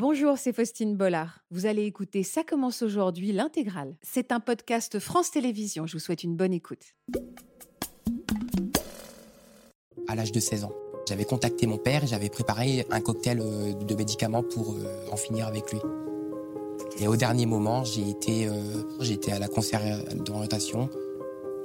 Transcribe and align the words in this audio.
Bonjour, 0.00 0.38
c'est 0.38 0.54
Faustine 0.54 0.96
Bollard. 0.96 1.40
Vous 1.50 1.66
allez 1.66 1.84
écouter 1.84 2.22
Ça 2.22 2.42
commence 2.42 2.80
aujourd'hui, 2.80 3.32
l'intégrale. 3.32 3.96
C'est 4.00 4.32
un 4.32 4.40
podcast 4.40 4.98
France 4.98 5.30
Télévisions. 5.30 5.86
Je 5.86 5.92
vous 5.92 5.98
souhaite 5.98 6.24
une 6.24 6.36
bonne 6.36 6.54
écoute. 6.54 6.94
À 10.08 10.14
l'âge 10.14 10.32
de 10.32 10.40
16 10.40 10.64
ans, 10.64 10.72
j'avais 11.06 11.26
contacté 11.26 11.66
mon 11.66 11.76
père 11.76 12.02
et 12.02 12.06
j'avais 12.06 12.30
préparé 12.30 12.86
un 12.90 13.02
cocktail 13.02 13.40
euh, 13.42 13.74
de 13.74 13.94
médicaments 13.94 14.42
pour 14.42 14.72
euh, 14.72 15.06
en 15.12 15.16
finir 15.16 15.46
avec 15.46 15.70
lui. 15.70 15.80
Et 16.98 17.06
au 17.06 17.16
dernier 17.16 17.44
moment, 17.44 17.84
j'ai 17.84 18.08
été, 18.08 18.46
euh, 18.48 19.02
été 19.02 19.32
à 19.32 19.38
la 19.38 19.48
conseillère 19.48 20.02
d'orientation 20.14 20.88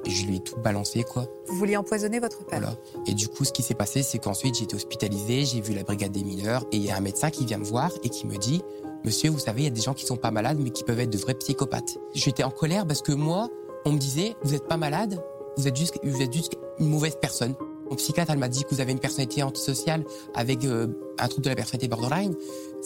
et 0.06 0.10
je 0.10 0.26
lui 0.26 0.38
ai 0.38 0.40
tout 0.40 0.58
balancé, 0.58 1.04
quoi. 1.04 1.28
Vous 1.48 1.56
vouliez 1.56 1.78
empoisonner 1.78 2.20
votre 2.20 2.46
père 2.46 2.60
Voilà. 2.60 2.76
Et 3.08 3.14
du 3.14 3.28
coup, 3.28 3.44
ce 3.44 3.52
qui 3.52 3.64
s'est 3.64 3.74
passé, 3.76 4.04
c'est 4.04 4.20
qu'ensuite, 4.20 4.56
j'ai 4.56 4.64
été 4.64 4.76
hospitalisé, 4.76 5.46
j'ai 5.46 5.62
vu 5.62 5.74
la 5.74 5.84
brigade 5.84 6.12
des 6.12 6.24
mineurs, 6.24 6.66
et 6.72 6.78
il 6.78 6.84
y 6.84 6.92
a 6.92 6.98
un 6.98 7.02
médecin 7.02 7.30
qui 7.30 7.46
vient 7.46 7.58
me 7.58 7.66
voir 7.66 7.92
et 8.04 8.10
qui 8.10 8.28
me 8.28 8.38
dit 8.38 8.62
Monsieur, 9.04 9.30
vous 9.30 9.40
savez, 9.40 9.62
il 9.62 9.66
y 9.66 9.68
a 9.68 9.72
des 9.72 9.82
gens 9.82 9.94
qui 9.94 10.06
sont 10.06 10.18
pas 10.18 10.32
malades, 10.32 10.58
mais 10.60 10.72
qui 10.72 10.84
peuvent 10.84 11.00
être 11.00 11.12
de 11.12 11.18
vrais 11.18 11.36
psychopathes. 11.36 11.98
J'étais 12.14 12.44
en 12.44 12.50
colère 12.50 12.88
parce 12.88 13.02
que 13.02 13.12
moi, 13.12 13.50
on 13.86 13.92
me 13.92 13.98
disait 13.98 14.36
Vous 14.44 14.54
êtes 14.54 14.68
pas 14.68 14.78
malade, 14.78 15.24
vous 15.58 15.68
êtes 15.68 15.76
juste, 15.76 16.00
vous 16.04 16.22
êtes 16.22 16.34
juste 16.34 16.54
une 16.80 16.90
mauvaise 16.90 17.18
personne. 17.20 17.56
Mon 17.90 17.96
psychiatre, 17.96 18.32
elle 18.32 18.40
m'a 18.40 18.48
dit 18.48 18.64
que 18.64 18.70
vous 18.74 18.82
avez 18.82 18.92
une 18.92 19.00
personnalité 19.00 19.44
antisociale 19.44 20.04
avec 20.34 20.66
euh, 20.66 20.88
un 21.20 21.28
trouble 21.28 21.44
de 21.44 21.50
la 21.50 21.56
personnalité 21.56 21.88
borderline. 21.88 22.36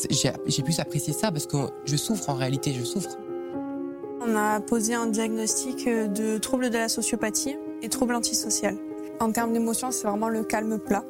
J'ai 0.09 0.63
pu 0.63 0.73
apprécier 0.77 1.13
ça 1.13 1.31
parce 1.31 1.45
que 1.45 1.57
je 1.85 1.95
souffre 1.95 2.29
en 2.29 2.35
réalité, 2.35 2.73
je 2.73 2.83
souffre. 2.83 3.09
On 4.21 4.35
a 4.35 4.59
posé 4.59 4.93
un 4.93 5.07
diagnostic 5.07 5.87
de 5.87 6.37
trouble 6.37 6.69
de 6.69 6.77
la 6.77 6.89
sociopathie 6.89 7.57
et 7.81 7.89
trouble 7.89 8.15
antisocial. 8.15 8.75
En 9.19 9.31
termes 9.31 9.53
d'émotions, 9.53 9.91
c'est 9.91 10.07
vraiment 10.07 10.29
le 10.29 10.43
calme 10.43 10.77
plat. 10.79 11.03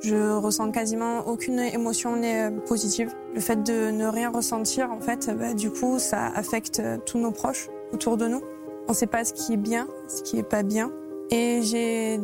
Je 0.00 0.32
ressens 0.36 0.70
quasiment 0.70 1.26
aucune 1.26 1.58
émotion 1.58 2.20
positive. 2.66 3.12
Le 3.34 3.40
fait 3.40 3.62
de 3.62 3.90
ne 3.90 4.06
rien 4.06 4.30
ressentir, 4.30 4.90
en 4.90 5.00
fait, 5.00 5.30
bah, 5.38 5.54
du 5.54 5.70
coup, 5.70 5.98
ça 5.98 6.26
affecte 6.34 6.82
tous 7.06 7.18
nos 7.18 7.32
proches 7.32 7.68
autour 7.92 8.16
de 8.16 8.26
nous. 8.26 8.42
On 8.88 8.92
ne 8.92 8.96
sait 8.96 9.06
pas 9.06 9.24
ce 9.24 9.32
qui 9.32 9.52
est 9.52 9.58
bien, 9.58 9.88
ce 10.08 10.22
qui 10.22 10.38
est 10.38 10.42
pas 10.42 10.62
bien. 10.62 10.90
Et 11.30 11.60
j'ai 11.62 12.18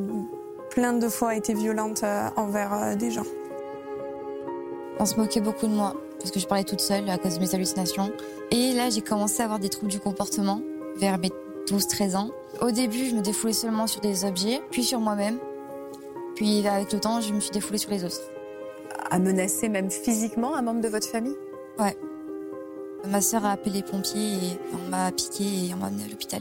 plein 0.70 0.94
de 0.94 1.08
fois 1.08 1.36
été 1.36 1.54
violente 1.54 2.02
euh, 2.02 2.28
envers 2.36 2.74
euh, 2.74 2.94
des 2.96 3.10
gens. 3.10 3.26
On 4.98 5.06
se 5.06 5.16
moquait 5.16 5.40
beaucoup 5.40 5.66
de 5.66 5.72
moi 5.72 5.94
parce 6.18 6.30
que 6.30 6.40
je 6.40 6.46
parlais 6.46 6.64
toute 6.64 6.80
seule 6.80 7.08
à 7.08 7.18
cause 7.18 7.34
de 7.34 7.40
mes 7.40 7.54
hallucinations. 7.54 8.12
Et 8.50 8.72
là, 8.72 8.90
j'ai 8.90 9.02
commencé 9.02 9.40
à 9.42 9.44
avoir 9.44 9.58
des 9.58 9.68
troubles 9.68 9.90
du 9.90 10.00
comportement 10.00 10.60
vers 10.96 11.18
mes 11.18 11.30
12-13 11.66 12.16
ans. 12.16 12.30
Au 12.60 12.70
début, 12.70 13.06
je 13.06 13.14
me 13.14 13.20
défoulais 13.20 13.52
seulement 13.52 13.86
sur 13.86 14.00
des 14.00 14.24
objets, 14.24 14.62
puis 14.70 14.84
sur 14.84 15.00
moi-même. 15.00 15.38
Puis 16.34 16.66
avec 16.66 16.92
le 16.92 17.00
temps, 17.00 17.20
je 17.20 17.32
me 17.32 17.40
suis 17.40 17.50
défoulée 17.50 17.78
sur 17.78 17.90
les 17.90 18.04
autres. 18.04 18.20
À 19.10 19.18
menacer 19.18 19.68
même 19.68 19.90
physiquement 19.90 20.54
un 20.54 20.62
membre 20.62 20.80
de 20.80 20.88
votre 20.88 21.06
famille? 21.08 21.36
Ouais. 21.78 21.96
Ma 23.04 23.20
sœur 23.20 23.44
a 23.44 23.52
appelé 23.52 23.76
les 23.76 23.82
pompiers 23.82 24.34
et 24.34 24.58
on 24.74 24.90
m'a 24.90 25.12
piqué 25.12 25.44
et 25.44 25.74
on 25.74 25.76
m'a 25.76 25.86
amené 25.86 26.04
à 26.04 26.08
l'hôpital. 26.08 26.40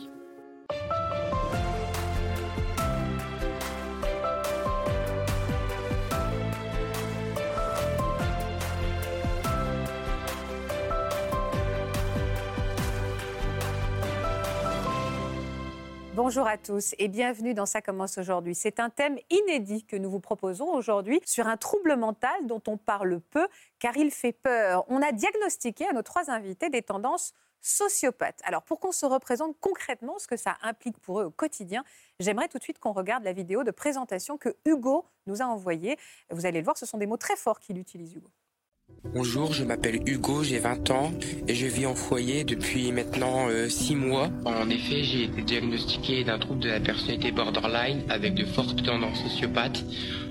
Bonjour 16.27 16.47
à 16.47 16.57
tous 16.57 16.95
et 16.97 17.07
bienvenue 17.07 17.53
dans 17.53 17.67
Ça 17.67 17.83
commence 17.83 18.17
aujourd'hui. 18.17 18.55
C'est 18.55 18.79
un 18.79 18.89
thème 18.89 19.19
inédit 19.29 19.85
que 19.85 19.95
nous 19.95 20.09
vous 20.09 20.19
proposons 20.19 20.73
aujourd'hui 20.73 21.21
sur 21.23 21.45
un 21.45 21.55
trouble 21.55 21.95
mental 21.97 22.47
dont 22.47 22.63
on 22.65 22.77
parle 22.77 23.21
peu 23.21 23.47
car 23.77 23.95
il 23.95 24.09
fait 24.09 24.31
peur. 24.31 24.85
On 24.87 25.03
a 25.03 25.11
diagnostiqué 25.11 25.87
à 25.87 25.93
nos 25.93 26.01
trois 26.01 26.31
invités 26.31 26.71
des 26.71 26.81
tendances 26.81 27.35
sociopathes. 27.61 28.41
Alors 28.43 28.63
pour 28.63 28.79
qu'on 28.79 28.91
se 28.91 29.05
représente 29.05 29.55
concrètement 29.59 30.17
ce 30.17 30.25
que 30.25 30.35
ça 30.35 30.57
implique 30.63 30.97
pour 30.97 31.21
eux 31.21 31.25
au 31.25 31.31
quotidien, 31.31 31.83
j'aimerais 32.19 32.47
tout 32.47 32.57
de 32.57 32.63
suite 32.63 32.79
qu'on 32.79 32.93
regarde 32.93 33.23
la 33.23 33.31
vidéo 33.31 33.63
de 33.63 33.69
présentation 33.69 34.39
que 34.39 34.49
Hugo 34.65 35.05
nous 35.27 35.43
a 35.43 35.45
envoyée. 35.45 35.95
Vous 36.31 36.47
allez 36.47 36.57
le 36.57 36.65
voir, 36.65 36.75
ce 36.75 36.87
sont 36.87 36.97
des 36.97 37.05
mots 37.05 37.17
très 37.17 37.35
forts 37.35 37.59
qu'il 37.59 37.77
utilise 37.77 38.15
Hugo. 38.15 38.31
Bonjour, 39.15 39.53
je 39.53 39.63
m'appelle 39.63 40.01
Hugo, 40.09 40.43
j'ai 40.43 40.59
20 40.59 40.91
ans 40.91 41.13
et 41.47 41.55
je 41.55 41.67
vis 41.67 41.85
en 41.85 41.95
foyer 41.95 42.43
depuis 42.43 42.91
maintenant 42.91 43.47
6 43.47 43.93
euh, 43.93 43.95
mois. 43.95 44.29
En 44.43 44.69
effet, 44.69 45.03
j'ai 45.03 45.23
été 45.23 45.41
diagnostiqué 45.41 46.25
d'un 46.25 46.37
trouble 46.37 46.59
de 46.59 46.67
la 46.67 46.81
personnalité 46.81 47.31
borderline 47.31 48.03
avec 48.09 48.33
de 48.33 48.43
fortes 48.43 48.83
tendances 48.83 49.23
sociopathes. 49.23 49.85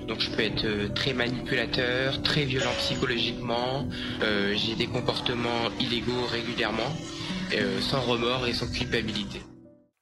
Donc 0.07 0.19
je 0.19 0.29
peux 0.29 0.43
être 0.43 0.65
euh, 0.65 0.89
très 0.89 1.13
manipulateur, 1.13 2.21
très 2.21 2.45
violent 2.45 2.73
psychologiquement, 2.77 3.87
euh, 4.21 4.53
j'ai 4.55 4.75
des 4.75 4.85
comportements 4.85 5.71
illégaux 5.79 6.25
régulièrement, 6.29 6.93
sans 7.81 8.01
remords 8.01 8.45
et 8.45 8.53
sans 8.53 8.71
culpabilité. 8.71 9.41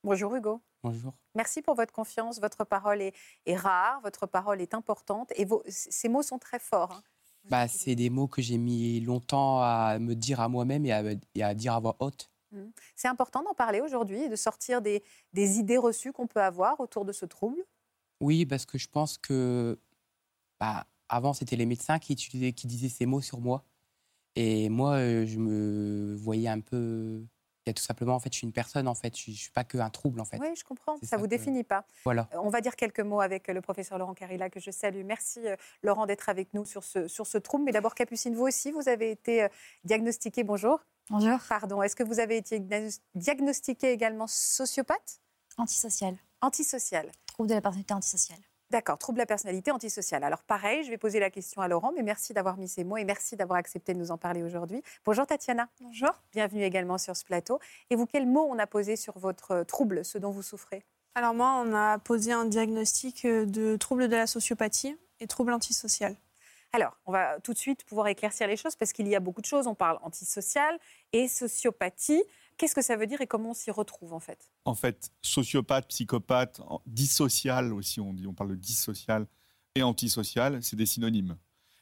Bonjour 0.03 0.35
Hugo. 0.35 0.61
Bonjour. 0.83 1.13
Merci 1.35 1.61
pour 1.61 1.75
votre 1.75 1.93
confiance. 1.93 2.41
Votre 2.41 2.65
parole 2.65 3.01
est, 3.01 3.13
rare, 3.55 4.01
votre 4.01 4.27
parole 4.27 4.59
est 4.59 4.73
importante 4.73 5.31
et 5.37 5.47
ces 5.69 6.09
mots 6.09 6.21
sont 6.21 6.39
très 6.39 6.59
forts. 6.59 6.91
Hein. 6.91 7.03
Bah, 7.49 7.67
c'est 7.67 7.95
des 7.95 8.09
mots 8.09 8.27
que 8.27 8.41
j'ai 8.41 8.57
mis 8.57 9.01
longtemps 9.01 9.59
à 9.61 9.99
me 9.99 10.15
dire 10.15 10.39
à 10.39 10.47
moi-même 10.47 10.85
et, 10.85 10.91
à, 10.91 11.53
dire 11.53 11.73
à 11.73 11.79
voix 11.79 11.97
haute. 11.99 12.31
Mmh. 12.51 12.61
C'est 12.95 13.07
important 13.07 13.43
d'en 13.43 13.53
parler 13.53 13.81
aujourd'hui 13.81 14.23
et 14.23 14.29
de 14.29 14.35
sortir 14.35 14.81
des, 14.81 15.03
des 15.33 15.57
idées 15.59 15.77
reçues 15.77 16.13
qu'on 16.13 16.27
peut 16.27 16.41
avoir 16.41 16.79
autour 16.79 17.03
de 17.03 17.11
ce 17.11 17.25
trouble? 17.25 17.61
Oui, 18.21 18.45
parce 18.45 18.65
que 18.65 18.77
je 18.77 18.87
pense 18.87 19.17
que 19.17 19.77
bah, 20.59 20.87
avant, 21.09 21.33
c'était 21.33 21.55
les 21.55 21.65
médecins 21.65 21.99
qui, 21.99 22.15
disaient 22.15 22.89
ces 22.89 23.05
mots 23.05 23.21
sur 23.21 23.41
moi. 23.41 23.65
Et 24.35 24.69
moi, 24.69 24.93
euh, 24.93 25.25
je 25.25 25.37
me 25.37 26.15
voyais 26.15 26.47
un 26.47 26.61
peu 26.61 27.23
tout 27.71 27.83
simplement, 27.83 28.15
en 28.15 28.19
fait, 28.19 28.33
je 28.33 28.39
suis 28.39 28.47
une 28.47 28.51
personne, 28.51 28.89
en 28.89 28.95
fait. 28.95 29.17
Je 29.17 29.31
ne 29.31 29.35
suis 29.35 29.51
pas 29.51 29.63
qu'un 29.63 29.89
trouble, 29.89 30.19
en 30.19 30.25
fait. 30.25 30.37
Oui, 30.39 30.53
je 30.57 30.65
comprends. 30.65 30.97
Ça 31.01 31.15
ne 31.15 31.21
vous 31.21 31.27
définit 31.27 31.63
pas. 31.63 31.85
Voilà. 32.03 32.27
Euh, 32.33 32.39
on 32.41 32.49
va 32.49 32.59
dire 32.59 32.75
quelques 32.75 32.99
mots 32.99 33.21
avec 33.21 33.47
euh, 33.47 33.53
le 33.53 33.61
professeur 33.61 33.97
Laurent 33.97 34.13
Carilla, 34.13 34.49
que 34.49 34.59
je 34.59 34.71
salue. 34.71 35.03
Merci, 35.05 35.47
euh, 35.47 35.55
Laurent, 35.81 36.05
d'être 36.05 36.27
avec 36.27 36.53
nous 36.53 36.65
sur 36.65 36.83
ce, 36.83 37.07
sur 37.07 37.25
ce 37.25 37.37
trouble. 37.37 37.63
Mais 37.63 37.71
d'abord, 37.71 37.95
Capucine, 37.95 38.35
vous 38.35 38.43
aussi, 38.43 38.71
vous 38.71 38.89
avez 38.89 39.11
été 39.11 39.47
diagnostiqué. 39.85 40.43
Bonjour. 40.43 40.79
Bonjour. 41.09 41.39
Pardon. 41.47 41.81
Est-ce 41.81 41.95
que 41.95 42.03
vous 42.03 42.19
avez 42.19 42.37
été 42.37 42.59
diagnostiqué 43.15 43.91
également 43.91 44.27
sociopathe? 44.27 45.21
Antisocial. 45.57 46.17
Antisocial. 46.41 47.11
Trouble 47.27 47.49
de 47.49 47.53
la 47.55 47.61
personnalité 47.61 47.93
antisociale. 47.93 48.39
D'accord, 48.73 48.97
trouble 48.97 49.17
de 49.17 49.21
la 49.21 49.27
personnalité 49.27 49.69
antisociale. 49.69 50.23
Alors 50.23 50.41
pareil, 50.41 50.83
je 50.83 50.89
vais 50.89 50.97
poser 50.97 51.19
la 51.19 51.29
question 51.29 51.61
à 51.61 51.67
Laurent, 51.67 51.91
mais 51.95 52.01
merci 52.01 52.33
d'avoir 52.33 52.57
mis 52.57 52.67
ces 52.67 52.83
mots 52.83 52.97
et 52.97 53.03
merci 53.03 53.35
d'avoir 53.35 53.59
accepté 53.59 53.93
de 53.93 53.99
nous 53.99 54.09
en 54.09 54.17
parler 54.17 54.41
aujourd'hui. 54.41 54.81
Bonjour 55.05 55.27
Tatiana. 55.27 55.69
Bonjour. 55.79 56.09
Bienvenue 56.31 56.63
également 56.63 56.97
sur 56.97 57.15
ce 57.15 57.23
plateau. 57.23 57.59
Et 57.91 57.95
vous, 57.95 58.07
quels 58.07 58.25
mots 58.25 58.47
on 58.49 58.57
a 58.57 58.65
posé 58.65 58.95
sur 58.95 59.19
votre 59.19 59.51
euh, 59.51 59.63
trouble, 59.63 60.03
ce 60.03 60.17
dont 60.17 60.31
vous 60.31 60.41
souffrez? 60.41 60.81
Alors 61.13 61.35
moi, 61.35 61.63
on 61.63 61.75
a 61.75 61.99
posé 61.99 62.31
un 62.31 62.45
diagnostic 62.45 63.25
euh, 63.25 63.45
de 63.45 63.75
trouble 63.75 64.07
de 64.07 64.15
la 64.15 64.25
sociopathie 64.25 64.97
et 65.19 65.27
trouble 65.27 65.53
antisocial. 65.53 66.15
Alors, 66.75 66.97
on 67.05 67.11
va 67.11 67.39
tout 67.41 67.53
de 67.53 67.59
suite 67.59 67.85
pouvoir 67.85 68.07
éclaircir 68.07 68.47
les 68.47 68.57
choses 68.57 68.75
parce 68.75 68.91
qu'il 68.91 69.07
y 69.07 69.15
a 69.15 69.19
beaucoup 69.19 69.41
de 69.41 69.45
choses. 69.45 69.67
On 69.67 69.75
parle 69.75 69.99
antisocial 70.01 70.79
et 71.11 71.27
sociopathie. 71.27 72.23
Qu'est-ce 72.63 72.75
que 72.75 72.81
ça 72.81 72.95
veut 72.95 73.07
dire 73.07 73.19
et 73.19 73.27
comment 73.27 73.49
on 73.49 73.53
s'y 73.53 73.71
retrouve 73.71 74.13
en 74.13 74.21
fait? 74.21 74.49
En 74.63 74.73
fait, 74.73 75.11
sociopathe, 75.21 75.85
psychopathe, 75.89 76.61
dissocial 76.85 77.73
aussi, 77.73 77.99
on 77.99 78.13
dit, 78.13 78.25
on 78.25 78.33
parle 78.33 78.51
de 78.51 78.55
dissocial 78.55 79.27
et 79.75 79.83
antisocial, 79.83 80.63
c'est 80.63 80.77
des 80.77 80.85
synonymes. 80.85 81.35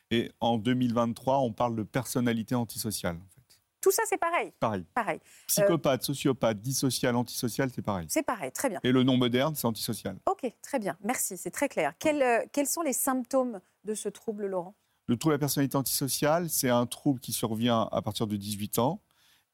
Et 0.09 0.31
en 0.40 0.58
2023, 0.58 1.38
on 1.38 1.53
parle 1.53 1.75
de 1.75 1.84
personnalité 1.84 2.56
antisociale. 2.56 3.18
En 3.18 3.28
fait. 3.30 3.59
Tout 3.80 3.92
ça, 3.92 4.02
c'est 4.08 4.18
pareil? 4.18 4.53
Pareil. 4.59 4.84
Pareil. 4.96 5.19
Psychopathe, 5.46 6.02
sociopathe, 6.02 6.59
dissocial, 6.59 7.16
antisocial, 7.16 7.69
c'est 7.69 7.84
pareil. 7.84 8.08
C'est 8.09 8.25
pareil, 8.25 8.52
très 8.52 8.69
bien. 8.69 8.80
Et 8.84 8.92
le 8.92 9.03
nom 9.03 9.18
moderne, 9.18 9.53
c'est 9.53 9.68
antisocial. 9.68 10.18
Ok, 10.25 10.52
très 10.63 10.80
bien. 10.80 10.98
Merci, 11.03 11.38
c'est 11.38 11.52
très 11.52 11.69
clair. 11.69 11.94
Quels, 12.00 12.24
euh, 12.24 12.44
quels 12.52 12.66
sont 12.66 12.81
les 12.81 12.94
symptômes 12.94 13.62
de 13.84 13.94
ce 13.94 14.09
trouble, 14.09 14.48
Laurent? 14.48 14.74
Le 15.06 15.16
trouble 15.16 15.34
de 15.34 15.36
la 15.36 15.40
personnalité 15.42 15.78
antisociale, 15.78 16.50
c'est 16.50 16.72
un 16.72 16.88
trouble 16.88 17.19
qui 17.19 17.33
survient 17.33 17.88
à 17.92 18.01
partir 18.01 18.25
de 18.25 18.36
18 18.36 18.80
ans 18.80 19.00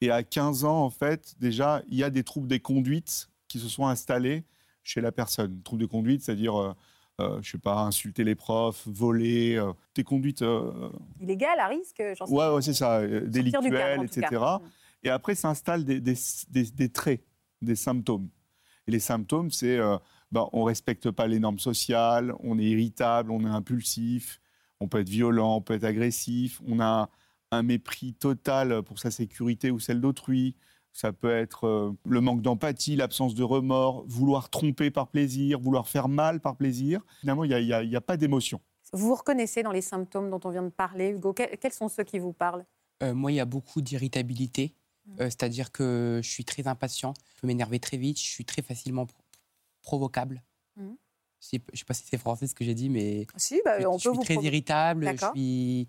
et 0.01 0.11
à 0.11 0.23
15 0.23 0.65
ans, 0.65 0.83
en 0.83 0.89
fait, 0.89 1.35
déjà, 1.39 1.81
il 1.87 1.97
y 1.97 2.03
a 2.03 2.09
des 2.09 2.23
troubles 2.23 2.47
des 2.47 2.59
conduites 2.59 3.29
qui 3.47 3.59
se 3.59 3.67
sont 3.67 3.87
installés 3.87 4.43
chez 4.83 5.01
la 5.01 5.11
personne. 5.11 5.61
Troubles 5.63 5.81
de 5.81 5.87
conduite, 5.87 6.23
c'est-à-dire, 6.23 6.55
euh, 6.55 6.73
euh, 7.19 7.39
je 7.41 7.51
sais 7.51 7.57
pas, 7.57 7.81
insulter 7.81 8.23
les 8.23 8.35
profs, 8.35 8.87
voler, 8.87 9.55
euh, 9.55 9.73
des 9.95 10.03
conduites... 10.03 10.43
Illégales, 11.19 11.59
à 11.59 11.67
risque, 11.67 12.01
j'en 12.15 12.25
sais 12.25 12.33
Ouais, 12.33 12.49
ouais 12.49 12.61
c'est 12.61 12.73
ça, 12.73 13.05
délictuelles, 13.05 14.03
etc. 14.03 14.27
Mm. 14.31 14.65
Et 15.03 15.09
après 15.09 15.35
s'installent 15.35 15.85
des, 15.85 15.99
des, 15.99 16.15
des, 16.49 16.89
traits, 16.89 17.23
des 17.61 17.75
symptômes. 17.75 18.29
Et 18.87 18.91
les 18.91 18.99
symptômes, 18.99 19.51
c'est 19.51 19.79
ben, 20.31 20.47
on 20.53 20.61
ne 20.61 20.65
respecte 20.65 21.09
pas 21.11 21.27
les 21.27 21.39
normes 21.39 21.59
sociales, 21.59 22.33
on 22.39 22.59
est 22.59 22.65
irritable, 22.65 23.31
on 23.31 23.41
est 23.45 23.49
impulsif, 23.49 24.41
on 24.79 24.87
peut 24.87 24.99
être 24.99 25.09
violent, 25.09 25.55
on 25.55 25.61
peut 25.61 25.73
être 25.73 25.85
agressif, 25.85 26.61
on 26.67 26.79
a 26.79 27.09
un 27.51 27.63
mépris 27.63 28.13
total 28.13 28.83
pour 28.83 28.99
sa 28.99 29.11
sécurité 29.11 29.71
ou 29.71 29.79
celle 29.79 30.01
d'autrui. 30.01 30.55
Ça 30.93 31.13
peut 31.13 31.31
être 31.31 31.65
euh, 31.65 31.91
le 32.07 32.21
manque 32.21 32.41
d'empathie, 32.41 32.95
l'absence 32.95 33.35
de 33.35 33.43
remords, 33.43 34.03
vouloir 34.07 34.49
tromper 34.49 34.89
par 34.89 35.09
plaisir, 35.09 35.59
vouloir 35.59 35.87
faire 35.87 36.07
mal 36.07 36.39
par 36.39 36.55
plaisir. 36.55 37.01
Finalement, 37.19 37.43
il 37.43 37.55
n'y 37.55 37.95
a, 37.95 38.01
pas 38.01 38.17
d'émotion. 38.17 38.59
Vous 38.93 39.09
vous 39.09 39.15
reconnaissez 39.15 39.61
dans 39.61 39.71
les 39.71 39.81
symptômes 39.81 40.31
dont 40.31 40.39
on 40.43 40.49
vient 40.49 40.63
de 40.63 40.69
parler, 40.69 41.09
Hugo 41.09 41.33
Quels 41.33 41.71
sont 41.73 41.87
ceux 41.87 42.03
qui 42.03 42.17
vous 42.17 42.33
parlent? 42.33 42.65
Euh, 43.03 43.13
Moi, 43.13 43.31
il 43.31 43.35
y 43.35 43.39
a 43.39 43.45
beaucoup 43.45 43.81
d'irritabilité. 43.81 44.73
Mmh. 45.05 45.11
Euh, 45.21 45.25
C'est-à-dire 45.25 45.71
que 45.71 46.19
je 46.23 46.29
suis 46.29 46.45
très 46.45 46.67
impatient, 46.67 47.13
je 47.35 47.41
peux 47.41 47.47
m'énerver 47.47 47.79
très 47.79 47.97
vite, 47.97 48.17
je 48.19 48.25
suis 48.25 48.45
très 48.45 48.63
facilement 48.63 49.05
pro- 49.05 49.21
provocable. 49.83 50.41
Mmh. 50.77 50.93
Je 51.39 51.59
je 51.73 51.77
sais 51.79 51.85
pas 51.85 51.93
si 51.93 52.03
c'est 52.09 52.17
français 52.17 52.47
ce 52.47 52.55
que 52.55 52.65
j'ai 52.65 52.73
dit, 52.73 52.89
mais 52.89 53.27
Si, 53.35 53.61
bah, 53.63 53.79
je, 53.79 53.85
on 53.85 53.99
je 53.99 54.03
peut 54.05 54.09
suis 54.09 54.17
vous 54.17 54.23
très 54.23 54.43
irritable. 54.43 55.05
Je 55.05 55.11
D'accord. 55.11 55.31
suis... 55.35 55.87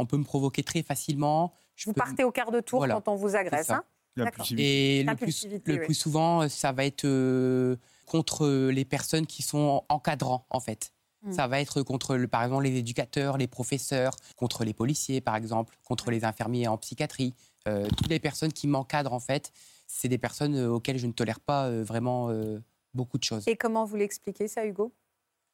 On 0.00 0.06
peut 0.06 0.16
me 0.16 0.24
provoquer 0.24 0.62
très 0.62 0.82
facilement. 0.82 1.52
Je 1.76 1.84
Vous 1.86 1.92
peux- 1.92 2.00
partez 2.00 2.24
au 2.24 2.30
quart 2.32 2.50
de 2.50 2.60
tour 2.60 2.80
Voilà, 2.80 2.94
quand 2.94 3.08
on 3.12 3.16
vous 3.16 3.36
agresse. 3.36 3.70
hein. 3.70 3.84
Et 4.16 4.22
le 4.22 4.24
plus, 4.30 5.04
L'impulsivité, 5.06 5.72
le 5.72 5.78
oui. 5.78 5.84
plus 5.86 5.94
souvent, 5.94 6.42
euh, 6.42 6.48
ça 6.48 6.72
va 6.72 6.84
être 6.84 7.04
euh, 7.04 7.76
contre 8.06 8.48
les 8.70 8.84
personnes 8.84 9.26
qui 9.26 9.42
sont 9.42 9.84
encadrants, 9.88 10.46
en 10.50 10.58
fait. 10.60 10.92
Mm. 11.22 11.32
Ça 11.32 11.46
va 11.46 11.60
être 11.60 11.82
contre, 11.82 12.16
le, 12.16 12.26
par 12.26 12.42
exemple, 12.42 12.64
les 12.64 12.76
éducateurs, 12.76 13.38
les 13.38 13.46
professeurs, 13.46 14.16
contre 14.36 14.64
les 14.64 14.74
policiers, 14.74 15.20
par 15.20 15.36
exemple, 15.36 15.76
contre 15.84 16.10
les 16.10 16.24
infirmiers 16.24 16.66
en 16.66 16.76
psychiatrie. 16.76 17.34
Euh, 17.68 17.86
toutes 17.96 18.08
les 18.08 18.18
personnes 18.18 18.52
qui 18.52 18.66
m'encadrent, 18.66 19.12
en 19.12 19.20
fait, 19.20 19.52
c'est 19.86 20.08
des 20.08 20.18
personnes 20.18 20.58
auxquelles 20.66 20.98
je 20.98 21.06
ne 21.06 21.12
tolère 21.12 21.40
pas 21.40 21.66
euh, 21.66 21.84
vraiment 21.84 22.30
euh, 22.30 22.58
beaucoup 22.94 23.16
de 23.18 23.24
choses. 23.24 23.46
Et 23.46 23.56
comment 23.56 23.84
vous 23.84 23.96
l'expliquez, 23.96 24.48
ça, 24.48 24.66
Hugo? 24.66 24.92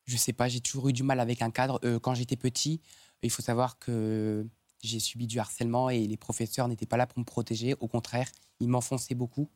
Je 0.06 0.16
sais 0.16 0.32
pas, 0.32 0.46
j'ai 0.48 0.60
toujours 0.60 0.88
eu 0.88 0.92
du 0.92 1.02
mal 1.02 1.18
avec 1.20 1.42
un 1.42 1.50
cadre. 1.50 1.80
Euh, 1.84 1.98
quand 1.98 2.14
j'étais 2.14 2.36
petit, 2.36 2.80
il 3.22 3.30
faut 3.30 3.42
savoir 3.42 3.78
que 3.78 4.46
j'ai 4.82 5.00
subi 5.00 5.26
du 5.26 5.38
harcèlement 5.38 5.90
et 5.90 6.06
les 6.06 6.16
professeurs 6.16 6.68
n'étaient 6.68 6.86
pas 6.86 6.96
là 6.96 7.06
pour 7.06 7.18
me 7.18 7.24
protéger. 7.24 7.74
Au 7.80 7.88
contraire, 7.88 8.30
ils 8.60 8.68
m'enfonçaient 8.68 9.14
beaucoup. 9.14 9.48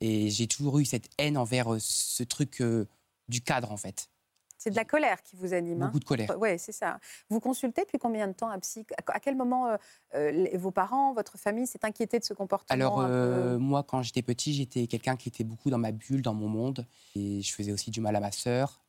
Et 0.00 0.30
j'ai 0.30 0.46
toujours 0.46 0.78
eu 0.78 0.84
cette 0.84 1.08
haine 1.18 1.36
envers 1.36 1.74
euh, 1.74 1.78
ce 1.80 2.22
truc 2.22 2.60
euh, 2.62 2.86
du 3.28 3.42
cadre, 3.42 3.70
en 3.72 3.76
fait. 3.76 4.08
C'est 4.56 4.70
de 4.70 4.76
la 4.76 4.84
colère 4.84 5.22
qui 5.22 5.36
vous 5.36 5.52
anime. 5.54 5.82
hein 5.82 5.86
Beaucoup 5.86 6.00
de 6.00 6.04
colère. 6.04 6.36
Oui, 6.38 6.58
c'est 6.58 6.72
ça. 6.72 7.00
Vous 7.30 7.40
consultez 7.40 7.82
depuis 7.82 7.98
combien 7.98 8.28
de 8.28 8.32
temps 8.34 8.50
un 8.50 8.58
psy? 8.58 8.86
À 9.06 9.18
quel 9.20 9.34
moment 9.34 9.74
euh, 10.14 10.48
vos 10.54 10.70
parents, 10.70 11.12
votre 11.14 11.38
famille 11.38 11.66
s'est 11.66 11.82
inquiété 11.84 12.18
de 12.18 12.24
ce 12.24 12.34
comportement 12.34 12.74
Alors, 12.74 12.96
peu- 13.06 13.56
moi, 13.58 13.82
quand 13.82 14.02
j'étais 14.02 14.22
petit, 14.22 14.52
j'étais 14.54 14.86
quelqu'un 14.86 15.16
qui 15.16 15.28
était 15.30 15.44
beaucoup 15.44 15.70
dans 15.70 15.78
ma 15.78 15.92
bulle, 15.92 16.20
dans 16.22 16.34
mon 16.34 16.48
monde. 16.48 16.86
Et 17.16 17.40
je 17.42 17.52
faisais 17.54 17.72
aussi 17.72 17.90
du 17.90 18.00
mal 18.02 18.16
à 18.16 18.20
ma 18.20 18.32
sœur. 18.32 18.82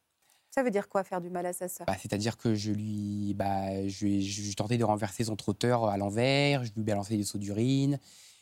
Ça 0.54 0.64
veut 0.64 0.70
dire 0.72 0.90
quoi, 0.90 1.04
faire 1.04 1.22
du 1.22 1.30
mal 1.30 1.46
à 1.46 1.54
sa 1.54 1.68
sœur? 1.70 1.88
Bah, 1.88 1.96
C'est-à-dire 2.00 2.38
que 2.38 2.54
je 2.56 2.72
lui, 2.72 3.34
bah, 3.34 3.88
je, 3.88 4.20
je, 4.20 4.42
je 4.42 4.54
tentais 4.54 4.78
de 4.78 4.84
renverser 4.84 5.24
son 5.24 5.38
trotteur 5.38 5.86
à 5.86 5.98
l'envers, 5.98 6.66
je 6.66 6.72
lui 6.76 6.84
balançais 6.84 7.16
des 7.16 7.24
seaux 7.24 7.38
d'urine. 7.38 8.00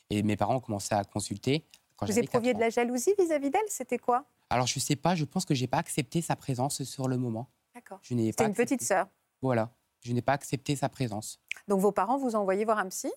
Et 0.09 0.23
mes 0.23 0.35
parents 0.35 0.55
ont 0.55 0.59
commencé 0.59 0.95
à 0.95 1.03
consulter. 1.03 1.65
Quand 1.95 2.07
Vous 2.07 2.17
éprouviez 2.17 2.53
4 2.53 2.55
de 2.55 2.61
la 2.61 2.69
jalousie 2.71 3.13
vis-à-vis 3.19 3.51
d'elle? 3.51 3.61
C'était 3.67 3.99
quoi? 3.99 4.25
Alors, 4.49 4.65
je 4.65 4.79
sais 4.79 4.95
pas, 4.95 5.13
je 5.13 5.25
pense 5.25 5.45
que 5.45 5.53
j'ai 5.53 5.67
pas 5.67 5.77
accepté 5.77 6.21
sa 6.21 6.35
présence 6.35 6.81
sur 6.83 7.07
le 7.07 7.17
moment. 7.17 7.51
D'accord. 7.75 7.99
Je 8.01 8.15
n'ai 8.15 8.31
C'était 8.31 8.43
pas 8.43 8.49
une 8.49 8.55
petite 8.55 8.81
sœur. 8.81 9.07
Voilà. 9.43 9.71
Je 10.01 10.11
n'ai 10.13 10.23
pas 10.23 10.33
accepté 10.33 10.75
sa 10.75 10.89
présence. 10.89 11.39
Donc 11.67 11.79
vos 11.79 11.91
parents 11.91 12.17
vous 12.17 12.35
ont 12.35 12.39
envoyé 12.39 12.65
voir 12.65 12.79
un 12.79 12.87
psy? 12.89 13.11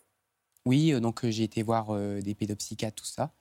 Oui, 0.67 0.93
euh, 0.93 1.00
donc 1.00 1.25
euh, 1.25 1.31
j'ai 1.31 1.45
été 1.45 1.62
voir 1.62 1.91
euh, 1.91 2.21
des 2.21 2.35
pédopsychiatres, 2.35 3.03
tout 3.03 3.09
ça. 3.09 3.33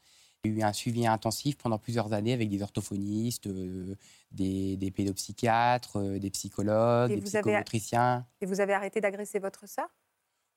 J'ai 0.43 0.49
eu 0.51 0.63
un 0.63 0.73
suivi 0.73 1.05
intensif 1.05 1.55
pendant 1.57 1.77
plusieurs 1.77 2.13
années 2.13 2.33
avec 2.33 2.49
des 2.49 2.63
orthophonistes, 2.63 3.45
euh, 3.45 3.95
des, 4.31 4.75
des 4.75 4.89
pédopsychiatres, 4.89 5.97
euh, 5.97 6.17
des 6.19 6.31
psychologues, 6.31 7.11
Et 7.11 7.17
des 7.17 7.35
avez- 7.35 7.41
psychomotriciens. 7.43 8.25
et 8.41 8.45
vous 8.47 8.59
avez 8.59 8.73
arrêté 8.73 8.99
d'agresser 9.01 9.37
votre 9.37 9.67
sœur? 9.69 9.87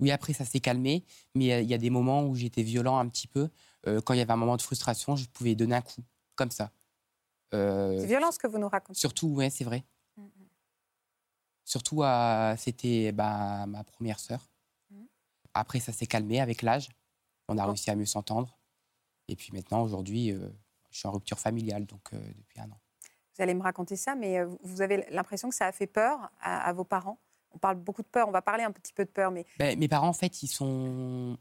Oui, 0.01 0.11
après, 0.11 0.33
ça 0.33 0.47
s'est 0.47 0.61
calmé, 0.61 1.05
mais 1.35 1.53
euh, 1.53 1.61
il 1.61 1.69
y 1.69 1.75
a 1.75 1.79
des 1.79 1.91
moments 1.91 2.25
où 2.25 2.35
j'étais 2.35 2.63
violent 2.63 2.97
un 2.99 3.07
petit 3.09 3.27
peu. 3.27 3.51
Euh, 3.87 4.01
quand 4.01 4.15
il 4.15 4.19
y 4.19 4.21
avait 4.23 4.33
un 4.33 4.37
moment 4.37 4.57
de 4.57 4.63
frustration, 4.63 5.17
je 5.17 5.27
pouvais 5.29 5.55
donner 5.55 5.75
un 5.77 5.83
coup, 5.83 6.03
comme 6.35 6.51
ça. 6.51 6.71
C'est 7.53 8.07
violent 8.07 8.33
ce 8.33 8.39
que 8.39 8.49
vous 8.49 8.59
nous 8.59 8.69
racontez. 8.69 8.99
Surtout, 8.99 9.29
ouais, 9.29 9.49
c'est 9.49 9.63
vrai. 9.63 9.85
Mhm. 10.17 10.29
Surtout, 11.65 12.03
à- 12.03 12.57
c'était 12.59 13.13
bah, 13.13 13.67
ma 13.67 13.85
première 13.85 14.19
sœur. 14.19 14.51
Mhm. 14.91 15.07
Après, 15.53 15.79
ça 15.79 15.93
s'est 15.93 16.07
calmé 16.07 16.41
avec 16.41 16.63
l'âge. 16.63 16.89
On 17.49 17.57
a 17.59 17.65
Oh. 17.65 17.69
réussi 17.69 17.91
à 17.91 17.95
mieux 17.95 18.07
s'entendre. 18.07 18.59
Et 19.29 19.37
puis 19.37 19.51
maintenant, 19.53 19.83
aujourd'hui, 19.83 20.33
euh, 20.33 20.49
je 20.91 20.99
suis 20.99 21.09
en 21.09 21.13
rupture 21.13 21.39
familiale, 21.39 21.87
donc 21.87 22.13
euh, 22.13 22.19
depuis 22.37 22.61
un 22.61 22.71
an. 22.71 22.79
Vous 23.37 23.43
allez 23.43 23.55
me 23.55 23.63
raconter 23.63 23.97
ça, 23.97 24.15
mais 24.15 24.39
euh, 24.39 24.49
vous 24.63 24.81
avez 24.81 25.07
l'impression 25.11 25.49
que 25.49 25.55
ça 25.55 25.67
a 25.67 25.73
fait 25.73 25.87
peur 25.87 26.31
à, 26.41 26.69
à 26.69 26.73
vos 26.73 26.85
parents? 26.85 27.19
On 27.53 27.59
parle 27.59 27.77
beaucoup 27.77 28.03
de 28.03 28.09
peur, 28.09 28.29
on 28.29 28.33
va 28.33 28.43
parler 28.43 28.65
un 28.65 28.73
petit 28.73 28.93
peu 28.93 29.05
de 29.05 29.11
peur, 29.11 29.31
mais 29.31 29.47
Ben, 29.59 29.79
mes 29.79 29.89
parents, 29.89 30.09
en 30.09 30.13
fait, 30.13 30.43
ils 30.43 30.49
sont 30.49 31.39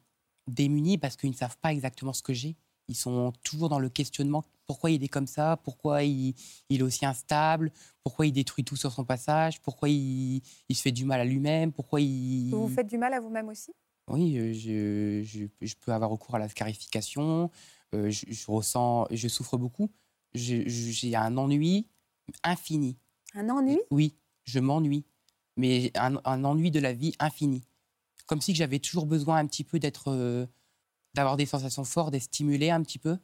démunis 0.47 0.97
parce 0.97 1.15
qu'ils 1.15 1.29
ne 1.31 1.35
savent 1.35 1.57
pas 1.57 1.71
exactement 1.71 2.13
ce 2.13 2.21
que 2.21 2.33
j'ai. 2.33 2.55
Ils 2.87 2.95
sont 2.95 3.31
toujours 3.43 3.69
dans 3.69 3.79
le 3.79 3.89
questionnement. 3.89 4.43
Pourquoi 4.65 4.91
il 4.91 5.03
est 5.03 5.07
comme 5.07 5.27
ça? 5.27 5.57
Pourquoi 5.63 6.03
il, 6.03 6.35
il 6.69 6.81
est 6.81 6.83
aussi 6.83 7.05
instable? 7.05 7.71
Pourquoi 8.03 8.25
il 8.25 8.33
détruit 8.33 8.63
tout 8.63 8.75
sur 8.75 8.91
son 8.91 9.05
passage? 9.05 9.61
Pourquoi 9.61 9.87
il, 9.89 10.41
il 10.67 10.75
se 10.75 10.81
fait 10.81 10.91
du 10.91 11.05
mal 11.05 11.21
à 11.21 11.25
lui-même? 11.25 11.71
Pourquoi 11.71 12.01
il... 12.01 12.49
vous 12.51 12.67
vous 12.67 12.73
faites 12.73 12.87
du 12.87 12.97
mal 12.97 13.13
à 13.13 13.19
vous-même 13.19 13.47
aussi? 13.47 13.71
Oui, 14.09 14.35
je, 14.53 15.21
je, 15.23 15.45
je 15.61 15.75
peux 15.79 15.91
avoir 15.93 16.09
recours 16.09 16.35
à 16.35 16.39
la 16.39 16.49
scarification. 16.49 17.49
je, 17.93 18.09
je 18.09 18.51
ressens, 18.51 19.07
je 19.11 19.27
souffre 19.27 19.57
beaucoup. 19.57 19.89
J'ai 20.33 21.15
un 21.15 21.37
ennui 21.37 21.87
infini. 22.43 22.97
Un 23.35 23.49
ennui? 23.49 23.79
Oui, 23.91 24.15
je 24.43 24.59
m'ennuie, 24.59 25.05
mais 25.57 25.91
un, 25.95 26.19
un 26.25 26.43
ennui 26.43 26.71
de 26.71 26.79
la 26.79 26.93
vie 26.93 27.15
infini. 27.19 27.63
Comme 28.25 28.41
si 28.41 28.55
j'avais 28.55 28.79
toujours 28.79 29.05
besoin 29.05 29.37
un 29.37 29.45
petit 29.47 29.63
peu 29.63 29.79
d'être, 29.79 30.09
euh, 30.09 30.45
d'avoir 31.13 31.37
des 31.37 31.45
sensations 31.45 31.83
fortes, 31.83 32.11
d'être 32.11 32.23
stimulé 32.23 32.69
un 32.69 32.81
petit 32.81 32.99
peu. 32.99 33.17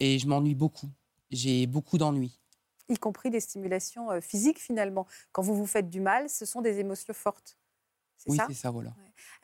Et 0.00 0.18
je 0.18 0.26
m'ennuie 0.26 0.54
beaucoup. 0.54 0.90
J'ai 1.30 1.66
beaucoup 1.66 1.98
d'ennuis. 1.98 2.40
y 2.88 2.96
compris 2.98 3.30
des 3.30 3.40
stimulations 3.40 4.20
physiques 4.20 4.58
finalement. 4.60 5.06
Quand 5.32 5.42
vous 5.42 5.54
vous 5.54 5.66
faites 5.66 5.90
du 5.90 6.00
mal, 6.00 6.28
ce 6.28 6.44
sont 6.44 6.60
des 6.60 6.78
émotions 6.78 7.14
fortes. 7.14 7.56
Oui, 8.26 8.38
c'est 8.48 8.54
ça, 8.54 8.70
voilà. 8.70 8.90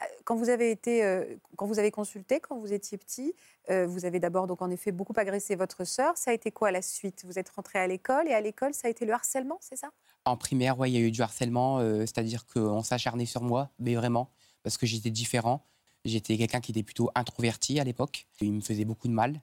Euh, 0.00 0.04
Quand 0.24 0.36
vous 0.36 0.48
avez 0.48 0.70
été, 0.70 1.04
euh, 1.04 1.36
quand 1.56 1.66
vous 1.66 1.78
avez 1.78 1.90
consulté, 1.90 2.40
quand 2.40 2.58
vous 2.58 2.72
étiez 2.72 2.98
petit, 2.98 3.34
euh, 3.70 3.86
vous 3.86 4.04
avez 4.04 4.19
d'abord 4.20 4.46
donc 4.46 4.62
en 4.62 4.70
effet 4.70 4.92
beaucoup 4.92 5.12
agressé 5.16 5.54
votre 5.54 5.84
sœur. 5.84 6.16
Ça 6.16 6.30
a 6.30 6.34
été 6.34 6.50
quoi 6.50 6.70
la 6.70 6.82
suite? 6.82 7.24
Vous 7.24 7.38
êtes 7.38 7.48
rentré 7.50 7.78
à 7.78 7.86
l'école 7.86 8.28
et 8.28 8.34
à 8.34 8.40
l'école, 8.40 8.74
ça 8.74 8.88
a 8.88 8.90
été 8.90 9.04
le 9.04 9.12
harcèlement, 9.12 9.58
c'est 9.60 9.76
ça? 9.76 9.90
En 10.24 10.36
primaire, 10.36 10.78
ouais, 10.78 10.90
il 10.90 10.94
y 10.94 10.96
a 10.96 11.00
eu 11.00 11.10
du 11.10 11.22
harcèlement, 11.22 11.78
euh, 11.78 12.00
c'est-à-dire 12.00 12.46
qu'on 12.46 12.82
s'acharnait 12.82 13.26
sur 13.26 13.42
moi, 13.42 13.70
mais 13.78 13.94
vraiment, 13.94 14.30
parce 14.62 14.78
que 14.78 14.86
j'étais 14.86 15.10
différent. 15.10 15.64
J'étais 16.04 16.36
quelqu'un 16.36 16.60
qui 16.60 16.72
était 16.72 16.82
plutôt 16.82 17.10
introverti 17.14 17.78
à 17.78 17.84
l'époque. 17.84 18.26
Il 18.40 18.52
me 18.52 18.60
faisait 18.60 18.84
beaucoup 18.84 19.06
de 19.06 19.12
mal, 19.12 19.40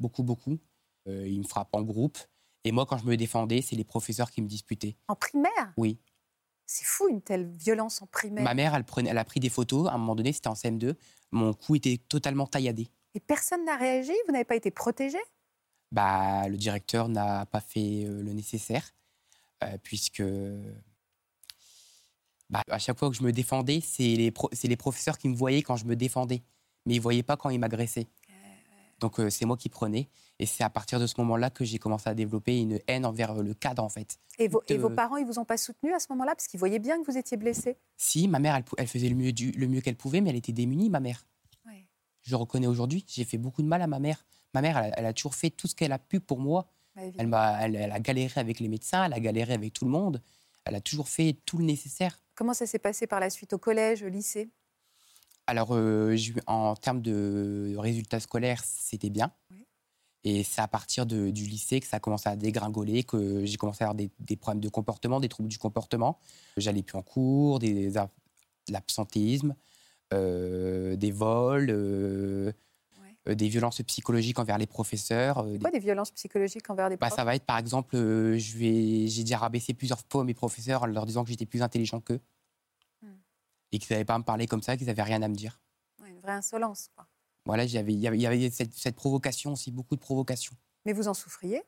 beaucoup, 0.00 0.24
beaucoup. 0.24 0.58
Il 1.06 1.38
me 1.38 1.46
frappe 1.46 1.68
en 1.72 1.82
groupe. 1.82 2.18
Et 2.64 2.72
moi, 2.72 2.86
quand 2.86 2.96
je 2.98 3.04
me 3.04 3.16
défendais, 3.16 3.62
c'est 3.62 3.76
les 3.76 3.84
professeurs 3.84 4.30
qui 4.30 4.42
me 4.42 4.48
disputaient. 4.48 4.96
En 5.06 5.14
primaire? 5.14 5.72
Oui. 5.76 5.98
C'est 6.66 6.84
fou 6.84 7.08
une 7.08 7.20
telle 7.22 7.46
violence 7.46 8.00
en 8.02 8.06
primaire. 8.06 8.44
Ma 8.44 8.54
mère, 8.54 8.74
elle, 8.74 8.84
prenait, 8.84 9.10
elle 9.10 9.18
a 9.18 9.24
pris 9.24 9.40
des 9.40 9.50
photos. 9.50 9.88
À 9.88 9.92
un 9.94 9.98
moment 9.98 10.14
donné, 10.14 10.32
c'était 10.32 10.48
en 10.48 10.54
CM2. 10.54 10.94
Mon 11.30 11.52
cou 11.52 11.76
était 11.76 11.98
totalement 12.08 12.46
tailladé. 12.46 12.88
Et 13.14 13.20
personne 13.20 13.64
n'a 13.64 13.76
réagi? 13.76 14.12
Vous 14.26 14.32
n'avez 14.32 14.44
pas 14.44 14.56
été 14.56 14.70
protégé? 14.70 15.18
Bah, 15.92 16.48
le 16.48 16.56
directeur 16.56 17.08
n'a 17.08 17.46
pas 17.46 17.60
fait 17.60 18.04
euh, 18.06 18.22
le 18.22 18.32
nécessaire, 18.32 18.90
euh, 19.62 19.76
puisque 19.82 20.22
bah, 22.50 22.62
à 22.68 22.78
chaque 22.78 22.98
fois 22.98 23.10
que 23.10 23.16
je 23.16 23.22
me 23.22 23.32
défendais, 23.32 23.80
c'est 23.80 24.02
les, 24.16 24.30
pro- 24.30 24.50
les 24.62 24.76
professeurs 24.76 25.18
qui 25.18 25.28
me 25.28 25.36
voyaient 25.36 25.62
quand 25.62 25.76
je 25.76 25.84
me 25.84 25.96
défendais, 25.96 26.42
mais 26.86 26.94
ils 26.94 26.98
ne 26.98 27.02
voyaient 27.02 27.22
pas 27.22 27.36
quand 27.36 27.50
ils 27.50 27.58
m'agressaient. 27.60 28.08
Donc 29.00 29.18
euh, 29.20 29.30
c'est 29.30 29.44
moi 29.44 29.56
qui 29.56 29.68
prenais, 29.68 30.08
et 30.38 30.46
c'est 30.46 30.64
à 30.64 30.70
partir 30.70 30.98
de 31.00 31.06
ce 31.06 31.14
moment-là 31.18 31.50
que 31.50 31.64
j'ai 31.64 31.78
commencé 31.78 32.08
à 32.08 32.14
développer 32.14 32.58
une 32.60 32.80
haine 32.86 33.04
envers 33.06 33.32
euh, 33.32 33.42
le 33.42 33.54
cadre, 33.54 33.82
en 33.84 33.88
fait. 33.88 34.18
et 34.38 34.48
vos, 34.48 34.62
et 34.68 34.78
vos 34.78 34.90
parents, 34.90 35.16
ils 35.16 35.26
vous 35.26 35.38
ont 35.38 35.44
pas 35.44 35.56
soutenu 35.56 35.92
à 35.94 35.98
ce 36.00 36.06
moment-là 36.10 36.34
Parce 36.34 36.46
qu'ils 36.46 36.58
voyaient 36.60 36.78
bien 36.78 37.00
que 37.02 37.10
vous 37.10 37.16
étiez 37.18 37.36
blessé? 37.36 37.76
Si, 37.96 38.28
ma 38.28 38.38
mère, 38.38 38.60
elle, 38.78 38.86
faisait 38.88 39.08
le 39.08 39.14
mieux, 39.14 39.32
du- 39.32 39.52
le 39.52 39.66
mieux 39.68 39.80
qu'elle 39.80 39.96
pouvait, 39.96 40.20
mais 40.20 40.30
elle 40.30 40.36
était 40.36 40.52
démunie, 40.52 40.90
ma 40.90 41.00
mère. 41.00 41.26
Ouais. 41.66 41.86
Je 42.22 42.34
reconnais 42.36 42.66
aujourd'hui, 42.66 43.04
j'ai 43.08 43.24
fait 43.24 43.38
beaucoup 43.38 43.62
de 43.62 43.68
mal 43.68 43.82
à 43.82 43.86
ma 43.86 43.98
mère. 43.98 44.24
Ma 44.54 44.62
mère, 44.62 44.78
elle, 44.78 44.92
a- 44.92 44.98
elle 44.98 45.06
a 45.06 45.12
toujours 45.12 45.34
fait 45.34 45.50
tout 45.50 45.66
ce 45.66 45.74
qu'elle 45.74 45.92
a 45.92 45.98
pu 45.98 46.20
pour 46.20 46.38
moi. 46.40 46.66
Bah, 46.96 47.02
Elle, 47.18 47.26
m'a, 47.26 47.58
elle, 47.64 47.74
elle 47.76 47.90
a 47.92 47.98
galéré 48.00 48.40
avec 48.40 48.60
les 48.60 48.68
médecins, 48.68 49.04
elle 49.04 49.12
a 49.12 49.20
galéré 49.20 49.52
avec 49.54 49.72
tout 49.72 49.84
le 49.84 49.90
monde. 49.90 50.22
Elle 50.64 50.76
a 50.76 50.80
toujours 50.80 51.08
fait 51.08 51.36
tout 51.44 51.58
le 51.58 51.64
nécessaire. 51.64 52.20
Comment 52.36 52.54
ça 52.54 52.66
s'est 52.66 52.78
passé 52.78 53.06
par 53.06 53.20
la 53.20 53.30
suite 53.30 53.52
au 53.52 53.58
collège, 53.58 54.02
au 54.02 54.08
lycée? 54.08 54.50
Alors, 55.46 55.68
euh, 55.72 56.16
en 56.46 56.74
termes 56.74 57.02
de 57.02 57.74
résultats 57.78 58.20
scolaires, 58.20 58.62
c'était 58.64 59.10
bien. 59.10 59.30
Oui. 59.50 59.66
Et 60.24 60.42
c'est 60.42 60.62
à 60.62 60.68
partir 60.68 61.04
de- 61.04 61.30
du 61.30 61.44
lycée 61.44 61.80
que 61.80 61.86
ça 61.86 61.98
a 61.98 62.00
commencé 62.00 62.28
à 62.30 62.36
dégringoler, 62.36 63.04
que 63.04 63.44
j'ai 63.44 63.56
commencé 63.58 63.84
à 63.84 63.88
avoir 63.88 63.94
des, 63.94 64.10
des 64.20 64.36
problèmes 64.36 64.62
de 64.62 64.70
comportement, 64.70 65.20
des 65.20 65.28
troubles 65.28 65.50
du 65.50 65.58
comportement. 65.58 66.18
J'allais 66.56 66.82
plus 66.82 66.96
en 66.96 67.02
cours, 67.02 67.58
des, 67.58 67.90
de 67.90 68.00
l'absentéisme, 68.70 69.54
euh, 70.14 70.96
des 70.96 71.10
vols, 71.10 71.68
euh, 71.70 72.52
Ouais. 73.26 73.34
des 73.34 73.48
violences 73.48 73.82
psychologiques 73.82 74.38
envers 74.38 74.56
les 74.56 74.66
professeurs. 74.66 75.40
euh, 75.40 75.52
des- 75.52 75.58
Quoi, 75.58 75.70
des 75.70 75.78
violences 75.78 76.10
psychologiques 76.12 76.70
envers 76.70 76.88
des 76.88 76.96
Bah, 76.96 77.08
profs? 77.08 77.16
ça 77.16 77.24
va 77.24 77.34
être 77.36 77.44
par 77.44 77.58
exemple, 77.58 77.96
je 77.96 78.56
vais, 78.56 79.06
j'ai 79.08 79.24
déjà 79.24 79.36
rabaissé 79.36 79.74
plusieurs 79.74 80.00
fois 80.10 80.24
mes 80.24 80.32
professeurs 80.32 80.84
en 80.84 80.86
leur 80.86 81.04
disant 81.04 81.22
que 81.22 81.28
j'étais 81.30 81.44
plus 81.46 81.60
intelligent 81.60 82.00
qu'eux. 82.00 82.20
Et 83.74 83.78
qu'ils 83.78 83.92
n'avaient 83.94 84.04
pas 84.04 84.14
à 84.14 84.18
me 84.18 84.24
parler 84.24 84.46
comme 84.46 84.62
ça, 84.62 84.76
qu'ils 84.76 84.86
n'avaient 84.86 85.02
rien 85.02 85.22
à 85.22 85.28
me 85.28 85.34
dire. 85.34 85.60
Ouais, 86.00 86.10
Une 86.10 86.20
vraie 86.20 86.32
insolence. 86.32 86.88
quoi. 86.94 87.06
Voilà, 87.46 87.64
il 87.64 87.70
y 87.72 87.78
avait, 87.78 87.92
il 87.92 88.00
y 88.00 88.26
avait 88.26 88.50
cette, 88.50 88.72
cette 88.74 88.96
provocation 88.96 89.52
aussi, 89.52 89.70
beaucoup 89.70 89.96
de 89.96 90.00
provocation. 90.00 90.54
Mais 90.86 90.92
vous 90.92 91.08
en 91.08 91.14
souffriez? 91.14 91.62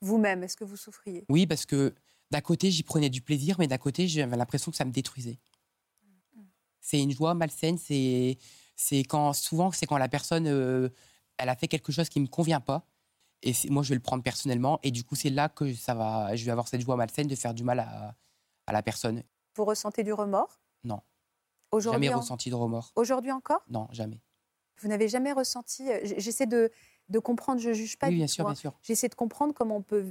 Vous-même, 0.00 0.42
est-ce 0.42 0.56
que 0.56 0.64
vous 0.64 0.76
souffriez? 0.76 1.24
Oui, 1.28 1.46
parce 1.46 1.64
que 1.66 1.94
d'un 2.30 2.40
côté, 2.40 2.70
j'y 2.70 2.82
prenais 2.82 3.10
du 3.10 3.20
plaisir, 3.22 3.56
mais 3.58 3.66
d'un 3.68 3.78
côté, 3.78 4.08
j'avais 4.08 4.36
l'impression 4.36 4.70
que 4.70 4.76
ça 4.76 4.84
me 4.84 4.90
détruisait. 4.92 5.38
C'est 6.80 7.00
une 7.00 7.12
joie 7.12 7.34
malsaine, 7.34 7.78
c'est, 7.78 8.36
quand 9.08 9.32
souvent 9.32 9.70
c'est 9.70 9.86
quand 9.86 9.98
la 9.98 10.08
personne 10.08 10.46
elle 11.38 11.48
a 11.48 11.54
fait 11.56 11.68
quelque 11.68 11.92
chose 11.92 12.08
qui 12.08 12.18
me 12.20 12.26
convient 12.26 12.60
pas 12.60 12.84
et 13.42 13.52
moi 13.70 13.82
je 13.82 13.90
vais 13.90 13.94
le 13.94 14.00
prendre 14.00 14.22
personnellement 14.22 14.80
et 14.82 14.90
du 14.90 15.04
coup 15.04 15.14
c'est 15.14 15.30
là 15.30 15.48
que 15.48 15.72
ça 15.74 15.94
va 15.94 16.34
je 16.34 16.44
vais 16.44 16.50
avoir 16.50 16.66
cette 16.68 16.80
joie 16.80 16.96
malsaine 16.96 17.26
de 17.28 17.34
faire 17.36 17.54
du 17.54 17.62
mal 17.64 17.78
à, 17.80 18.16
à 18.66 18.72
la 18.72 18.82
personne. 18.82 19.22
Vous 19.56 19.64
ressentez 19.64 20.02
du 20.02 20.12
remords? 20.12 20.60
Non. 20.84 21.00
Jamais 21.78 22.08
ressenti 22.08 22.50
de 22.50 22.54
remords. 22.54 22.92
Aujourd'hui 22.96 23.32
encore? 23.32 23.64
Non, 23.70 23.88
jamais. 23.92 24.20
Vous 24.80 24.88
n'avez 24.88 25.08
jamais 25.08 25.32
ressenti. 25.32 25.88
J'essaie 26.18 26.46
de, 26.46 26.70
de, 27.08 27.18
comprendre, 27.18 27.60
je 27.60 27.68
ne 27.68 27.74
juge 27.74 27.98
pas. 27.98 28.08
Oui, 28.08 28.16
bien 28.16 28.26
sûr, 28.26 28.44
bien 28.44 28.54
sûr. 28.54 28.72
J'essaie 28.82 29.08
de 29.08 29.14
comprendre 29.14 29.54
comment 29.54 29.76
on 29.76 29.82
peut 29.82 30.04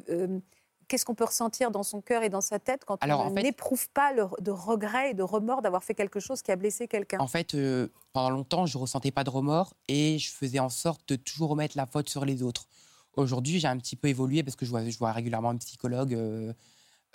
qu'est-ce 0.92 1.06
qu'on 1.06 1.16
peut 1.16 1.24
ressentir 1.24 1.72
dans 1.72 1.84
son 1.84 2.02
cœur 2.02 2.22
et 2.22 2.28
dans 2.28 2.42
sa 2.42 2.60
tête 2.60 2.84
quand 2.84 3.00
on 3.02 3.32
n'éprouve 3.32 3.90
pas 3.92 4.14
de 4.14 4.52
regret 4.52 5.12
et 5.12 5.14
de 5.14 5.24
remords 5.24 5.62
d'avoir 5.62 5.86
fait 5.86 5.96
quelque 5.96 6.20
chose 6.20 6.42
qui 6.42 6.52
a 6.52 6.58
blessé 6.58 6.90
quelqu'un 6.90 7.20
En 7.20 7.28
fait, 7.28 7.56
euh, 7.56 7.88
pendant 8.12 8.30
longtemps, 8.30 8.66
je 8.66 8.78
ne 8.78 8.82
ressentais 8.82 9.12
pas 9.12 9.24
de 9.24 9.30
remords 9.30 9.74
et 9.88 10.20
je 10.20 10.30
faisais 10.30 10.60
en 10.60 10.68
sorte 10.68 11.08
de 11.08 11.16
toujours 11.16 11.52
remettre 11.52 11.78
la 11.78 11.86
faute 11.86 12.10
sur 12.10 12.26
les 12.26 12.44
autres. 12.44 12.68
Aujourd'hui, 13.16 13.62
j'ai 13.62 13.70
un 13.70 13.78
petit 13.78 13.96
peu 13.96 14.10
évolué 14.10 14.44
parce 14.44 14.58
que 14.58 14.66
je 14.66 14.70
vois, 14.70 14.84
je 14.88 14.98
vois 14.98 15.14
régulièrement 15.14 15.52
un 15.52 15.58
psychologue. 15.58 16.14
Euh, 16.14 16.52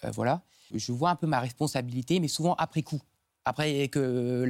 euh, 0.05 0.11
voilà. 0.11 0.41
Je 0.75 0.93
vois 0.93 1.11
un 1.11 1.17
peu 1.17 1.27
ma 1.27 1.41
responsabilité, 1.41 2.19
mais 2.19 2.29
souvent 2.29 2.55
après 2.55 2.83
coup, 2.83 3.03
après 3.47 3.89
que 3.89 4.45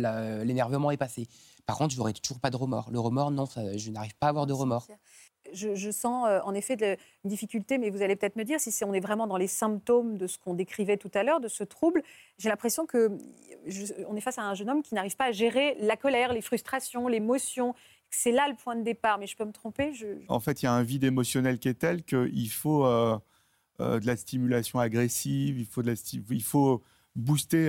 l'énervement 0.45 0.91
est 0.91 0.97
passé. 0.97 1.29
Par 1.65 1.79
contre, 1.79 1.95
je 1.95 1.99
n'aurais 1.99 2.13
toujours 2.13 2.41
pas 2.41 2.51
de 2.51 2.57
remords. 2.57 2.91
Le 2.91 2.99
remords, 2.99 3.31
non, 3.31 3.45
je 3.77 3.91
n'arrive 3.91 4.15
pas 4.17 4.27
à 4.27 4.31
avoir 4.31 4.47
de 4.47 4.53
remords 4.53 4.89
je, 5.53 5.91
sens 5.91 6.27
euh, 6.27 6.41
en 6.45 6.55
effet 6.55 6.77
de, 6.77 6.97
une 7.25 7.31
difficulté, 7.31 7.79
mais 7.79 7.91
vous 7.91 8.03
allez 8.03 8.17
peut-être 8.17 8.37
me 8.37 8.45
dire 8.45 8.61
si 8.61 8.85
on 8.85 8.93
est 8.93 9.01
vraiment 9.01 9.27
dans 9.27 9.37
les 9.37 9.47
symptômes 9.47 10.19
de 10.19 10.27
ce 10.27 10.39
qu'on 10.39 10.55
décrivait 10.55 10.97
tout 10.97 11.11
à 11.15 11.23
l'heure, 11.23 11.41
de 11.41 11.49
ce 11.49 11.65
trouble. 11.65 12.03
J'ai 12.39 12.49
l'impression 12.49 12.87
que 12.87 13.17
on 14.09 14.17
est 14.17 14.21
face 14.21 14.39
à 14.39 14.43
un 14.43 14.55
jeune 14.55 14.71
homme 14.71 14.83
qui 14.83 14.95
n'arrive 14.95 15.17
pas 15.17 15.27
à 15.27 15.33
gérer 15.33 15.77
la 15.81 15.97
colère, 15.97 16.33
les 16.33 16.43
frustrations, 16.43 17.09
l'émotion. 17.09 17.75
C'est 18.11 18.33
là 18.33 18.49
le 18.49 18.55
point 18.55 18.77
de 18.77 18.83
départ, 18.83 19.19
mais 19.19 19.27
je 19.27 19.37
peux 19.37 19.45
me 19.45 19.53
tromper. 19.53 19.93
En 20.29 20.41
fait, 20.41 20.63
il 20.63 20.67
y 20.67 20.69
a 20.69 20.73
un 20.73 20.83
vide 20.83 21.05
émotionnel 21.05 21.59
qui 21.59 21.69
est 21.69 21.75
tel 21.75 22.05
qu'il 22.05 22.51
faut 22.51 22.87
euh, 22.87 23.19
euh, 23.81 23.99
de 23.99 24.07
la 24.07 24.17
stimulation 24.17 24.79
agressive, 24.79 25.59
il 25.59 25.67
faut, 25.67 25.83
de 25.83 25.89
la 25.89 25.95
il 26.31 26.43
faut 26.43 26.83
booster 27.17 27.67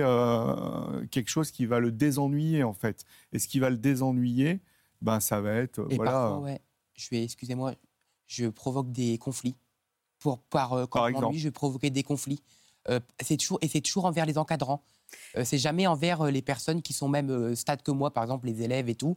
quelque 1.10 1.28
chose 1.28 1.50
qui 1.50 1.66
va 1.66 1.80
le 1.80 1.90
désennuyer, 1.90 2.62
en 2.62 2.74
fait. 2.74 3.04
Et 3.32 3.38
ce 3.38 3.48
qui 3.48 3.58
va 3.58 3.70
le 3.70 3.78
désennuyer, 3.78 4.60
ben, 5.00 5.18
ça 5.18 5.40
va 5.40 5.54
être... 5.54 5.82
voilà, 5.96 6.40
je 6.94 7.08
vais, 7.10 7.24
excusez-moi, 7.24 7.74
je 8.26 8.46
provoque 8.46 8.92
des 8.92 9.18
conflits. 9.18 9.56
Pour, 10.18 10.40
par, 10.40 10.72
euh, 10.72 10.86
quand 10.86 11.12
par 11.12 11.32
je 11.32 11.44
vais 11.44 11.50
provoquer 11.52 11.90
des 11.90 12.02
conflits. 12.02 12.42
Euh, 12.88 12.98
c'est 13.20 13.36
toujours, 13.36 13.58
et 13.62 13.68
c'est 13.68 13.80
toujours 13.80 14.04
envers 14.04 14.26
les 14.26 14.36
encadrants. 14.36 14.82
Euh, 15.36 15.44
c'est 15.44 15.58
jamais 15.58 15.86
envers 15.86 16.24
les 16.24 16.42
personnes 16.42 16.82
qui 16.82 16.92
sont 16.92 17.08
même 17.08 17.54
stade 17.54 17.82
que 17.82 17.92
moi, 17.92 18.12
par 18.12 18.24
exemple 18.24 18.46
les 18.46 18.62
élèves 18.62 18.88
et 18.88 18.96
tout, 18.96 19.16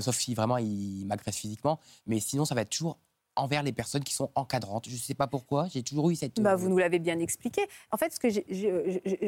sauf 0.00 0.16
si 0.16 0.34
vraiment 0.34 0.58
ils 0.58 1.04
m'agressent 1.04 1.38
physiquement. 1.38 1.80
Mais 2.06 2.20
sinon, 2.20 2.44
ça 2.44 2.54
va 2.54 2.62
être 2.62 2.70
toujours 2.70 2.98
envers 3.36 3.62
les 3.62 3.72
personnes 3.72 4.04
qui 4.04 4.14
sont 4.14 4.30
encadrantes. 4.34 4.88
Je 4.88 4.94
ne 4.94 4.98
sais 4.98 5.14
pas 5.14 5.26
pourquoi, 5.26 5.66
j'ai 5.72 5.82
toujours 5.82 6.10
eu 6.10 6.16
cette... 6.16 6.40
Bah, 6.40 6.56
vous 6.56 6.68
nous 6.68 6.78
l'avez 6.78 6.98
bien 6.98 7.18
expliqué. 7.18 7.62
En 7.90 7.96
fait, 7.96 8.12
ce 8.12 8.20
que 8.20 8.30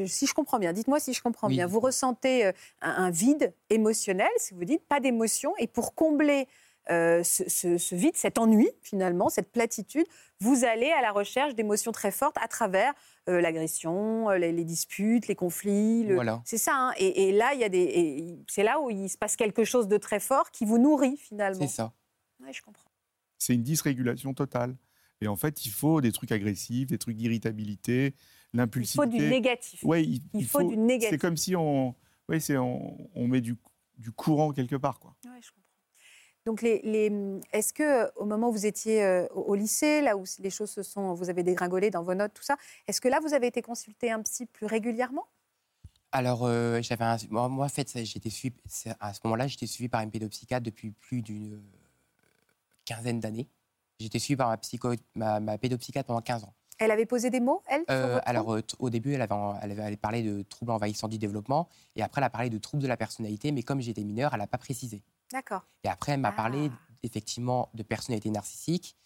si 0.07 0.27
je 0.27 0.35
comprends 0.35 0.59
bien, 0.59 0.73
dites-moi 0.73 1.01
si 1.01 1.13
je 1.13 1.23
comprends 1.23 1.49
bien, 1.49 1.67
vous 1.67 1.81
ressentez 1.81 2.47
un, 2.47 2.53
un, 2.83 3.11
vide 3.11 3.53
émotionnel, 3.71 4.29
si 4.39 4.55
vous 4.55 4.65
dites, 4.65 4.83
pas 4.87 5.01
d'émotion, 5.01 5.53
et 5.59 5.67
pour 5.67 5.95
combler 5.95 6.49
euh, 6.91 7.23
ce, 7.23 7.95
vide, 7.95 8.17
cet 8.17 8.39
ennui 8.39 8.71
finalement, 8.81 9.29
cette 9.29 9.53
platitude, 9.53 10.07
vous 10.41 10.65
allez 10.65 10.91
à 10.91 11.03
la 11.03 11.13
recherche 11.13 11.55
d'émotions 11.55 11.93
très 11.93 12.11
fortes 12.11 12.37
à 12.41 12.49
travers 12.49 12.95
euh, 13.29 13.43
l'agression, 13.43 14.31
euh, 14.31 14.39
les, 14.39 14.65
disputes, 14.65 15.27
les 15.27 15.35
conflits. 15.35 16.09
C'est 16.47 16.57
ça. 16.57 16.73
Hein. 16.75 16.93
Et, 16.97 17.33
là, 17.33 17.53
il 17.53 17.61
y 17.61 17.65
a 17.65 17.69
des, 17.69 18.39
c'est 18.49 18.63
là 18.63 18.81
où 18.81 18.89
il 18.89 19.11
se 19.11 19.19
passe 19.19 19.37
quelque 19.37 19.65
chose 19.65 19.87
de 19.87 19.99
très 19.99 20.19
fort 20.19 20.51
qui 20.51 20.65
vous 20.65 20.79
nourrit 20.79 21.19
finalement. 21.19 21.61
C'est 21.61 21.67
ça. 21.67 21.93
je 22.51 22.63
comprends. 22.63 22.88
C'est 23.39 23.55
une 23.55 23.63
dysrégulation 23.63 24.35
totale. 24.35 24.77
Et 25.21 25.29
en 25.29 25.37
fait, 25.37 25.65
il 25.67 25.71
faut 25.71 26.01
des 26.01 26.13
trucs 26.13 26.33
agressifs, 26.33 26.89
des 26.89 26.99
trucs 26.99 27.17
d'irritabilité, 27.17 28.15
l'impulsivité. 28.53 29.03
Il 29.05 29.11
faut 29.11 29.19
du 29.19 29.31
négatif. 29.31 29.81
Oui, 29.83 30.23
il, 30.35 30.47
faut, 30.47 30.63
du 30.63 30.77
négatif. 30.77 31.11
C'est 31.11 31.19
comme 31.19 31.37
si 31.37 31.57
on, 31.57 31.95
ouais, 32.29 32.41
c'est 32.41 32.57
on, 32.57 32.97
on, 33.15 33.27
met 33.27 33.41
du, 33.41 33.57
du 33.97 34.13
courant 34.13 34.53
quelque 34.53 34.77
part, 34.77 35.01
quoi. 35.01 35.17
Ouais, 35.25 35.41
je 35.41 35.51
comprends. 35.51 35.59
Donc, 36.47 36.63
les, 36.63 37.13
est-ce 37.53 37.73
que 37.73 38.11
au 38.17 38.25
moment 38.25 38.49
où 38.49 38.53
vous 38.53 38.65
étiez 38.65 39.05
euh, 39.05 39.27
au 39.35 39.55
lycée, 39.55 40.01
là 40.01 40.17
où 40.17 40.25
les 40.39 40.51
choses 40.51 40.71
se 40.71 40.83
sont, 40.83 41.13
vous 41.13 41.29
avez 41.29 41.43
dégringolé 41.43 41.91
dans 41.91 42.03
vos 42.03 42.15
notes, 42.15 42.33
tout 42.33 42.43
ça, 42.43 42.57
est-ce 42.87 43.01
que 43.01 43.09
là 43.09 43.21
vous 43.21 43.35
avez 43.35 43.49
été 43.49 43.61
consulté 43.61 44.11
un 44.11 44.23
psy 44.23 44.47
plus 44.47 44.67
régulièrement? 44.67 45.27
Alors, 46.11 46.47
euh, 46.47 46.81
j'avais 46.81 47.05
moi, 47.29 47.51
en 47.51 47.69
fait, 47.69 47.93
j'étais 48.03 48.31
suivi 48.31 48.57
à 48.99 49.13
ce 49.13 49.21
moment-là, 49.25 49.47
j'étais 49.47 49.67
suivi 49.67 49.91
par 49.91 50.01
une 50.01 50.11
pédopsychiatre 50.11 50.65
depuis 50.65 50.91
plus 50.93 51.21
d'une 51.21 51.61
quinzaine 52.89 53.21
d'années. 53.21 53.49
J'étais 54.01 54.19
suivi 54.19 54.37
par 54.37 54.49
ma, 54.49 54.57
psycho, 54.57 54.95
ma, 55.15 55.59
pédopsychiatre 55.59 56.07
pendant 56.07 56.21
15 56.21 56.45
ans. 56.45 56.55
Elle 56.79 56.93
avait 56.93 57.07
posé 57.07 57.29
des 57.31 57.41
mots, 57.41 57.63
elle 57.67 57.85
Alors, 57.89 58.57
au 58.79 58.91
début, 58.91 59.13
elle 59.13 59.23
avait, 59.23 59.35
elle 59.63 59.81
avait 59.81 59.97
parlé 59.97 60.23
de 60.23 60.43
troubles 60.43 60.71
envahissants 60.71 61.09
du 61.09 61.19
développement, 61.19 61.69
et 61.97 62.03
après, 62.03 62.21
elle 62.21 62.27
a 62.27 62.31
parlé 62.31 62.51
de 62.51 62.59
troubles 62.59 62.83
de 62.85 62.89
la 62.89 62.97
personnalité, 62.97 63.51
mais 63.51 63.65
comme 63.65 63.81
j'étais 63.81 64.05
mineur, 64.05 64.33
elle 64.33 64.39
n'a 64.39 64.47
pas 64.47 64.59
précisé. 64.59 65.03
D'accord. 65.33 65.67
Et 65.83 65.89
après, 65.89 66.13
elle 66.13 66.21
m'a 66.21 66.31
parlé 66.31 66.71
ah. 66.73 66.79
effectivement 67.03 67.69
de 67.75 67.83
personnalité 67.83 68.31
narcissique. 68.31 68.97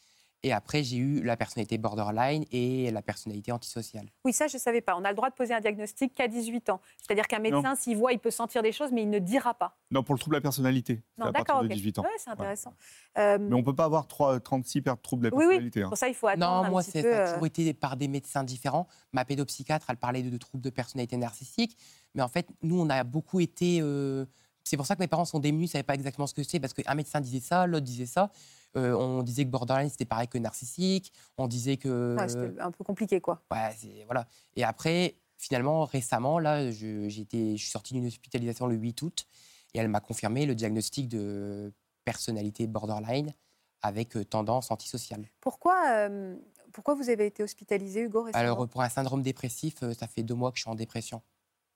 Et 0.45 0.53
après, 0.53 0.83
j'ai 0.83 0.97
eu 0.97 1.23
la 1.23 1.37
personnalité 1.37 1.79
borderline 1.79 2.45
et 2.51 2.91
la 2.91 3.01
personnalité 3.01 3.53
antisociale. 3.53 4.07
Oui, 4.25 4.33
ça, 4.33 4.49
je 4.49 4.57
ne 4.57 4.61
savais 4.61 4.81
pas. 4.81 4.97
On 4.97 5.05
a 5.05 5.11
le 5.11 5.15
droit 5.15 5.31
de 5.31 5.35
poser 5.35 5.55
un 5.55 5.61
diagnostic 5.61 6.15
qu'à 6.15 6.27
18 6.27 6.71
ans. 6.71 6.81
C'est-à-dire 6.97 7.29
qu'un 7.29 7.39
médecin, 7.39 7.77
s'il 7.77 7.97
voit, 7.97 8.13
il 8.13 8.19
peut 8.19 8.33
sentir 8.33 8.63
des 8.63 8.73
choses, 8.73 8.91
mais 8.93 9.03
il 9.03 9.11
ne 9.11 9.21
dira 9.21 9.55
pas. 9.55 9.77
Non, 9.93 10.03
pour 10.03 10.15
le 10.15 10.19
trouble 10.19 10.35
de 10.35 10.39
la 10.39 10.43
personnalité. 10.43 11.01
Non, 11.17 11.31
d'accord, 11.31 11.63
de 11.63 11.69
18 11.69 12.01
ans. 12.01 12.03
Oui, 12.05 12.11
c'est 12.19 12.31
intéressant. 12.31 12.75
Euh, 13.19 13.39
mais 13.41 13.55
on 13.55 13.59
ne 13.59 13.63
peut 13.63 13.75
pas 13.75 13.85
avoir 13.85 14.09
3, 14.09 14.41
36 14.41 14.83
troubles 15.01 15.25
de 15.25 15.29
la 15.29 15.37
personnalité. 15.37 15.81
Oui, 15.81 15.83
oui. 15.83 15.83
Hein. 15.85 15.89
Pour 15.89 15.99
ça, 15.99 16.09
il 16.09 16.15
faut 16.15 16.27
attendre. 16.27 16.65
Non, 16.65 16.71
moi, 16.71 16.83
c'est 16.83 17.05
euh, 17.05 17.33
toujours 17.33 17.47
été 17.47 17.73
par 17.73 17.97
des 17.97 18.09
médecins 18.09 18.43
différents. 18.43 18.89
Ma 19.13 19.25
pédopsychiatre, 19.25 19.87
elle 19.91 19.97
parlait 19.97 20.23
de, 20.23 20.37
troubles 20.39 20.65
de 20.65 20.71
personnalité 20.71 21.17
narcissique. 21.17 21.77
Mais 22.15 22.23
en 22.23 22.29
fait, 22.29 22.49
nous, 22.63 22.81
on 22.81 22.91
a 22.91 23.05
beaucoup 23.05 23.39
été. 23.39 23.79
Euh, 23.81 24.27
c'est 24.65 24.77
pour 24.77 24.87
ça 24.87 24.95
que 24.95 25.01
mes 25.01 25.09
parents 25.09 25.25
sont 25.25 25.39
démunis, 25.39 25.65
ils 25.65 25.69
ne 25.69 25.73
savaient 25.73 25.83
pas 25.83 25.95
exactement 25.95 26.27
ce 26.27 26.35
que 26.35 26.43
c'est, 26.43 26.61
parce 26.61 26.73
qu'un 26.73 26.95
médecin 26.95 27.21
disait 27.21 27.41
ça, 27.41 27.67
l'autre 27.67 27.85
disait 27.85 28.07
ça. 28.07 28.31
Euh, 28.77 28.95
on 28.95 29.23
disait 29.23 29.45
que 29.45 29.51
borderline, 29.51 29.91
c'était 29.91 30.05
pareil 30.05 30.29
que 30.29 30.39
narcissique. 30.39 31.13
On 31.37 31.47
disait 31.47 31.77
que. 31.77 32.17
c'était 32.27 32.61
un 32.61 32.71
peu 32.71 32.85
compliqué, 32.85 33.21
quoi. 33.21 33.43
Ouais, 33.51 33.77
voilà. 34.07 34.27
Et 34.57 34.65
après, 34.65 35.17
finalement, 35.37 35.85
récemment, 35.85 36.39
là, 36.39 36.71
je, 36.71 37.21
été, 37.21 37.57
je 37.57 37.63
suis 37.63 37.71
sorti 37.71 37.95
d'une 37.95 38.07
hospitalisation 38.07 38.67
le 38.67 38.77
8 38.77 39.03
août 39.03 39.27
et 39.75 39.79
elle 39.79 39.89
m'a 39.89 40.01
confirmé 40.01 40.47
le 40.47 40.55
diagnostic 40.55 41.09
de 41.09 41.73
personnalité 42.05 42.67
borderline 42.67 43.35
avec 43.83 44.17
euh, 44.17 44.25
tendance 44.25 44.71
antisociale. 44.71 45.29
Pourquoi, 45.41 45.91
euh, 45.91 46.37
pourquoi 46.73 46.95
vous 46.95 47.11
avez 47.11 47.27
été 47.27 47.43
hospitalisé, 47.43 48.01
Hugo 48.01 48.23
récemment? 48.23 48.43
Alors, 48.43 48.69
pour 48.69 48.83
un 48.83 48.89
syndrome 48.89 49.23
dépressif, 49.23 49.81
ça 49.99 50.07
fait 50.07 50.23
deux 50.23 50.35
mois 50.35 50.51
que 50.53 50.57
je 50.57 50.63
suis 50.63 50.71
en 50.71 50.75
dépression. 50.75 51.21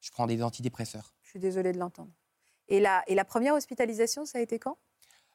Je 0.00 0.10
prends 0.12 0.26
des 0.26 0.42
antidépresseurs. 0.42 1.12
Je 1.22 1.30
suis 1.30 1.40
désolée 1.40 1.72
de 1.72 1.78
l'entendre. 1.78 2.10
Et 2.68 2.80
la, 2.80 3.02
et 3.06 3.14
la 3.14 3.24
première 3.24 3.54
hospitalisation, 3.54 4.24
ça 4.26 4.38
a 4.38 4.40
été 4.40 4.58
quand? 4.58 4.76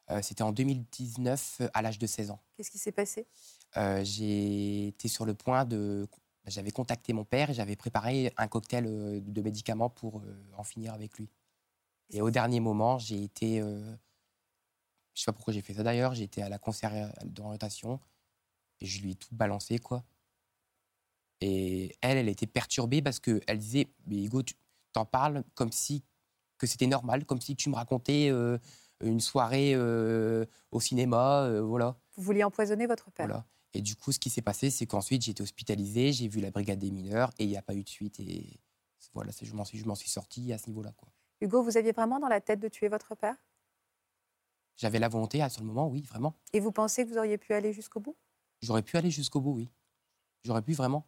Euh, 0.10 0.22
C'était 0.22 0.44
en 0.44 0.52
2019, 0.52 1.58
euh, 1.62 1.68
à 1.74 1.82
l'âge 1.82 2.00
de 2.00 2.08
16 2.08 2.32
ans. 2.32 2.42
Qu'est-ce 2.58 2.72
qui 2.72 2.78
s'est 2.78 2.92
passé? 2.92 3.28
Euh, 3.78 4.04
J'ai 4.04 4.88
été 4.88 5.08
sur 5.08 5.26
le 5.26 5.34
point 5.34 5.66
de... 5.66 6.08
J'avais 6.48 6.72
contacté 6.72 7.14
mon 7.14 7.24
père 7.24 7.52
et 7.52 7.54
j'avais 7.54 7.76
préparé 7.76 8.34
un 8.36 8.48
cocktail 8.48 8.84
de 9.24 9.42
médicaments 9.42 9.92
pour 9.92 10.24
en 10.58 10.64
finir 10.64 10.92
avec 10.92 11.20
lui. 11.20 11.30
Et 12.10 12.22
au 12.22 12.32
dernier 12.32 12.60
moment, 12.60 12.98
j'ai 12.98 13.24
été... 13.24 13.60
je 13.60 13.64
ne 13.66 13.96
sais 15.14 15.26
pas 15.26 15.34
pourquoi 15.34 15.54
j'ai 15.54 15.62
fait 15.62 15.76
ça 15.76 15.84
d'ailleurs. 15.84 16.16
J'ai 16.16 16.24
été 16.24 16.42
à 16.42 16.50
la 16.50 16.58
conseillère 16.58 17.14
d'orientation 17.26 18.00
et 18.80 18.88
je 18.88 19.04
lui 19.04 19.12
ai 19.12 19.16
tout 19.16 19.36
balancé, 19.36 19.78
quoi. 19.78 20.04
Et 21.42 21.96
elle, 22.02 22.18
elle 22.18 22.30
était 22.30 22.48
perturbée 22.48 23.04
parce 23.04 23.20
qu'elle 23.20 23.60
disait, 23.60 23.92
mais 24.08 24.24
Hugo, 24.24 24.42
tu 24.42 24.56
t'en 24.94 25.06
parles 25.06 25.44
comme 25.54 25.72
si 25.72 26.04
que 26.62 26.68
c'était 26.68 26.88
normal, 26.88 27.26
comme 27.26 27.42
si 27.42 27.56
tu 27.56 27.70
me 27.70 27.76
racontais 27.76 28.30
euh, 28.30 28.60
une 29.04 29.20
soirée 29.20 29.74
euh, 29.74 30.46
au 30.72 30.80
cinéma, 30.80 31.46
euh, 31.46 31.62
voilà. 31.62 31.98
Vous 32.16 32.22
vouliez 32.22 32.44
empoisonner 32.44 32.86
votre 32.86 33.10
père. 33.10 33.26
Voilà. 33.26 33.46
Et 33.74 33.82
du 33.82 33.96
coup, 33.96 34.12
ce 34.12 34.20
qui 34.20 34.30
s'est 34.30 34.44
passé, 34.44 34.70
c'est 34.70 34.86
qu'ensuite 34.86 35.24
j'ai 35.24 35.32
été 35.32 35.42
hospitalisé, 35.42 36.14
j'ai 36.14 36.28
vu 36.28 36.40
la 36.40 36.52
brigade 36.52 36.78
des 36.78 36.92
mineurs 36.92 37.32
et 37.40 37.46
il 37.46 37.50
n'y 37.50 37.58
a 37.58 37.64
pas 37.64 37.74
eu 37.74 37.84
de 37.84 37.90
suite. 37.90 38.20
Et 38.20 38.60
voilà, 39.14 39.32
je 39.42 39.54
m'en 39.54 39.66
suis, 39.66 39.80
je 39.80 39.96
suis 39.96 40.10
sorti 40.10 40.54
à 40.54 40.60
ce 40.60 40.68
niveau-là. 40.68 40.92
Quoi. 40.98 41.10
Hugo, 41.40 41.64
vous 41.64 41.78
aviez 41.78 41.94
vraiment 41.94 42.20
dans 42.20 42.28
la 42.28 42.42
tête 42.42 42.60
de 42.60 42.68
tuer 42.68 42.90
votre 42.90 43.16
père? 43.16 43.36
J'avais 44.78 45.00
la 45.00 45.10
volonté 45.10 45.42
à 45.42 45.50
ce 45.50 45.62
moment, 45.64 45.88
oui, 45.88 46.04
vraiment. 46.04 46.36
Et 46.54 46.60
vous 46.60 46.72
pensez 46.72 47.04
que 47.04 47.10
vous 47.10 47.18
auriez 47.18 47.38
pu 47.38 47.54
aller 47.54 47.74
jusqu'au 47.74 48.00
bout? 48.00 48.16
J'aurais 48.62 48.84
pu 48.84 48.98
aller 48.98 49.10
jusqu'au 49.10 49.42
bout, 49.42 49.54
oui. 49.54 49.72
J'aurais 50.44 50.62
pu 50.62 50.74
vraiment. 50.74 51.08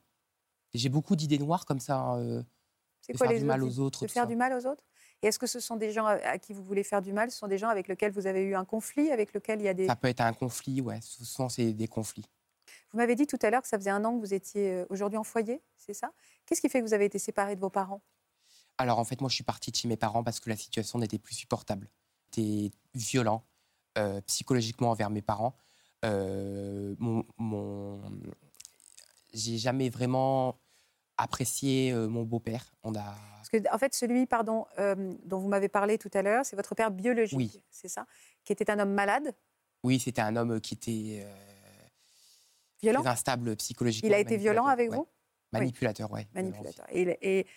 j'ai 0.74 0.90
beaucoup 0.90 1.16
d'idées 1.16 1.38
noires 1.38 1.66
comme 1.66 1.80
ça. 1.80 2.18
c'est 3.02 3.14
quoi 3.14 3.28
faire 3.28 3.38
du 3.38 3.46
mal 3.46 3.62
aux 3.62 3.80
autres. 3.80 4.06
De 4.06 4.10
faire 4.10 4.28
du 4.28 4.36
mal 4.36 4.54
aux 4.54 4.66
autres? 4.66 4.84
Et 5.24 5.28
est-ce 5.28 5.40
que 5.40 5.48
ce 5.48 5.62
sont 5.62 5.78
des 5.78 5.92
gens 5.92 6.06
à 6.06 6.38
qui 6.38 6.52
vous 6.52 6.62
voulez 6.62 6.84
faire 6.84 7.02
du 7.02 7.14
mal? 7.14 7.32
Ce 7.32 7.38
sont 7.38 7.48
des 7.48 7.58
gens 7.58 7.70
avec 7.70 7.88
lesquels 7.88 8.12
vous 8.12 8.28
avez 8.28 8.42
eu 8.42 8.56
un 8.56 8.66
conflit, 8.66 9.10
avec 9.10 9.34
lesquels 9.34 9.62
il 9.62 9.64
y 9.64 9.70
a 9.70 9.74
des... 9.74 9.88
Ça 9.88 9.96
peut 9.96 10.10
être 10.10 10.20
un 10.20 10.34
conflit, 10.34 10.82
ouais. 10.82 11.00
Souvent, 11.02 11.48
c'est 11.48 11.72
des 11.72 11.88
conflits. 11.88 12.26
Vous 12.92 12.98
m'avez 12.98 13.16
dit 13.16 13.26
tout 13.26 13.40
à 13.42 13.50
l'heure 13.50 13.62
que 13.62 13.70
ça 13.70 13.78
faisait 13.78 13.90
un 13.90 14.04
an 14.04 14.16
que 14.16 14.20
vous 14.20 14.34
étiez 14.34 14.72
euh, 14.72 14.86
aujourd'hui 14.90 15.18
en 15.18 15.24
foyer, 15.24 15.62
c'est 15.78 15.94
ça? 15.94 16.12
Qu'est-ce 16.46 16.60
qui 16.60 16.68
fait 16.68 16.82
que 16.82 16.86
vous 16.86 16.94
avez 16.94 17.06
été 17.06 17.20
séparé 17.20 17.56
de 17.56 17.62
vos 17.62 17.70
parents? 17.70 18.02
Alors, 18.78 19.00
en 19.00 19.06
fait, 19.06 19.22
moi, 19.22 19.30
je 19.30 19.36
suis 19.36 19.46
partie 19.46 19.72
de 19.72 19.78
chez 19.78 19.88
mes 19.88 19.96
parents 19.96 20.26
parce 20.26 20.42
que 20.42 20.50
la 20.50 20.58
situation 20.58 21.00
n'était 21.00 21.20
plus 21.20 21.36
supportable. 21.36 21.90
J'étais 22.36 22.72
violent 22.94 23.46
psychologiquement 24.26 24.90
envers 24.90 25.10
mes 25.10 25.22
parents. 25.22 25.56
mon, 26.04 27.24
mon... 27.38 28.02
J'ai 29.34 29.58
jamais 29.58 29.90
vraiment 29.90 30.60
apprécié 31.18 31.94
mon 31.94 32.24
beau-père. 32.24 32.74
On 32.84 32.96
a... 32.96 33.16
Parce 33.38 33.50
que, 33.50 33.74
en 33.74 33.78
fait, 33.78 33.94
celui 33.94 34.26
pardon, 34.26 34.66
dont 35.26 35.40
vous 35.40 35.48
m'avez 35.48 35.70
parlé 35.70 35.98
tout 35.98 36.12
à 36.14 36.22
l'heure, 36.22 36.46
c'est 36.46 36.56
votre 36.56 36.76
père 36.76 36.92
biologique, 36.92 37.38
oui. 37.38 37.64
c'est 37.70 37.88
ça 37.88 38.06
Qui 38.44 38.54
était 38.54 38.70
un 38.72 38.80
homme 38.80 38.94
malade? 38.94 39.34
Oui, 39.84 40.00
c'était 40.00 40.22
un 40.22 40.36
homme 40.36 40.60
qui 40.62 40.74
était 40.76 41.28
violent? 42.82 43.02
très 43.02 43.12
instable 43.12 43.56
psychologiquement. 43.58 44.10
Il 44.10 44.14
a 44.14 44.20
été 44.20 44.38
violent 44.38 44.68
avec 44.68 44.92
vous? 44.92 45.08
Manipulateur, 45.52 46.12
oui. 46.12 46.22
Manipulateur. 46.34 46.86
Et, 46.90 47.18
et 47.22 47.48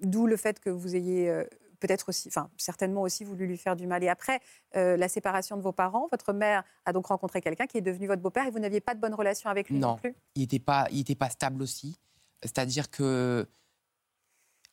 d'où 0.00 0.26
le 0.26 0.36
fait 0.36 0.58
que 0.58 0.70
vous 0.70 0.96
ayez 0.96 1.44
peut-être 1.78 2.08
aussi, 2.08 2.28
enfin 2.28 2.50
certainement 2.56 3.02
aussi 3.02 3.24
voulu 3.24 3.46
lui 3.46 3.56
faire 3.56 3.76
du 3.76 3.86
mal. 3.86 4.02
Et 4.02 4.08
après 4.08 4.40
euh, 4.76 4.96
la 4.96 5.08
séparation 5.08 5.56
de 5.56 5.62
vos 5.62 5.72
parents, 5.72 6.08
votre 6.10 6.32
mère 6.32 6.64
a 6.84 6.92
donc 6.92 7.06
rencontré 7.06 7.40
quelqu'un 7.40 7.66
qui 7.66 7.78
est 7.78 7.82
devenu 7.82 8.06
votre 8.06 8.22
beau-père 8.22 8.46
et 8.46 8.50
vous 8.50 8.58
n'aviez 8.58 8.80
pas 8.80 8.94
de 8.94 9.00
bonne 9.00 9.14
relation 9.14 9.50
avec 9.50 9.68
lui 9.70 9.78
non, 9.78 9.88
non 9.88 9.96
plus? 9.96 10.14
Il 10.34 10.42
n'était 10.42 10.58
pas, 10.58 10.86
il 10.90 11.00
était 11.00 11.14
pas 11.14 11.30
stable 11.30 11.62
aussi. 11.62 11.98
C'est-à-dire 12.42 12.90
que 12.90 13.46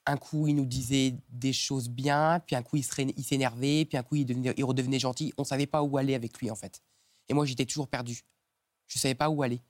un 0.06 0.18
coup 0.18 0.48
il 0.48 0.56
nous 0.56 0.66
disait 0.66 1.16
des 1.30 1.54
choses 1.54 1.90
bien, 1.90 2.42
puis 2.46 2.56
un 2.56 2.64
coup 2.64 2.78
il 2.78 2.84
s'énervait, 3.24 3.86
puis 3.86 3.98
un 3.98 4.04
coup 4.04 4.16
il, 4.16 4.54
il 4.58 4.66
redevenait 4.66 5.00
gentil. 5.00 5.34
On 5.38 5.44
savait 5.44 5.68
pas 5.68 5.82
où 5.82 5.98
aller 5.98 6.16
avec 6.16 6.38
lui 6.40 6.52
en 6.52 6.56
fait. 6.56 6.82
Et 7.30 7.34
moi 7.34 7.46
j'étais 7.46 7.66
toujours 7.66 7.88
perdu. 7.88 8.22
Je 8.88 9.00
savais 9.00 9.16
pas 9.16 9.30
où 9.30 9.44
aller. 9.44 9.62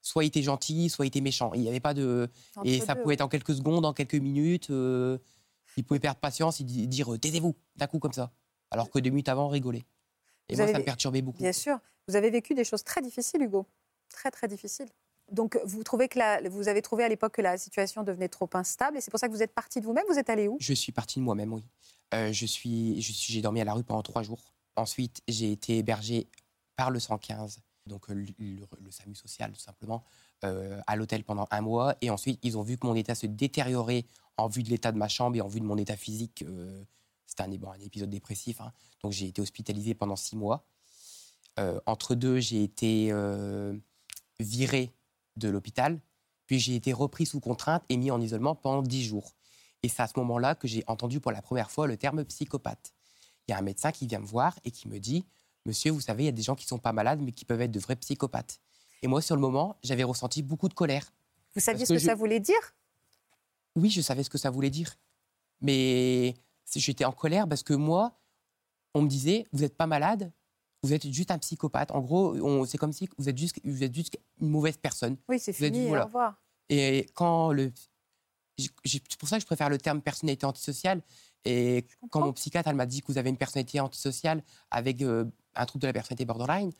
Soit 0.00 0.24
il 0.24 0.28
était 0.28 0.42
gentil, 0.42 0.90
soit 0.90 1.04
il 1.04 1.08
était 1.08 1.20
méchant. 1.20 1.52
Il 1.54 1.60
n'y 1.60 1.68
avait 1.68 1.80
pas 1.80 1.94
de. 1.94 2.28
et 2.64 2.80
ça 2.80 2.96
pouvait 2.96 3.14
être 3.14 3.20
en 3.20 3.28
quelques 3.28 3.54
secondes, 3.54 3.84
en 3.84 3.92
quelques 3.92 4.14
minutes. 4.14 4.70
Euh, 4.70 5.18
il 5.76 5.84
pouvait 5.84 6.00
perdre 6.00 6.18
patience 6.18 6.60
et 6.60 6.64
dire 6.64 7.12
euh, 7.14 7.18
taisez-vous 7.18 7.54
d'un 7.76 7.86
coup 7.86 7.98
comme 7.98 8.12
ça. 8.12 8.32
Alors 8.70 8.90
que 8.90 8.98
deux 8.98 9.10
minutes 9.10 9.28
avant, 9.28 9.46
on 9.46 9.48
rigolait. 9.48 9.84
Et 10.48 10.56
moi, 10.56 10.66
ça 10.66 10.78
me 10.78 10.84
perturbait 10.84 11.22
beaucoup. 11.22 11.38
Bien 11.38 11.52
sûr. 11.52 11.78
Vous 12.08 12.16
avez 12.16 12.30
vécu 12.30 12.54
des 12.54 12.64
choses 12.64 12.82
très 12.82 13.00
difficiles, 13.00 13.42
Hugo. 13.42 13.66
Très, 14.08 14.30
très 14.30 14.48
difficiles. 14.48 14.88
Donc, 15.32 15.58
vous, 15.64 15.82
trouvez 15.82 16.08
que 16.08 16.48
vous 16.48 16.68
avez 16.68 16.82
trouvé 16.82 17.04
à 17.04 17.08
l'époque 17.08 17.34
que 17.34 17.42
la 17.42 17.58
situation 17.58 18.02
devenait 18.02 18.28
trop 18.28 18.48
instable 18.54 18.96
et 18.96 19.00
c'est 19.00 19.10
pour 19.10 19.18
ça 19.18 19.28
que 19.28 19.32
vous 19.32 19.42
êtes 19.42 19.54
parti 19.54 19.80
de 19.80 19.86
vous-même 19.86 20.04
Vous 20.08 20.18
êtes 20.18 20.30
allé 20.30 20.48
où? 20.48 20.56
Je 20.60 20.74
suis 20.74 20.92
parti 20.92 21.18
de 21.18 21.24
moi-même, 21.24 21.52
oui. 21.52 21.64
Euh, 22.14 22.32
je 22.32 22.46
suis, 22.46 23.00
j'ai 23.00 23.40
dormi 23.40 23.60
à 23.60 23.64
la 23.64 23.72
rue 23.72 23.84
pendant 23.84 24.02
trois 24.02 24.22
jours. 24.22 24.54
Ensuite, 24.76 25.22
j'ai 25.26 25.50
été 25.50 25.78
hébergé 25.78 26.28
par 26.76 26.90
le 26.90 27.00
115, 27.00 27.60
donc 27.86 28.10
euh, 28.10 28.26
le, 28.38 28.90
SAMU 28.90 29.14
social, 29.14 29.52
tout 29.52 29.60
simplement, 29.60 30.04
à 30.42 30.96
l'hôtel 30.96 31.24
pendant 31.24 31.46
un 31.50 31.60
mois. 31.60 31.94
Et 32.00 32.10
ensuite, 32.10 32.38
ils 32.42 32.58
ont 32.58 32.62
vu 32.62 32.76
que 32.76 32.86
mon 32.86 32.96
état 32.96 33.14
se 33.14 33.26
détériorait 33.26 34.04
en 34.36 34.48
vue 34.48 34.62
de 34.62 34.70
l'état 34.70 34.92
de 34.92 34.98
ma 34.98 35.08
chambre 35.08 35.36
et 35.36 35.40
en 35.40 35.48
vue 35.48 35.60
de 35.60 35.64
mon 35.64 35.76
état 35.76 35.96
physique, 35.96 36.44
euh, 36.46 36.82
c'était 37.26 37.42
un, 37.42 37.52
épisode 37.80 38.10
dépressif. 38.10 38.60
Hein. 38.60 38.72
donc 39.02 39.12
j'ai 39.12 39.28
été 39.28 39.40
hospitalisé 39.40 39.94
pendant 39.94 40.16
six 40.16 40.36
mois. 40.36 40.64
Euh, 41.58 41.80
entre 41.86 42.14
deux, 42.14 42.40
j'ai 42.40 42.62
été 42.62 43.08
euh, 43.10 43.76
viré 44.40 44.90
de 45.36 45.48
l'hôpital, 45.48 46.00
puis 46.46 46.58
j'ai 46.58 46.74
été 46.74 46.92
repris 46.92 47.26
sous 47.26 47.40
contrainte 47.40 47.82
et 47.88 47.96
mis 47.96 48.10
en 48.10 48.20
isolement 48.20 48.54
pendant 48.54 48.82
dix 48.82 49.04
jours. 49.04 49.34
Et 49.82 49.88
c'est 49.88 50.02
à 50.02 50.06
ce 50.06 50.14
moment-là 50.16 50.54
que 50.54 50.68
j'ai 50.68 50.84
entendu 50.86 51.20
pour 51.20 51.32
la 51.32 51.42
première 51.42 51.70
fois 51.70 51.86
le 51.86 51.96
terme 51.96 52.24
psychopathe. 52.24 52.92
Il 53.46 53.52
y 53.52 53.54
a 53.54 53.58
un 53.58 53.62
médecin 53.62 53.90
qui 53.90 54.06
vient 54.06 54.20
me 54.20 54.26
voir 54.26 54.58
et 54.64 54.70
qui 54.70 54.88
me 54.88 54.98
dit 54.98 55.24
Monsieur, 55.64 55.92
vous 55.92 56.00
savez, 56.00 56.24
il 56.24 56.26
y 56.26 56.28
a 56.28 56.32
des 56.32 56.42
gens 56.42 56.54
qui 56.54 56.64
ne 56.64 56.68
sont 56.68 56.78
pas 56.78 56.92
malades, 56.92 57.20
mais 57.20 57.32
qui 57.32 57.44
peuvent 57.44 57.60
être 57.60 57.70
de 57.70 57.78
vrais 57.78 57.96
psychopathes. 57.96 58.60
Et 59.02 59.06
moi, 59.06 59.22
sur 59.22 59.36
le 59.36 59.40
moment, 59.40 59.76
j'avais 59.82 60.02
ressenti 60.02 60.42
beaucoup 60.42 60.68
de 60.68 60.74
colère. 60.74 61.12
Vous 61.54 61.60
saviez 61.60 61.86
ce 61.86 61.92
que, 61.92 61.98
ça 61.98 62.14
voulait 62.14 62.40
dire? 62.40 62.74
Oui, 63.76 63.90
je 63.90 64.00
savais 64.00 64.22
ce 64.24 64.30
que 64.30 64.38
ça 64.38 64.50
voulait 64.50 64.70
dire. 64.70 64.94
Mais 65.60 66.34
j'étais 66.74 67.04
en 67.04 67.12
colère 67.12 67.48
parce 67.48 67.62
que 67.62 67.74
moi, 67.74 68.18
on 68.94 69.02
me 69.02 69.08
disait, 69.08 69.46
vous 69.52 69.60
n'êtes 69.60 69.76
pas 69.76 69.86
malade, 69.86 70.32
vous 70.82 70.92
êtes 70.92 71.08
juste 71.10 71.30
un 71.30 71.38
psychopathe. 71.38 71.90
En 71.92 72.00
gros, 72.00 72.66
c'est 72.66 72.78
comme 72.78 72.92
si 72.92 73.08
vous 73.18 73.28
êtes, 73.28 73.38
juste, 73.38 73.60
vous 73.64 73.84
êtes 73.84 73.94
juste 73.94 74.18
une 74.42 74.50
mauvaise 74.50 74.76
personne. 74.76 75.16
Oui, 75.28 75.38
c'est 75.38 75.52
fini, 75.52 75.96
au 75.96 76.04
revoir. 76.04 76.42
Et 76.68 77.06
quand 77.14 77.52
le... 77.52 77.72
C'est 78.84 79.16
pour 79.18 79.28
ça 79.28 79.36
que 79.36 79.40
je 79.40 79.46
préfère 79.46 79.70
le 79.70 79.78
terme 79.78 80.02
personnalité 80.02 80.44
antisociale. 80.44 81.00
Et 81.44 81.86
quand 82.10 82.20
mon 82.20 82.32
psychiatre 82.32 82.68
elle 82.68 82.76
m'a 82.76 82.86
dit 82.86 83.00
que 83.00 83.06
vous 83.06 83.18
avez 83.18 83.30
une 83.30 83.38
personnalité 83.38 83.80
antisociale 83.80 84.44
avec 84.70 85.00
euh, 85.02 85.24
un 85.54 85.66
trouble 85.66 85.82
de 85.82 85.86
la 85.86 85.92
personnalité 85.92 86.24
borderline, 86.24 86.70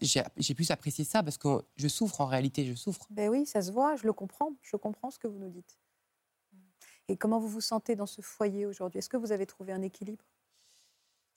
j'ai 0.00 0.54
plus 0.54 0.70
apprécié 0.70 1.04
ça 1.04 1.22
parce 1.22 1.36
que 1.36 1.62
je 1.76 1.88
souffre 1.88 2.20
en 2.20 2.26
réalité, 2.26 2.64
je 2.64 2.74
souffre. 2.74 3.06
Ben 3.10 3.28
oui, 3.28 3.44
ça 3.44 3.60
se 3.60 3.70
voit, 3.70 3.96
je 3.96 4.06
le 4.06 4.12
comprends, 4.12 4.52
je 4.62 4.76
comprends 4.76 5.10
ce 5.10 5.18
que 5.18 5.28
vous 5.28 5.38
nous 5.38 5.50
dites. 5.50 5.78
Et 7.08 7.16
comment 7.16 7.38
vous 7.40 7.48
vous 7.48 7.60
sentez 7.60 7.96
dans 7.96 8.06
ce 8.06 8.20
foyer 8.22 8.66
aujourd'hui? 8.66 8.98
Est-ce 8.98 9.08
que 9.08 9.16
vous 9.16 9.32
avez 9.32 9.46
trouvé 9.46 9.72
un 9.72 9.82
équilibre? 9.82 10.24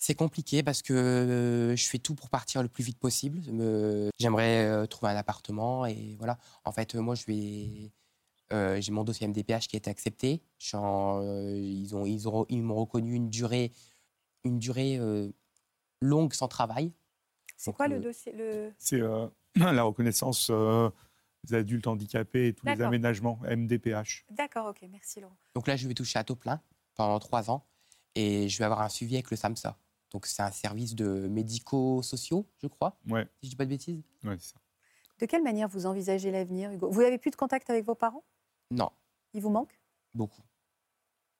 C'est 0.03 0.15
compliqué 0.15 0.63
parce 0.63 0.81
que 0.81 0.91
euh, 0.91 1.75
je 1.77 1.87
fais 1.87 1.97
tout 1.97 2.13
pour 2.13 2.29
partir 2.29 2.61
le 2.61 2.67
plus 2.67 2.83
vite 2.83 2.99
possible. 2.99 3.39
J'aimerais 4.19 4.65
euh, 4.65 4.85
trouver 4.85 5.13
un 5.13 5.15
appartement 5.15 5.85
et 5.85 6.17
voilà. 6.17 6.37
En 6.65 6.73
fait, 6.73 6.93
moi, 6.95 7.15
je 7.15 7.25
vais. 7.25 7.91
Euh, 8.51 8.81
j'ai 8.81 8.91
mon 8.91 9.05
dossier 9.05 9.25
MDPH 9.29 9.69
qui 9.69 9.77
a 9.77 9.77
été 9.77 9.89
accepté. 9.89 10.41
ils 10.59 10.75
ont, 10.75 12.05
ils 12.05 12.27
ont, 12.27 12.45
ils 12.49 12.61
m'ont 12.61 12.75
reconnu 12.75 13.13
une 13.13 13.29
durée, 13.29 13.71
une 14.43 14.59
durée 14.59 14.99
longue 16.01 16.33
sans 16.33 16.49
travail. 16.49 16.91
C'est 17.55 17.73
quoi 17.73 17.87
le 17.87 18.01
dossier 18.01 18.33
le... 18.33 18.73
C'est 18.77 18.99
la 19.55 19.83
reconnaissance 19.83 20.51
les 21.45 21.55
adultes 21.55 21.87
handicapés 21.87 22.47
et 22.47 22.53
tous 22.53 22.65
les 22.65 22.81
aménagements 22.81 23.39
MDPH. 23.49 24.25
D'accord, 24.29 24.67
ok, 24.67 24.85
merci 24.91 25.21
Laurent. 25.21 25.37
Donc 25.55 25.65
là, 25.67 25.77
je 25.77 25.87
vais 25.87 25.93
toucher 25.93 26.19
à 26.19 26.25
taux 26.25 26.35
plein 26.35 26.61
pendant 26.95 27.19
trois 27.19 27.49
ans 27.49 27.65
et 28.15 28.49
je 28.49 28.57
vais 28.57 28.65
avoir 28.65 28.81
un 28.81 28.89
suivi 28.89 29.15
avec 29.15 29.31
le 29.31 29.37
SAMSA. 29.37 29.77
Donc 30.13 30.26
c'est 30.28 30.41
un 30.43 30.52
service 30.52 30.95
de 30.95 31.28
médico-sociaux, 31.28 32.47
je 32.62 32.67
crois, 32.67 32.97
ouais. 33.10 33.28
si 33.39 33.47
je 33.47 33.49
dis 33.49 33.56
pas 33.56 33.65
de 33.65 33.69
bêtises. 33.69 34.04
Ouais, 34.23 34.38
c'est 34.39 34.54
ça. 34.54 34.60
De 35.19 35.26
quelle 35.26 35.43
manière 35.43 35.67
vous 35.67 35.86
envisagez 35.86 36.32
l'avenir, 36.32 36.71
Hugo? 36.71 36.89
Vous 36.89 37.02
n'avez 37.02 37.17
plus 37.17 37.32
de 37.32 37.36
contact 37.36 37.69
avec 37.69 37.86
vos 37.86 37.95
parents? 37.95 38.23
Non. 38.69 38.91
Ils 39.34 39.41
vous 39.41 39.49
manquent 39.49 39.80
Beaucoup. 40.13 40.41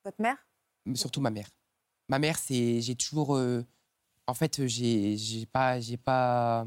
Votre 0.04 0.22
mère? 0.22 0.38
Surtout 0.96 1.22
ma 1.22 1.30
mère. 1.30 1.50
Ma 2.10 2.20
mère, 2.20 2.38
c'est 2.38 2.82
j'ai 2.82 2.96
toujours, 2.96 3.36
euh, 3.36 3.64
en 4.28 4.34
fait, 4.34 4.66
j'ai 4.68 5.18
j'ai 5.18 5.46
pas 5.46 5.80
j'ai 5.80 5.98
pas 5.98 6.66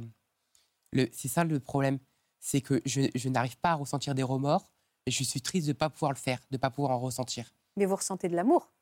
le 0.92 1.08
c'est 1.12 1.28
ça 1.28 1.44
le 1.44 1.60
problème 1.60 1.98
c'est 2.46 2.60
que 2.60 2.80
je, 2.84 3.28
n'arrive 3.28 3.58
pas 3.58 3.72
à 3.72 3.74
ressentir 3.74 4.14
des 4.14 4.22
remords 4.22 4.70
et 5.04 5.10
je 5.10 5.24
suis 5.24 5.40
triste 5.40 5.66
de 5.66 5.72
ne 5.72 5.76
pas 5.76 5.90
pouvoir 5.90 6.12
le 6.12 6.16
faire, 6.16 6.38
de 6.50 6.56
ne 6.56 6.58
pas 6.58 6.70
pouvoir 6.70 6.92
en 6.92 7.00
ressentir. 7.00 7.52
Mais 7.76 7.86
vous 7.86 7.96
ressentez 7.96 8.28
de 8.28 8.36
l'amour? 8.36 8.72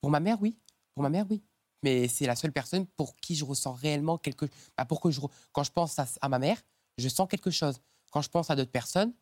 Pour 0.00 0.10
ma 0.10 0.18
mère, 0.18 0.42
oui. 0.42 0.58
Pour 0.94 1.04
ma 1.04 1.10
mère, 1.10 1.24
oui. 1.30 1.40
Mais 1.84 2.08
c'est 2.08 2.24
la 2.24 2.34
seule 2.34 2.50
personne 2.50 2.86
pour 2.86 3.14
qui 3.16 3.36
je 3.36 3.44
ressens 3.44 3.74
réellement 3.74 4.16
quelque 4.16 4.46
chose. 4.46 4.54
Bah, 4.74 4.86
pour 4.86 5.02
que 5.02 5.10
je... 5.10 5.20
Quand 5.52 5.64
je 5.64 5.70
pense 5.70 5.98
à, 5.98 6.28
ma 6.30 6.38
mère, 6.38 6.62
je 6.96 7.10
sens 7.10 7.28
quelque 7.28 7.50
chose. 7.50 7.78
Quand 8.10 8.22
je 8.22 8.30
pense 8.30 8.48
à 8.48 8.56
d'autres 8.56 8.70
personnes, 8.70 9.12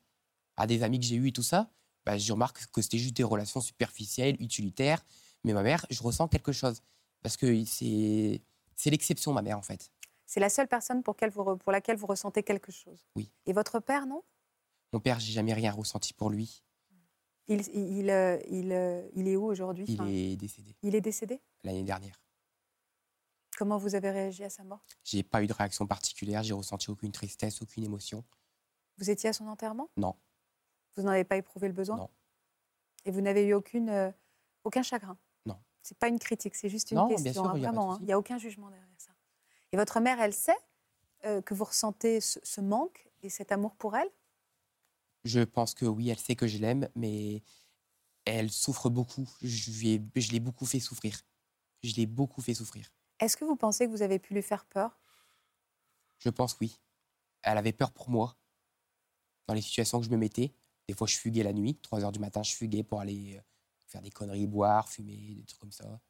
à 0.57 0.69
des 0.69 0.85
amis 0.85 1.01
que 1.01 1.05
j'ai 1.05 1.17
eus 1.17 1.27
et 1.27 1.33
tout 1.33 1.43
ça, 1.43 1.69
bah, 2.07 2.17
je 2.17 2.33
remarque 2.33 2.65
que 2.67 2.81
c'était 2.81 2.99
juste 2.99 3.17
des 3.17 3.25
relations 3.25 3.61
superficielles, 3.61 4.37
utilitaires. 4.39 5.05
Mais 5.43 5.53
ma 5.53 5.65
mère, 5.65 5.85
je 5.91 6.01
ressens 6.05 6.29
quelque 6.29 6.53
chose. 6.53 6.83
Parce 7.21 7.37
que 7.37 7.65
c'est 7.65 8.41
l'exception, 8.87 9.33
ma 9.33 9.43
mère, 9.43 9.59
en 9.59 9.63
fait. 9.63 9.91
C'est 10.25 10.39
la 10.39 10.49
seule 10.49 10.69
personne 10.69 11.03
pour, 11.03 11.17
laquelle 11.73 11.97
vous 11.97 12.07
ressentez 12.07 12.45
quelque 12.45 12.71
chose. 12.71 13.09
Oui. 13.17 13.29
Et 13.45 13.53
votre 13.53 13.81
père, 13.81 14.07
non? 14.07 14.23
Mon 14.93 15.01
père, 15.01 15.19
j'ai 15.19 15.33
jamais 15.33 15.53
rien 15.53 15.73
ressenti 15.73 16.15
pour 16.15 16.31
lui. 16.31 16.63
Il, 17.49 17.61
il, 17.75 18.09
euh, 18.09 18.39
euh, 18.53 19.09
il, 19.17 19.27
est 19.27 19.35
où 19.35 19.47
aujourd'hui? 19.47 19.85
Il 19.89 20.09
est 20.09 20.37
décédé. 20.37 20.77
Il 20.85 20.95
est 20.95 21.01
décédé? 21.01 21.41
L'année 21.65 21.83
dernière. 21.83 22.22
Comment 23.63 23.79
vous 23.79 23.95
avez 23.95 24.11
réagi 24.11 24.43
à 24.43 24.51
sa 24.51 24.65
mort? 24.65 24.85
J'ai 25.05 25.23
pas 25.23 25.41
eu 25.41 25.47
de 25.47 25.53
réaction 25.53 25.87
particulière, 25.87 26.43
j'ai 26.43 26.53
ressenti 26.53 26.91
aucune 26.91 27.13
tristesse, 27.13 27.63
aucune 27.63 27.85
émotion. 27.85 28.25
Vous 28.99 29.09
étiez 29.09 29.29
à 29.29 29.33
son 29.33 29.47
enterrement? 29.47 29.89
Non. 29.97 30.17
Vous 30.97 31.05
n'en 31.05 31.13
avez 31.13 31.23
pas 31.23 31.37
éprouvé 31.37 31.69
le 31.69 31.73
besoin? 31.73 31.97
Non. 31.97 32.11
Et 33.05 33.13
vous 33.13 33.21
n'avez 33.21 33.45
eu 33.45 33.55
aucune, 33.55 33.89
euh, 33.89 34.11
aucun 34.65 34.83
chagrin? 34.83 35.17
Non. 35.47 35.57
C'est 35.81 35.97
pas 35.97 36.09
une 36.09 36.19
critique, 36.19 36.57
c'est 36.57 36.69
juste 36.69 36.91
une 36.91 37.07
question. 37.07 37.45
Hein, 37.45 37.57
vraiment, 37.57 37.93
hein. 37.93 37.99
il 38.01 38.07
n'y 38.07 38.13
a 38.13 38.19
aucun 38.19 38.37
jugement 38.37 38.69
derrière 38.69 38.89
ça. 38.99 39.13
Et 39.71 39.77
votre 39.77 40.01
mère, 40.01 40.21
elle 40.21 40.35
sait 40.35 40.59
euh, 41.25 41.41
que 41.41 41.55
vous 41.55 41.63
ressentez 41.63 42.21
ce, 42.21 42.61
manque 42.61 43.09
et 43.23 43.29
cet 43.29 43.53
amour 43.53 43.77
pour 43.77 43.97
elle? 43.97 44.11
Je 45.23 45.39
pense 45.39 45.75
que 45.75 45.87
oui, 45.87 46.09
elle 46.09 46.19
sait 46.19 46.35
que 46.35 46.49
je 46.49 46.59
l'aime, 46.59 46.89
mais 46.97 47.45
elle 48.25 48.51
souffre 48.51 48.91
beaucoup. 48.91 49.29
Je 49.41 50.33
l'ai 50.33 50.41
beaucoup 50.41 50.67
fait 50.67 50.81
souffrir. 50.81 51.21
Je 51.85 51.95
l'ai 51.95 52.07
beaucoup 52.07 52.41
fait 52.41 52.55
souffrir. 52.55 52.91
Est-ce 53.23 53.37
que 53.37 53.45
vous 53.45 53.55
pensez 53.55 53.87
que 53.87 53.93
vous 53.93 54.03
avez 54.03 54.19
pu 54.19 54.35
lui 54.35 54.43
faire 54.43 54.65
peur? 54.65 54.99
Je 56.19 56.29
pense 56.29 56.57
oui. 56.61 56.81
Elle 57.43 57.57
avait 57.57 57.73
peur 57.73 57.93
pour 57.93 58.11
moi. 58.11 58.37
Dans 59.47 59.55
les 59.55 59.61
situations 59.61 60.01
que 60.01 60.07
je 60.07 60.11
me 60.11 60.17
mettais, 60.17 60.53
des 60.89 60.95
fois 60.95 61.07
je 61.07 61.17
fuguais 61.17 61.45
la 61.45 61.53
nuit, 61.53 61.79
3 61.83 62.03
heures 62.03 62.11
du 62.11 62.19
matin, 62.19 62.43
je 62.43 62.53
fuguais 62.53 62.83
pour 62.83 63.01
aller 63.01 63.37
euh, 63.37 63.41
faire 63.87 64.03
des 64.03 64.11
conneries, 64.11 64.49
boire, 64.49 64.89
fumer, 64.89 65.37
des 65.37 65.45
trucs 65.45 65.61
comme 65.61 65.71
ça. 65.71 66.01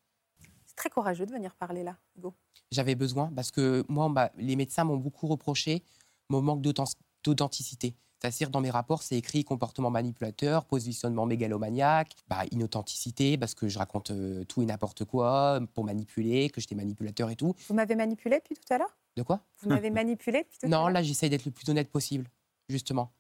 C'est 0.65 0.75
très 0.75 0.89
courageux 0.89 1.27
de 1.27 1.33
venir 1.33 1.55
parler 1.55 1.83
là, 1.83 1.99
Hugo. 2.17 2.35
J'avais 2.71 2.95
besoin 2.95 3.31
parce 3.31 3.51
que 3.51 3.85
moi, 3.91 4.09
bah, 4.09 4.33
les 4.37 4.57
médecins 4.57 4.85
m'ont 4.85 4.97
beaucoup 4.97 5.27
reproché 5.27 5.85
mon 6.31 6.41
manque 6.41 6.63
d'authenticité. 6.63 7.95
C'est-à-dire, 8.23 8.51
dans 8.51 8.61
mes 8.61 8.71
rapports, 8.71 9.03
c'est 9.03 9.17
écrit 9.17 9.43
comportement 9.43 9.91
manipulateur, 9.91 10.65
positionnement 10.65 11.27
mégalomaniaque, 11.27 12.15
bah, 12.29 12.43
inauthenticité, 12.53 13.37
parce 13.37 13.53
que 13.57 13.67
je 13.67 13.77
raconte 13.81 14.13
euh, 14.13 14.45
tout 14.45 14.63
et 14.63 14.65
n'importe 14.67 15.05
quoi 15.05 15.59
pour 15.75 15.83
manipuler, 15.83 16.49
que 16.49 16.61
j'étais 16.61 16.77
manipulateur 16.77 17.31
et 17.31 17.35
tout. 17.37 17.53
Vous 17.67 17.75
m'avez 17.75 17.97
manipulé 17.97 18.37
depuis 18.39 18.55
tout 18.55 18.73
à 18.73 18.79
l'heure? 18.79 18.97
De 19.17 19.25
quoi? 19.25 19.45
Vous 19.59 19.71
m'avez 19.71 19.91
manipulé 19.91 20.43
depuis 20.45 20.57
tout 20.61 20.67
à 20.67 20.69
Non, 20.69 20.83
l'heure? 20.83 20.91
là, 20.91 21.03
j'essaye 21.03 21.31
d'être 21.31 21.45
le 21.45 21.51
plus 21.51 21.69
honnête 21.69 21.91
possible, 21.91 22.31
justement. 22.69 23.13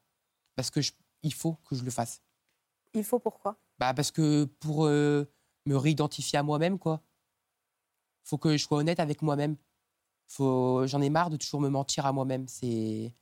Parce 0.55 0.71
que 0.71 0.79
il 1.25 1.35
faut 1.35 1.55
que 1.69 1.75
je 1.75 1.83
le 1.83 1.91
fasse. 1.91 2.23
Il 2.95 3.03
faut 3.03 3.19
pourquoi? 3.19 3.57
Bah, 3.81 3.95
Parce 3.95 4.13
que 4.13 4.45
pour 4.45 4.87
euh, 4.87 5.29
me 5.67 5.77
réidentifier 5.77 6.39
à 6.39 6.45
moi-même, 6.45 6.79
quoi. 6.79 7.03
faut 8.23 8.39
que 8.39 8.57
je 8.57 8.63
sois 8.63 8.79
honnête 8.79 9.01
avec 9.01 9.21
moi-même. 9.21 9.57
J'en 10.39 11.01
ai 11.03 11.11
marre 11.11 11.31
de 11.31 11.37
toujours 11.39 11.61
me 11.61 11.69
mentir 11.71 12.07
à 12.07 12.13
moi-même. 12.13 12.47
C'est 12.47 13.13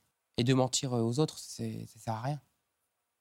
et 0.41 0.43
de 0.43 0.53
mentir 0.55 0.93
aux 0.93 1.19
autres, 1.19 1.37
ça 1.37 1.63
sert 1.99 2.13
à 2.13 2.21
rien. 2.21 2.41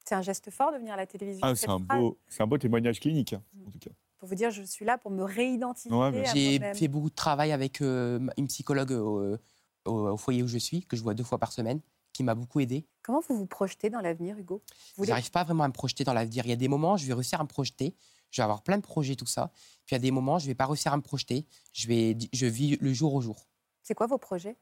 C'est 0.06 0.14
un 0.14 0.22
geste 0.22 0.50
fort 0.50 0.72
de 0.72 0.78
venir 0.78 0.94
à 0.94 0.96
la 0.96 1.06
télévision. 1.06 1.40
Ah, 1.42 1.54
c'est 1.54 1.68
un, 1.68 1.78
beau, 1.78 2.18
un 2.38 2.46
beau 2.46 2.56
témoignage 2.56 2.98
clinique, 2.98 3.34
hein, 3.34 3.42
en 3.66 3.70
tout 3.70 3.78
cas. 3.78 3.90
Pour 4.18 4.28
vous 4.28 4.34
dire, 4.34 4.50
je 4.50 4.62
suis 4.62 4.86
là 4.86 4.96
pour 4.96 5.10
me 5.10 5.22
réidentifier. 5.22 6.24
J'ai 6.32 6.58
fait 6.74 6.88
beaucoup 6.88 7.10
de 7.10 7.14
travail 7.14 7.52
avec 7.52 7.82
euh, 7.82 8.26
une 8.38 8.46
psychologue 8.48 8.92
au, 8.92 9.36
au, 9.84 10.16
foyer 10.16 10.42
où 10.42 10.48
je 10.48 10.56
suis, 10.56 10.86
que 10.86 10.96
je 10.96 11.02
vois 11.02 11.12
deux 11.12 11.24
fois 11.24 11.38
par 11.38 11.52
semaine, 11.52 11.80
qui 12.14 12.22
m'a 12.22 12.34
beaucoup 12.34 12.60
aidé. 12.60 12.86
Comment 13.02 13.20
vous 13.20 13.36
vous 13.36 13.46
projetez 13.46 13.90
dans 13.90 14.00
l'avenir, 14.00 14.38
Hugo? 14.38 14.62
Je 14.98 15.04
n'arrive 15.04 15.30
pas 15.30 15.44
vraiment 15.44 15.64
à 15.64 15.68
me 15.68 15.74
projeter 15.74 16.04
dans 16.04 16.14
l'avenir. 16.14 16.46
Il 16.46 16.50
y 16.50 16.54
a 16.54 16.56
des 16.56 16.68
moments, 16.68 16.96
je 16.96 17.06
vais 17.06 17.12
réussir 17.12 17.38
à 17.38 17.44
me 17.44 17.48
projeter. 17.48 17.94
Je 18.30 18.40
vais 18.40 18.44
avoir 18.44 18.62
plein 18.62 18.78
de 18.78 18.82
projets, 18.82 19.16
tout 19.16 19.26
ça. 19.26 19.52
Puis 19.84 19.92
il 19.92 19.94
y 19.94 19.96
a 19.96 20.00
des 20.00 20.10
moments, 20.10 20.38
je 20.38 20.44
ne 20.46 20.50
vais 20.50 20.54
pas 20.54 20.66
réussir 20.66 20.92
à 20.92 20.96
me 20.96 21.02
projeter. 21.02 21.46
Je, 21.74 21.86
vais, 21.86 22.16
je 22.32 22.46
vis 22.46 22.78
le 22.80 22.92
jour 22.94 23.12
au 23.12 23.20
jour. 23.20 23.46
C'est 23.82 23.94
quoi 23.94 24.06
vos 24.06 24.18
projets? 24.18 24.56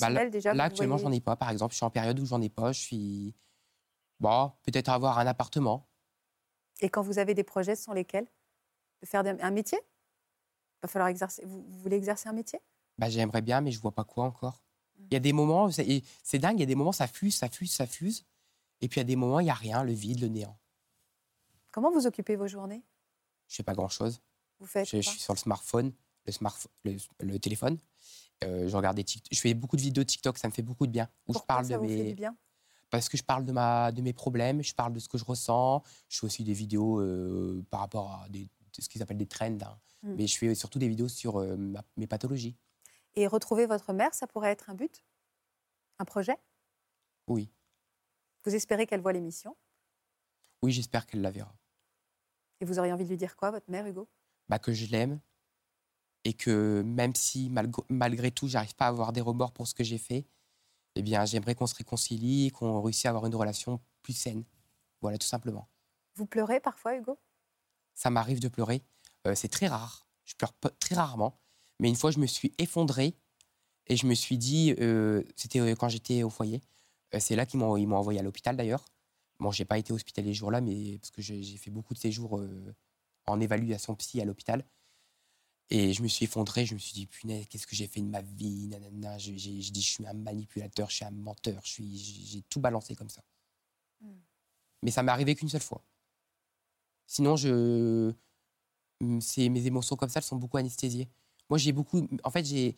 Bah, 0.00 0.30
déjà 0.30 0.54
Là, 0.54 0.64
actuellement, 0.64 0.98
j'en 0.98 1.12
ai 1.12 1.20
pas. 1.20 1.36
Par 1.36 1.50
exemple, 1.50 1.72
je 1.72 1.76
suis 1.76 1.84
en 1.84 1.90
période 1.90 2.18
où 2.18 2.26
j'en 2.26 2.40
ai 2.40 2.48
pas. 2.48 2.72
Je 2.72 2.80
suis. 2.80 3.34
Bon, 4.20 4.52
peut-être 4.62 4.88
avoir 4.88 5.18
un 5.18 5.26
appartement. 5.26 5.88
Et 6.80 6.88
quand 6.88 7.02
vous 7.02 7.18
avez 7.18 7.34
des 7.34 7.44
projets, 7.44 7.76
ce 7.76 7.84
sont 7.84 7.92
lesquels 7.92 8.26
De 9.02 9.06
faire 9.06 9.22
un 9.24 9.50
métier? 9.50 9.78
Va 10.82 10.88
falloir 10.88 11.08
exercer. 11.08 11.44
Vous, 11.44 11.64
voulez 11.68 11.96
exercer 11.96 12.28
un 12.28 12.32
métier? 12.32 12.60
Bah, 12.98 13.08
J'aimerais 13.08 13.42
bien, 13.42 13.60
mais 13.60 13.70
je 13.70 13.80
vois 13.80 13.92
pas 13.92 14.04
quoi 14.04 14.24
encore. 14.24 14.62
Mmh. 14.96 15.04
Il 15.10 15.14
y 15.14 15.16
a 15.16 15.20
des 15.20 15.32
moments, 15.32 15.70
c'est 15.70 16.38
dingue, 16.38 16.56
il 16.56 16.60
y 16.60 16.64
a 16.64 16.66
des 16.66 16.74
moments, 16.74 16.92
ça 16.92 17.06
fuse, 17.06 17.36
ça 17.36 17.48
fuse, 17.48 17.72
ça 17.72 17.86
fuse. 17.86 18.24
Et 18.80 18.88
puis 18.88 18.98
il 18.98 19.02
y 19.02 19.06
a 19.06 19.06
des 19.06 19.16
moments, 19.16 19.40
il 19.40 19.44
n'y 19.44 19.50
a 19.50 19.54
rien, 19.54 19.82
le 19.82 19.92
vide, 19.92 20.20
le 20.20 20.28
néant. 20.28 20.56
Comment 21.72 21.90
vous 21.90 22.06
occupez 22.06 22.36
vos 22.36 22.46
journées? 22.46 22.82
Je 23.48 23.56
fais 23.56 23.62
pas 23.62 23.74
grand-chose. 23.74 24.20
Vous 24.60 24.66
faites 24.66 24.88
je, 24.88 24.98
je, 24.98 25.08
suis 25.08 25.20
sur 25.20 25.32
le 25.32 25.38
smartphone, 25.38 25.92
le, 26.26 26.32
smartphone, 26.32 26.70
le 27.20 27.38
téléphone. 27.38 27.78
Euh, 28.42 28.68
je 28.68 28.76
regarde 28.76 29.00
je 29.30 29.40
fais 29.40 29.54
beaucoup 29.54 29.76
de 29.76 29.82
vidéos 29.82 30.04
TikTok, 30.04 30.38
ça 30.38 30.48
me 30.48 30.52
fait 30.52 30.62
beaucoup 30.62 30.86
de 30.86 30.92
bien. 30.92 31.08
Où 31.26 31.32
Pourquoi 31.32 31.42
je 31.42 31.46
parle 31.46 31.66
ça 31.66 31.74
de 31.74 31.78
vous 31.78 31.84
mes... 31.84 31.96
fait 31.96 32.08
du 32.08 32.14
bien? 32.14 32.36
Parce 32.90 33.08
que 33.08 33.16
je 33.16 33.22
parle 33.22 33.44
de, 33.44 33.52
ma, 33.52 33.90
de 33.92 34.02
mes 34.02 34.12
problèmes, 34.12 34.62
je 34.62 34.74
parle 34.74 34.92
de 34.92 35.00
ce 35.00 35.08
que 35.08 35.18
je 35.18 35.24
ressens. 35.24 35.82
Je 36.08 36.18
fais 36.18 36.26
aussi 36.26 36.44
des 36.44 36.52
vidéos 36.52 37.00
euh, 37.00 37.64
par 37.70 37.80
rapport 37.80 38.12
à 38.12 38.28
des, 38.28 38.48
ce 38.78 38.88
qu'ils 38.88 39.02
appellent 39.02 39.16
des 39.16 39.26
trends. 39.26 39.58
Hein. 39.62 39.78
Hmm. 40.02 40.14
Mais 40.16 40.26
je 40.26 40.36
fais 40.36 40.54
surtout 40.54 40.78
des 40.78 40.88
vidéos 40.88 41.08
sur 41.08 41.40
euh, 41.40 41.56
mes 41.96 42.06
pathologies. 42.06 42.56
Et 43.16 43.26
retrouver 43.26 43.66
votre 43.66 43.92
mère, 43.92 44.14
ça 44.14 44.26
pourrait 44.26 44.50
être 44.50 44.70
un 44.70 44.74
but? 44.74 45.04
Un 45.98 46.04
projet? 46.04 46.36
Oui. 47.26 47.50
Vous 48.44 48.54
espérez 48.54 48.86
qu'elle 48.86 49.00
voit 49.00 49.12
l'émission? 49.12 49.56
Oui, 50.62 50.72
j'espère 50.72 51.06
qu'elle 51.06 51.20
la 51.22 51.30
verra. 51.30 51.54
Et 52.60 52.64
vous 52.64 52.78
auriez 52.78 52.92
envie 52.92 53.04
de 53.04 53.08
lui 53.08 53.16
dire 53.16 53.36
quoi, 53.36 53.50
votre 53.50 53.70
mère, 53.70 53.86
Hugo? 53.86 54.08
Bah, 54.48 54.58
Que 54.58 54.72
je 54.72 54.86
l'aime, 54.86 55.20
et 56.24 56.32
que 56.32 56.82
même 56.82 57.14
si 57.14 57.50
malgré 57.88 58.30
tout, 58.30 58.48
j'arrive 58.48 58.74
pas 58.74 58.86
à 58.86 58.88
avoir 58.88 59.12
des 59.12 59.20
remords 59.20 59.52
pour 59.52 59.68
ce 59.68 59.74
que 59.74 59.84
j'ai 59.84 59.98
fait, 59.98 60.26
eh 60.96 61.02
bien, 61.02 61.24
j'aimerais 61.24 61.54
qu'on 61.54 61.66
se 61.66 61.74
réconcilie, 61.74 62.50
qu'on 62.50 62.80
réussisse 62.80 63.06
à 63.06 63.10
avoir 63.10 63.26
une 63.26 63.34
relation 63.34 63.80
plus 64.02 64.12
saine. 64.14 64.44
Voilà, 65.00 65.18
tout 65.18 65.26
simplement. 65.26 65.68
Vous 66.14 66.26
pleurez 66.26 66.60
parfois, 66.60 66.96
Hugo? 66.96 67.18
Ça 67.94 68.10
m'arrive 68.10 68.40
de 68.40 68.48
pleurer. 68.48 68.82
Euh, 69.26 69.34
c'est 69.34 69.48
très 69.48 69.66
rare. 69.66 70.06
Je 70.24 70.34
pleure 70.34 70.52
très 70.78 70.94
rarement. 70.94 71.38
Mais 71.80 71.88
une 71.88 71.96
fois, 71.96 72.10
je 72.10 72.18
me 72.18 72.26
suis 72.26 72.54
effondré 72.58 73.14
et 73.86 73.96
je 73.96 74.06
me 74.06 74.14
suis 74.14 74.38
dit, 74.38 74.74
euh, 74.80 75.22
c'était 75.36 75.60
euh, 75.60 75.74
quand 75.74 75.88
j'étais 75.88 76.22
au 76.22 76.30
foyer. 76.30 76.62
c'est 77.18 77.36
là 77.36 77.44
qu'ils 77.44 77.60
m'ont, 77.60 77.76
ils 77.76 77.86
m'ont 77.86 77.96
envoyé 77.96 78.20
à 78.20 78.22
l'hôpital 78.22 78.56
d'ailleurs. 78.56 78.84
Bon, 79.40 79.50
j'ai 79.50 79.64
pas 79.64 79.78
été 79.78 79.92
hospitalisé 79.92 80.34
ce 80.34 80.38
jour-là, 80.38 80.60
mais 80.60 80.98
parce 80.98 81.10
que 81.10 81.20
j'ai, 81.20 81.42
fait 81.56 81.70
beaucoup 81.70 81.92
de 81.92 81.98
séjours 81.98 82.40
en 83.26 83.40
évaluation 83.40 83.94
psy 83.96 84.20
à 84.20 84.24
l'hôpital. 84.24 84.64
Et 85.70 85.92
je 85.92 86.02
me 86.02 86.08
suis 86.08 86.24
effondré, 86.24 86.66
je 86.66 86.74
me 86.74 86.78
suis 86.78 86.92
dit, 86.92 87.06
punaise, 87.06 87.46
qu'est-ce 87.48 87.66
que 87.66 87.74
j'ai 87.74 87.86
fait 87.86 88.00
de 88.00 88.06
ma 88.06 88.20
vie 88.20 88.68
Nanana. 88.68 89.18
J'ai, 89.18 89.32
dit, 89.32 89.82
je 89.82 89.90
suis 89.90 90.06
un 90.06 90.12
manipulateur, 90.12 90.90
je 90.90 90.96
suis 90.96 91.04
un 91.04 91.10
menteur, 91.10 91.62
je 91.64 91.70
suis, 91.70 91.96
j'ai 91.96 92.42
tout 92.42 92.60
balancé 92.60 92.94
comme 92.94 93.08
ça. 93.08 93.22
Hmm. 94.00 94.18
Mais 94.82 94.90
ça 94.90 95.02
m'est 95.02 95.12
arrivé 95.12 95.34
qu'une 95.34 95.48
seule 95.48 95.62
fois. 95.62 95.82
Sinon, 97.06 97.36
je, 97.36 98.12
hmm, 99.00 99.20
c'est, 99.20 99.48
mes 99.48 99.66
émotions 99.66 99.96
comme 99.96 100.10
ça, 100.10 100.20
elles 100.20 100.24
sont 100.24 100.36
beaucoup 100.36 100.58
anesthésiées. 100.58 101.08
Moi, 101.48 101.58
j'ai 101.58 101.72
beaucoup. 101.72 102.06
En 102.22 102.30
fait, 102.30 102.44
j'ai. 102.44 102.76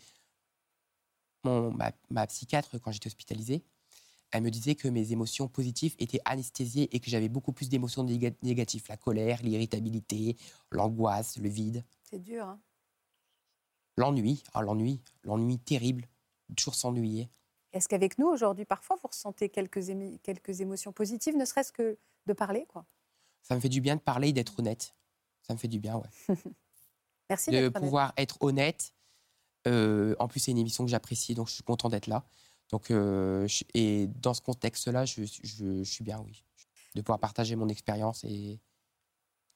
Mon, 1.44 1.72
ma, 1.72 1.92
ma 2.11 2.27
psychiatre, 2.27 2.79
quand 2.81 2.90
j'étais 2.90 3.07
hospitalisée, 3.07 3.62
elle 4.33 4.42
me 4.42 4.51
disait 4.51 4.75
que 4.75 4.88
mes 4.88 5.12
émotions 5.12 5.49
positives 5.49 5.94
étaient 5.99 6.20
anesthésiées 6.25 6.94
et 6.94 7.01
que 7.01 7.11
j'avais 7.11 7.29
beaucoup 7.29 7.53
plus 7.53 7.68
d'émotions 7.68 8.05
négatives. 8.42 8.85
La 8.88 8.96
colère, 8.96 9.42
l'irritabilité, 9.42 10.37
l'angoisse, 10.70 11.38
le 11.38 11.49
vide. 11.49 11.85
C'est 12.03 12.18
dur, 12.18 12.44
hein 12.46 12.61
L'ennui, 13.97 14.43
ah, 14.53 14.63
l'ennui, 14.63 15.01
l'ennui 15.25 15.59
terrible, 15.59 16.07
toujours 16.57 16.75
s'ennuyer. 16.75 17.31
Est-ce 17.73 17.89
qu'avec 17.89 18.19
nous, 18.19 18.27
aujourd'hui, 18.27 18.65
parfois, 18.65 18.97
vous 19.03 19.09
ressentez 19.09 19.49
quelques, 19.49 19.81
quelques 20.23 20.61
émotions 20.61 20.93
positives, 20.93 21.37
ne 21.37 21.45
serait-ce 21.45 21.73
que 21.73 21.99
de 22.27 22.33
parler 22.33 22.67
quoi? 22.67 22.87
Ça 23.43 23.55
me 23.55 23.61
fait 23.61 23.69
du 23.69 23.81
bien 23.81 23.97
de 23.97 24.01
parler 24.01 24.29
et 24.29 24.33
d'être 24.33 24.59
honnête. 24.59 24.95
Ça 25.43 25.55
me 25.55 25.59
fait 25.59 25.69
du 25.69 25.79
bien, 25.79 25.97
ouais. 25.97 26.37
Merci 27.31 27.51
de 27.51 27.69
pouvoir 27.69 28.13
être 28.17 28.39
honnête. 28.41 28.93
Euh, 29.67 30.15
en 30.19 30.29
plus, 30.29 30.41
c'est 30.41 30.51
une 30.51 30.59
émission 30.59 30.85
que 30.85 30.91
j'apprécie, 30.91 31.35
donc 31.35 31.49
je 31.49 31.55
suis 31.55 31.63
content 31.63 31.89
d'être 31.89 32.07
là. 32.07 32.25
Donc, 32.71 32.91
euh, 32.91 33.47
et 33.75 34.07
dans 34.07 34.35
ce 34.35 34.41
contexte-là, 34.41 35.05
je, 35.05 35.23
je, 35.43 35.83
suis 35.85 36.05
bien, 36.05 36.21
oui. 36.25 36.45
De 36.95 37.03
pouvoir 37.03 37.19
partager 37.19 37.57
mon 37.57 37.69
expérience 37.69 38.25
et 38.25 38.59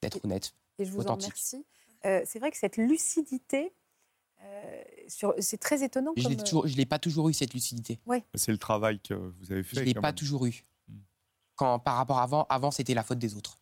d'être 0.03 0.25
honnête. 0.25 0.55
Et 0.79 0.85
je 0.85 0.93
vous 0.93 1.07
en 1.07 1.15
remercie. 1.15 1.65
Euh, 2.05 2.23
c'est 2.25 2.39
vrai 2.39 2.51
que 2.51 2.57
cette 2.57 2.77
lucidité, 2.77 3.73
euh, 4.43 4.83
c'est 5.39 5.59
très 5.59 5.83
étonnant. 5.83 6.13
Je 6.17 6.29
ne 6.29 6.77
l'ai 6.77 6.87
pas 6.87 6.99
toujours 6.99 7.29
eu, 7.29 7.33
cette 7.33 7.55
lucidité. 7.55 7.99
Ouais. 8.07 8.25
C'est 8.35 8.53
le 8.53 8.59
travail 8.59 9.01
que 9.01 9.15
vous 9.15 9.53
avez 9.53 9.63
fait. 9.63 9.77
Je 9.77 9.81
ne 9.81 9.85
l'ai 9.87 9.95
pas 9.95 10.13
toujours 10.13 10.47
eu. 10.47 10.65
Hmm. 10.89 10.99
Quand, 11.57 11.79
par 11.79 11.97
rapport 11.97 12.19
à 12.19 12.23
avant, 12.23 12.47
avant 12.49 12.71
c'était 12.71 12.95
la 12.95 13.03
faute 13.03 13.19
des 13.19 13.37
autres. 13.37 13.59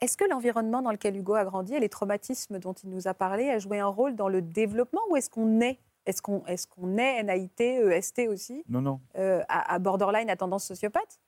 Est-ce 0.00 0.16
que 0.16 0.24
l'environnement 0.28 0.82
dans 0.82 0.90
lequel 0.90 1.16
Hugo 1.16 1.34
a 1.34 1.44
grandi 1.44 1.74
et 1.74 1.80
les 1.80 1.88
traumatismes 1.88 2.58
dont 2.58 2.74
il 2.74 2.90
nous 2.90 3.08
a 3.08 3.14
parlé 3.14 3.48
a 3.48 3.58
joué 3.58 3.78
un 3.78 3.86
rôle 3.86 4.14
dans 4.14 4.28
le 4.28 4.42
développement 4.42 5.00
ou 5.10 5.16
est-ce 5.16 5.30
qu'on 5.30 5.60
est 5.60 5.78
est-ce 6.04 6.22
qu'on 6.22 6.44
est, 6.46 6.68
qu'on 6.68 6.98
est 6.98 7.22
NAIT, 7.24 7.60
EST 7.60 8.28
aussi 8.28 8.62
Non, 8.68 8.80
non. 8.80 9.00
Euh, 9.16 9.42
à, 9.48 9.78
borderline, 9.80 10.30
à 10.30 10.36
tendance 10.36 10.64
sociopathe 10.64 11.20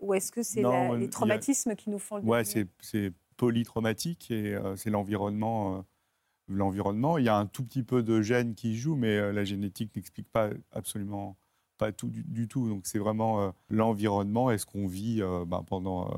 Ou 0.00 0.12
est-ce 0.12 0.30
que 0.30 0.42
c'est 0.42 0.62
les 0.98 1.08
traumatismes 1.08 1.74
qui 1.74 1.88
nous 1.88 1.98
font 1.98 2.18
le 2.18 2.24
Ouais, 2.24 2.44
c'est 2.44 3.12
polytraumatique 3.38 4.30
et 4.30 4.54
euh, 4.54 4.76
c'est 4.76 4.90
l'environnement 4.90 5.84
l'environnement. 6.48 7.18
Il 7.18 7.24
y 7.24 7.28
a 7.28 7.36
un 7.36 7.46
tout 7.46 7.64
petit 7.64 7.82
peu 7.82 8.02
de 8.02 8.22
gènes 8.22 8.54
qui 8.54 8.76
jouent, 8.76 8.96
mais 8.96 9.16
euh, 9.16 9.32
la 9.32 9.44
génétique 9.44 9.94
n'explique 9.96 10.30
pas 10.30 10.50
absolument 10.72 11.36
pas 11.78 11.92
tout 11.92 12.08
du, 12.08 12.48
tout. 12.48 12.68
Donc 12.68 12.86
c'est 12.86 12.98
vraiment 12.98 13.42
euh, 13.42 13.50
l'environnement 13.68 14.50
et 14.50 14.58
ce 14.58 14.64
qu'on 14.64 14.86
vit 14.86 15.20
euh, 15.20 15.44
ben, 15.44 15.62
pendant, 15.62 16.08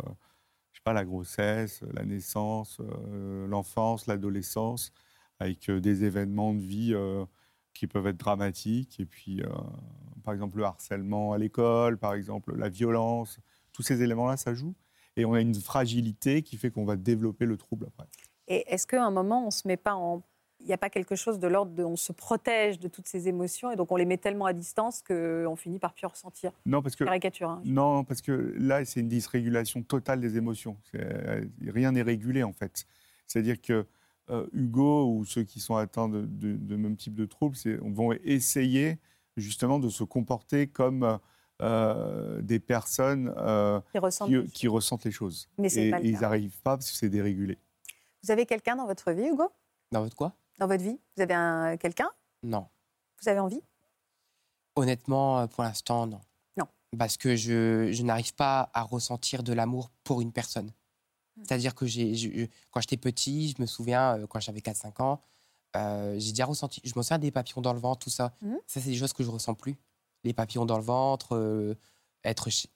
je 0.73 0.79
sais 0.79 0.83
pas, 0.85 0.93
la 0.93 1.05
grossesse, 1.05 1.83
la 1.95 2.05
naissance, 2.05 2.81
l'enfance, 3.49 4.07
l'adolescence, 4.07 4.93
avec 5.41 5.71
des 5.71 6.05
événements 6.05 6.55
de 6.55 6.61
vie 6.61 6.95
qui 7.75 7.87
peuvent 7.87 8.07
être 8.07 8.17
dramatiques. 8.17 9.01
Et 9.01 9.05
puis, 9.05 9.43
par 10.25 10.35
exemple, 10.35 10.59
le 10.59 10.65
harcèlement 10.65 11.33
à 11.33 11.39
l'école, 11.39 11.99
par 11.99 12.15
exemple, 12.15 12.57
la 12.57 12.69
violence, 12.69 13.39
tous 13.73 13.83
ces 13.83 14.03
éléments-là, 14.03 14.37
ça 14.37 14.55
joue. 14.55 14.75
Et 15.17 15.25
on 15.25 15.35
a 15.35 15.41
une 15.41 15.55
fragilité 15.55 16.43
qui 16.43 16.57
fait 16.57 16.71
qu'on 16.71 16.85
va 16.85 16.97
développer 16.97 17.47
le 17.47 17.57
trouble 17.57 17.87
après. 17.87 18.07
Et 18.49 18.65
est-ce 18.73 18.87
qu'à 18.87 19.05
un 19.05 19.11
moment, 19.11 19.47
on 19.47 19.51
se 19.51 19.69
met 19.69 19.77
pas 19.77 19.95
en... 19.95 20.23
Il 20.61 20.67
n'y 20.67 20.73
a 20.73 20.79
pas 20.79 20.91
quelque 20.91 21.15
chose 21.15 21.39
de 21.39 21.47
l'ordre 21.47 21.73
de... 21.73 21.85
On 21.85 21.97
se 21.97 22.13
protège 22.13 22.81
de 22.81 22.89
toutes 22.89 23.07
ces 23.07 23.29
émotions 23.29 23.71
et 23.71 23.77
donc 23.77 23.93
on 23.93 23.97
les 23.97 24.07
met 24.07 24.17
tellement 24.17 24.47
à 24.47 24.53
distance 24.53 25.03
qu'on 25.07 25.55
finit 25.55 25.79
par 25.79 25.95
plus 25.95 26.07
ressentir 26.07 26.51
Non, 26.67 26.83
parce 26.83 26.97
que... 26.97 27.05
Caricature. 27.05 27.51
Hein. 27.51 27.63
Non, 27.65 28.03
parce 28.03 28.23
que 28.23 28.55
là, 28.59 28.85
c'est 28.85 29.01
une 29.01 29.09
dysrégulation 29.09 29.83
totale 29.83 30.21
des 30.21 30.37
émotions. 30.37 30.77
Rien 31.65 31.93
n'est 31.93 32.03
régulé, 32.03 32.43
en 32.43 32.53
fait. 32.53 32.87
C'est-à-dire 33.29 33.61
que 33.61 33.87
euh, 34.31 34.47
Hugo 34.53 35.07
ou 35.13 35.25
ceux 35.25 35.45
qui 35.45 35.61
sont 35.61 35.77
atteints 35.77 36.09
de, 36.09 36.27
de, 36.27 36.77
même 36.77 36.97
type 36.97 37.15
de 37.15 37.25
troubles 37.25 37.57
vont 37.83 38.13
essayer 38.25 38.99
justement 39.37 39.79
de 39.79 39.89
se 39.91 40.03
comporter 40.05 40.67
comme... 40.67 41.19
Euh, 41.61 42.41
des 42.41 42.61
personnes 42.61 43.35
euh, 43.37 43.81
qui, 44.55 44.69
ressentent 44.69 45.05
les 45.05 45.11
choses. 45.11 45.49
Mais 45.59 45.67
et, 45.75 45.89
et 45.89 46.05
ils 46.05 46.21
n'arrivent 46.21 46.63
pas 46.63 46.77
parce 46.77 46.89
que 46.89 46.97
c'est 46.97 47.09
dérégulé. 47.09 47.59
Vous 48.29 48.33
avez 48.33 48.45
quelqu'un 48.45 48.77
dans 48.77 48.85
votre 48.85 49.11
vie, 49.13 49.25
Hugo? 49.25 49.51
Dans 49.91 50.03
votre 50.03 50.15
quoi? 50.15 50.35
Dans 50.59 50.67
votre 50.67 50.83
vie 50.85 51.01
Vous 51.17 51.23
avez 51.23 51.33
un 51.33 51.79
quelqu'un? 51.79 52.11
Non. 52.43 52.67
Vous 53.23 53.29
avez 53.31 53.41
envie? 53.41 53.63
Honnêtement, 54.77 55.39
euh, 55.39 55.47
pour 55.47 55.63
l'instant, 55.65 56.07
non. 56.07 56.21
Non. 56.59 56.67
Parce 56.99 57.17
que 57.17 57.37
je, 57.37 57.91
je 57.91 58.03
n'arrive 58.03 58.35
pas 58.35 58.69
à 58.75 58.83
ressentir 58.83 59.43
de 59.43 59.55
l'amour 59.55 59.91
pour 60.05 60.21
une 60.21 60.31
personne. 60.31 60.67
Mmh. 60.67 61.43
C'est-à-dire 61.43 61.75
que 61.75 61.87
j'ai, 61.87 62.51
quand 62.71 62.83
j'étais 62.83 62.99
petit, 62.99 63.55
je 63.57 63.63
me 63.63 63.67
souviens, 63.67 64.19
euh, 64.19 64.27
quand 64.27 64.41
j'avais 64.41 64.61
4-5 64.61 65.01
ans, 65.03 65.23
euh, 65.77 66.19
j'ai 66.19 66.33
déjà 66.33 66.45
ressenti, 66.45 66.83
je 66.85 66.93
me 66.97 67.03
souviens 67.03 67.19
des 67.19 67.31
papillons 67.31 67.63
dans 67.63 67.73
le 67.73 67.81
ventre, 67.81 68.01
tout 68.05 68.11
ça. 68.11 68.35
Mmh. 68.43 68.57
Ça, 68.67 68.83
c'est 68.83 68.91
des 68.91 68.97
choses 68.99 69.15
que 69.15 69.25
je 69.25 69.31
ressens 69.31 69.55
plus. 69.55 69.79
Les 70.25 70.35
papillons 70.35 70.67
dans 70.67 70.77
le 70.77 70.85
ventre, 70.85 71.35
euh, 71.35 71.79
être 72.25 72.51
chez- 72.51 72.69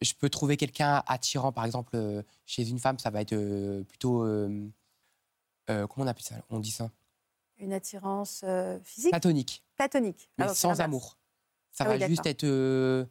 Je 0.00 0.14
peux 0.14 0.30
trouver 0.30 0.56
quelqu'un 0.56 1.02
attirant, 1.06 1.52
par 1.52 1.66
exemple, 1.66 1.90
euh, 1.94 2.22
chez 2.46 2.66
une 2.66 2.78
femme, 2.78 2.98
ça 2.98 3.10
va 3.10 3.20
être 3.20 3.82
plutôt... 3.82 4.24
euh, 5.70 5.86
comment 5.86 6.04
on 6.04 6.08
appelle 6.08 6.24
ça 6.24 6.36
On 6.50 6.58
dit 6.58 6.70
ça? 6.70 6.90
Une 7.58 7.72
attirance 7.72 8.42
euh, 8.44 8.78
physique, 8.82 9.10
Platonique, 9.12 9.62
platonique. 9.76 10.28
mais 10.38 10.46
Ah, 10.48 10.54
sans 10.54 10.80
amour. 10.80 11.16
Ça 11.70 11.84
Ah 11.86 11.92
oui, 11.92 11.98
va 11.98 12.08
juste 12.08 12.26
être... 12.26 12.44
euh, 12.44 13.04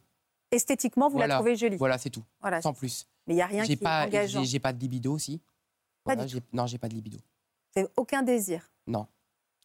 Esthétiquement, 0.50 1.08
vous 1.08 1.18
la 1.18 1.28
trouvez 1.28 1.56
jolie. 1.56 1.76
Voilà, 1.76 1.98
c'est 1.98 2.10
tout. 2.10 2.24
Voilà, 2.40 2.60
Sans 2.62 2.72
plus. 2.74 3.06
Mais 3.26 3.34
il 3.34 3.36
n'y 3.36 3.42
a 3.42 3.46
rien 3.46 3.62
qui 3.62 3.68
J'ai 3.68 3.72
est 3.72 3.76
pas, 3.76 4.06
engageant. 4.06 4.44
j'ai- 4.44 4.60
pas 4.60 4.72
de 4.72 4.78
libido 4.78 5.12
aussi. 5.12 5.38
Pas 6.04 6.14
Voilà, 6.14 6.26
du 6.26 6.36
Non, 6.52 6.66
j'ai 6.66 6.78
pas 6.78 6.88
de 6.88 6.94
libido. 6.94 7.18
C'est 7.72 7.88
aucun 7.96 8.22
désir. 8.22 8.70
Non. 8.86 9.06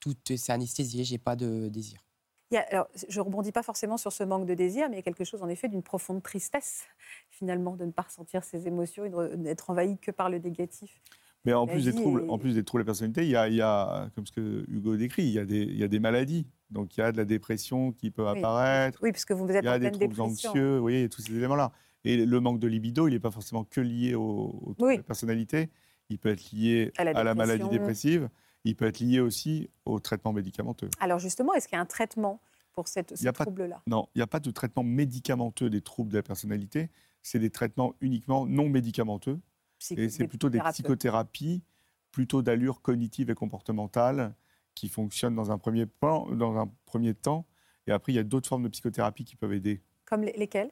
Tout, 0.01 0.15
c'est 0.37 0.51
anesthésié, 0.53 1.03
j'ai 1.03 1.17
pas 1.17 1.35
de 1.35 1.67
désir. 1.67 1.99
Il 2.51 2.55
y 2.55 2.57
a- 2.57 2.65
alors, 2.71 2.87
je 3.09 3.19
rebondis 3.21 3.51
pas 3.51 3.61
forcément 3.61 3.97
sur 3.97 4.11
ce 4.13 4.23
manque 4.23 4.45
de 4.47 4.53
désir, 4.55 4.87
mais 4.89 4.95
il 4.95 4.99
y 4.99 5.01
a 5.01 5.03
quelque 5.03 5.25
chose 5.25 5.43
en 5.43 5.49
effet 5.49 5.67
d'une 5.67 5.83
profonde 5.83 6.23
tristesse, 6.23 6.85
finalement, 7.29 7.75
de 7.75 7.85
ne 7.85 7.91
pas 7.91 8.03
ressentir 8.03 8.43
ses 8.45 8.65
émotions 8.65 9.03
et 9.05 9.37
d'être 9.37 9.69
envahi 9.69 9.97
que 9.99 10.09
par 10.11 10.29
le 10.29 10.39
négatif. 10.39 10.99
Mais 11.49 11.53
en 11.55 11.67
plus, 11.67 11.85
des 11.85 11.93
troubles, 11.93 12.21
est- 12.25 12.29
en 12.29 12.37
plus 12.37 12.53
des 12.55 12.63
troubles 12.63 12.83
de 12.83 12.85
la 12.85 12.91
personnalité, 12.91 13.23
il 13.23 13.29
y, 13.29 13.35
a, 13.35 13.47
il 13.47 13.55
y 13.55 13.61
a, 13.61 14.09
comme 14.15 14.25
ce 14.25 14.31
que 14.31 14.65
Hugo 14.69 14.95
décrit, 14.95 15.23
il 15.23 15.31
y, 15.33 15.39
a 15.39 15.45
des, 15.45 15.61
il 15.61 15.77
y 15.77 15.83
a 15.83 15.87
des 15.87 15.99
maladies. 15.99 16.45
Donc 16.69 16.95
il 16.95 16.99
y 16.99 17.03
a 17.03 17.11
de 17.11 17.17
la 17.17 17.25
dépression 17.25 17.91
qui 17.91 18.11
peut 18.11 18.23
Oui. 18.23 18.37
apparaître, 18.37 18.99
Oui, 19.01 19.11
puisque 19.11 19.31
vous 19.31 19.47
êtes 19.49 19.63
il 19.63 19.67
y 19.67 19.69
en 19.69 19.73
a 19.73 19.79
des 19.79 19.89
pleine 19.89 19.99
troubles 20.11 20.15
dépression. 20.15 20.49
anxieux, 20.51 20.75
vous 20.75 20.81
voyez, 20.81 21.09
tous 21.09 21.21
ces 21.21 21.35
éléments-là. 21.35 21.71
Et 22.05 22.25
le 22.25 22.39
manque 22.39 22.59
de 22.59 22.67
libido, 22.67 23.07
il 23.07 23.11
n'est 23.11 23.19
pas 23.19 23.31
forcément 23.31 23.63
que 23.63 23.81
lié 23.81 24.13
au, 24.15 24.21
au 24.21 24.73
trouble 24.73 24.83
Oui. 24.89 24.93
de 24.95 24.99
la 25.01 25.03
personnalité. 25.03 25.69
Il 26.09 26.17
peut 26.19 26.29
être 26.29 26.51
lié 26.51 26.91
À 26.97 27.03
la 27.03 27.13
maladie 27.35 27.63
dépression. 27.63 27.69
dépressive. 27.69 28.29
Il 28.65 28.75
peut 28.75 28.85
être 28.85 28.99
lié 28.99 29.19
aussi 29.19 29.69
au 29.85 29.99
traitement 29.99 30.31
médicamenteux. 30.33 30.89
Alors 30.99 31.19
justement, 31.19 31.53
est-ce 31.53 31.67
qu'il 31.67 31.75
y 31.75 31.79
a 31.79 31.81
un 31.81 31.85
traitement 31.85 32.39
pour 32.73 32.87
cette, 32.87 33.15
ce 33.17 33.27
trouble-là? 33.29 33.81
Non, 33.87 34.07
il 34.15 34.19
n'y 34.19 34.23
a 34.23 34.27
pas 34.27 34.39
de 34.39 34.51
traitement 34.51 34.83
médicamenteux 34.83 35.69
des 35.69 35.81
troubles 35.81 36.11
de 36.11 36.17
la 36.17 36.23
personnalité. 36.23 36.89
C'est 37.21 37.39
des 37.39 37.49
traitements 37.49 37.93
uniquement 38.01 38.45
non 38.45 38.69
médicamenteux. 38.69 39.39
Et 39.97 40.09
c'est 40.09 40.27
plutôt 40.27 40.49
des 40.49 40.59
psychothérapies, 40.71 41.63
plutôt 42.11 42.41
d'allure 42.41 42.81
cognitive 42.81 43.29
et 43.29 43.35
comportementale, 43.35 44.35
qui 44.75 44.89
fonctionnent 44.89 45.35
dans 45.35 45.51
un 45.51 45.57
premier, 45.57 45.85
plan, 45.85 46.27
dans 46.35 46.57
un 46.57 46.69
premier 46.85 47.13
temps. 47.13 47.45
Et 47.87 47.91
après, 47.91 48.11
il 48.11 48.15
y 48.15 48.19
a 48.19 48.23
d'autres 48.23 48.47
formes 48.47 48.63
de 48.63 48.69
psychothérapie 48.69 49.25
qui 49.25 49.35
peuvent 49.35 49.53
aider. 49.53 49.81
Comme 50.05 50.21
les- 50.23 50.33
lesquels 50.33 50.71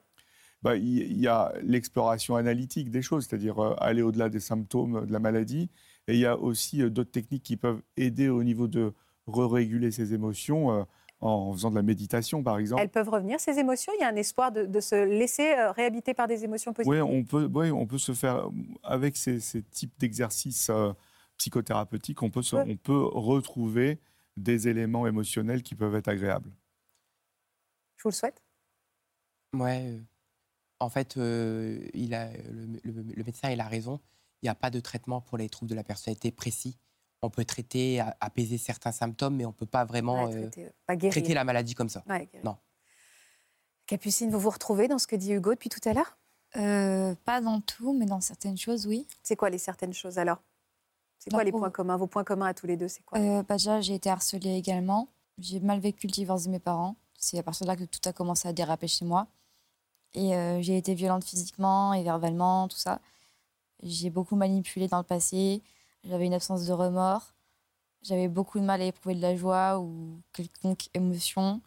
Bah, 0.64 0.76
il 0.76 0.98
il 1.00 1.20
y 1.20 1.28
a 1.28 1.54
l'exploration 1.62 2.36
analytique 2.36 2.90
des 2.90 3.02
choses, 3.02 3.26
c'est-à-dire 3.28 3.60
euh, 3.60 3.76
aller 3.80 4.02
au-delà 4.02 4.30
des 4.30 4.40
symptômes 4.40 5.06
de 5.06 5.12
la 5.14 5.20
maladie. 5.20 5.70
Et 6.08 6.14
il 6.14 6.20
y 6.20 6.26
a 6.26 6.38
aussi 6.38 6.82
euh, 6.82 6.90
d'autres 6.90 7.12
techniques 7.12 7.44
qui 7.44 7.58
peuvent 7.58 7.82
aider 7.96 8.30
au 8.30 8.44
niveau 8.44 8.68
de 8.68 8.94
re-réguler 9.28 9.92
ses 9.92 10.14
émotions 10.14 10.72
euh, 10.72 10.84
en 11.20 11.52
faisant 11.54 11.70
de 11.72 11.76
la 11.76 11.82
méditation, 11.82 12.44
par 12.44 12.58
exemple. 12.60 12.82
Elles 12.84 12.90
peuvent 12.90 13.10
revenir, 13.10 13.40
ces 13.40 13.58
émotions? 13.60 13.92
Il 13.98 14.02
y 14.02 14.04
a 14.04 14.10
un 14.10 14.16
espoir 14.16 14.52
de, 14.52 14.66
de 14.66 14.80
se 14.80 14.96
laisser 14.96 15.54
euh, 15.54 15.72
réhabiter 15.72 16.14
par 16.14 16.28
des 16.28 16.44
émotions 16.44 16.74
positives? 16.74 17.02
Oui, 17.02 17.02
on 17.02 17.24
peut, 17.24 17.46
ouais, 17.46 17.72
on 17.72 17.88
peut 17.88 17.98
se 17.98 18.14
faire, 18.14 18.48
avec 18.84 19.18
ces, 19.18 19.40
ces 19.40 19.64
types 19.64 19.98
d'exercices 20.00 20.70
euh, 20.70 20.94
psychothérapeutiques, 21.38 22.22
on 22.22 22.30
peut, 22.30 22.42
se- 22.44 22.56
Ouais. 22.56 22.66
on 22.68 22.76
peut 22.78 23.04
retrouver 23.04 24.00
des 24.38 24.68
éléments 24.68 25.08
émotionnels 25.08 25.64
qui 25.64 25.74
peuvent 25.76 25.96
être 25.96 26.08
agréables. 26.08 26.52
Je 27.98 28.04
vous 28.04 28.10
le 28.10 28.14
souhaite. 28.16 28.44
Ouais. 29.54 29.88
euh, 29.88 30.00
En 30.80 30.90
fait, 30.90 31.18
euh, 31.18 31.80
il 31.94 32.14
a, 32.14 32.30
le, 32.32 32.80
le- 32.84 33.14
le 33.16 33.24
médecin 33.24 33.50
il 33.50 33.60
a 33.60 33.68
raison. 33.68 34.00
Il 34.42 34.46
n'y 34.46 34.50
a 34.50 34.56
pas 34.56 34.70
de 34.70 34.80
traitement 34.80 35.22
pour 35.22 35.40
les 35.40 35.50
troubles 35.50 35.70
de 35.72 35.76
la 35.76 35.84
personnalité 35.84 36.32
précis. 36.32 36.78
On 37.24 37.30
peut 37.30 37.46
traiter, 37.46 38.02
apaiser 38.22 38.58
certains 38.58 38.92
symptômes, 38.92 39.36
mais 39.36 39.46
on 39.46 39.50
ne 39.50 39.54
peut 39.54 39.66
pas 39.66 39.86
vraiment 39.86 40.26
Ouais, 40.26 40.36
euh, 40.36 40.42
traiter, 40.42 40.70
pas 40.86 40.96
guérir. 40.96 41.12
traiter 41.12 41.34
la 41.34 41.44
maladie 41.44 41.74
comme 41.74 41.90
ça. 41.90 42.04
Ouais. 42.08 42.30
Non. 42.44 42.58
Capucine, 43.88 44.30
vous 44.30 44.40
vous 44.40 44.50
retrouvez 44.50 44.88
dans 44.88 45.00
ce 45.00 45.08
que 45.08 45.16
dit 45.16 45.34
Hugo 45.34 45.52
depuis 45.52 45.70
tout 45.70 45.80
à 45.90 45.94
l'heure? 45.94 46.18
Euh, 46.58 47.16
pas 47.26 47.42
dans 47.42 47.60
tout, 47.62 47.94
mais 47.98 48.06
dans 48.06 48.22
certaines 48.22 48.58
choses, 48.58 48.86
oui. 48.86 49.08
C'est 49.24 49.36
quoi 49.36 49.50
les 49.50 49.58
certaines 49.58 49.94
choses 49.94 50.18
alors? 50.20 50.42
C'est 51.20 51.32
quoi 51.32 51.44
les 51.44 51.52
points 51.52 51.72
communs? 51.72 51.98
Vos 51.98 52.08
points 52.08 52.24
communs 52.24 52.46
à 52.48 52.54
tous 52.54 52.68
les 52.68 52.78
deux, 52.78 52.88
c'est 52.88 53.04
quoi? 53.04 53.18
Euh, 53.18 53.44
bah 53.44 53.56
déjà, 53.56 53.82
j'ai 53.82 53.96
été 53.96 54.10
harcelée 54.10 54.56
également. 54.56 55.08
J'ai 55.40 55.60
mal 55.60 55.80
vécu 55.80 56.06
le 56.08 56.12
divorce 56.12 56.44
de 56.44 56.52
mes 56.52 56.60
parents. 56.60 56.96
C'est 57.18 57.40
à 57.40 57.44
partir 57.44 57.66
de 57.66 57.72
là 57.72 57.76
que 57.76 57.84
tout 57.86 58.00
a 58.08 58.14
commencé 58.14 58.48
à 58.48 58.54
déraper 58.54 58.88
chez 58.88 59.06
moi. 59.06 59.28
Et 60.14 60.36
euh, 60.36 60.62
j'ai 60.62 60.78
été 60.78 60.94
violente 60.94 61.24
physiquement 61.24 61.94
et 61.94 62.04
verbalement, 62.04 62.68
tout 62.68 62.78
ça. 62.78 63.00
J'ai 63.84 64.10
beaucoup 64.10 64.36
manipulé 64.36 64.88
dans 64.88 64.98
le 65.00 65.04
passé. 65.04 65.62
J'avais 66.08 66.26
une 66.26 66.34
absence 66.34 66.66
de 66.66 66.74
remords. 66.74 67.34
J'avais 68.02 68.28
beaucoup 68.28 68.60
de 68.60 68.64
mal 68.64 68.82
à 68.82 68.86
éprouver 68.86 69.16
de 69.16 69.22
la 69.22 69.36
joie 69.36 69.80
ou 69.80 70.22
quelconque 70.34 70.88
émotion. 70.94 71.62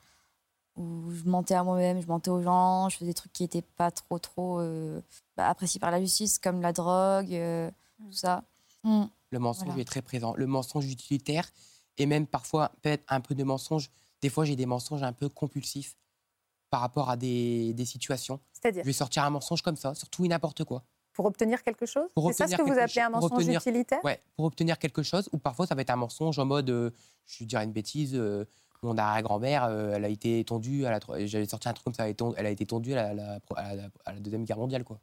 Où 0.76 1.10
je 1.10 1.24
mentais 1.28 1.54
à 1.54 1.64
moi-même, 1.64 2.00
je 2.00 2.06
mentais 2.06 2.30
aux 2.30 2.40
gens, 2.40 2.88
je 2.88 2.96
faisais 2.96 3.10
des 3.10 3.14
trucs 3.14 3.32
qui 3.32 3.42
n'étaient 3.42 3.60
pas 3.62 3.90
trop, 3.90 4.18
trop 4.18 4.60
euh, 4.60 5.02
bah, 5.36 5.48
appréciés 5.48 5.80
par 5.80 5.90
la 5.90 6.00
justice, 6.00 6.38
comme 6.38 6.62
la 6.62 6.72
drogue, 6.72 7.34
euh, 7.34 7.70
tout 7.98 8.12
ça. 8.12 8.44
Mm. 8.84 9.04
Le 9.30 9.38
mensonge 9.38 9.66
Voilà. 9.66 9.82
est 9.82 9.84
très 9.84 10.00
présent. 10.00 10.32
Le 10.36 10.46
mensonge 10.46 10.90
utilitaire 10.90 11.50
et 11.98 12.06
même 12.06 12.26
parfois 12.26 12.70
peut-être 12.82 13.04
un 13.08 13.20
peu 13.20 13.34
de 13.34 13.44
mensonge. 13.44 13.90
Des 14.22 14.30
fois, 14.30 14.44
j'ai 14.44 14.56
des 14.56 14.64
mensonges 14.66 15.02
un 15.02 15.12
peu 15.12 15.28
compulsifs 15.28 15.96
par 16.70 16.80
rapport 16.80 17.10
à 17.10 17.16
des, 17.16 17.74
des 17.74 17.84
situations. 17.84 18.40
C'est-à-dire 18.52 18.82
Je 18.82 18.86
vais 18.86 18.92
sortir 18.92 19.24
un 19.24 19.30
mensonge 19.30 19.60
comme 19.62 19.76
ça, 19.76 19.94
sur 19.94 20.08
tout 20.08 20.24
et 20.24 20.28
n'importe 20.28 20.64
quoi. 20.64 20.84
Pour 21.20 21.26
obtenir 21.26 21.62
quelque 21.62 21.84
chose 21.84 22.08
C'est 22.16 22.32
ça 22.32 22.46
ce 22.48 22.56
que 22.56 22.62
vous 22.62 22.78
appelez 22.78 23.02
un 23.02 23.10
mensonge 23.10 23.32
obtenir- 23.32 23.60
utilitaire 23.60 24.02
Ouais, 24.02 24.22
pour 24.36 24.46
obtenir 24.46 24.78
quelque 24.78 25.02
chose, 25.02 25.28
ou 25.34 25.36
parfois 25.38 25.66
ça 25.66 25.74
va 25.74 25.82
être 25.82 25.90
un 25.90 25.96
mensonge 25.96 26.38
en 26.38 26.46
mode, 26.46 26.70
euh, 26.70 26.90
je 27.26 27.44
dirais 27.44 27.62
une 27.64 27.72
bêtise, 27.72 28.14
euh, 28.14 28.46
mon 28.82 28.96
arrière-grand-mère, 28.96 29.64
euh, 29.64 29.92
elle 29.94 30.06
a 30.06 30.08
été 30.08 30.42
tondue, 30.46 30.86
j'avais 31.26 31.44
sorti 31.44 31.68
un 31.68 31.74
truc 31.74 31.84
comme 31.84 31.92
ça, 31.92 32.08
elle 32.08 32.46
a 32.46 32.48
été 32.48 32.64
tondue- 32.64 32.94
à 32.94 33.12
la, 33.12 33.38
à 33.54 33.74
la- 33.74 33.88
à 34.06 34.12
la 34.14 34.20
Deuxième 34.20 34.44
Guerre 34.46 34.56
mondiale, 34.56 34.82
quoi. 34.82 34.98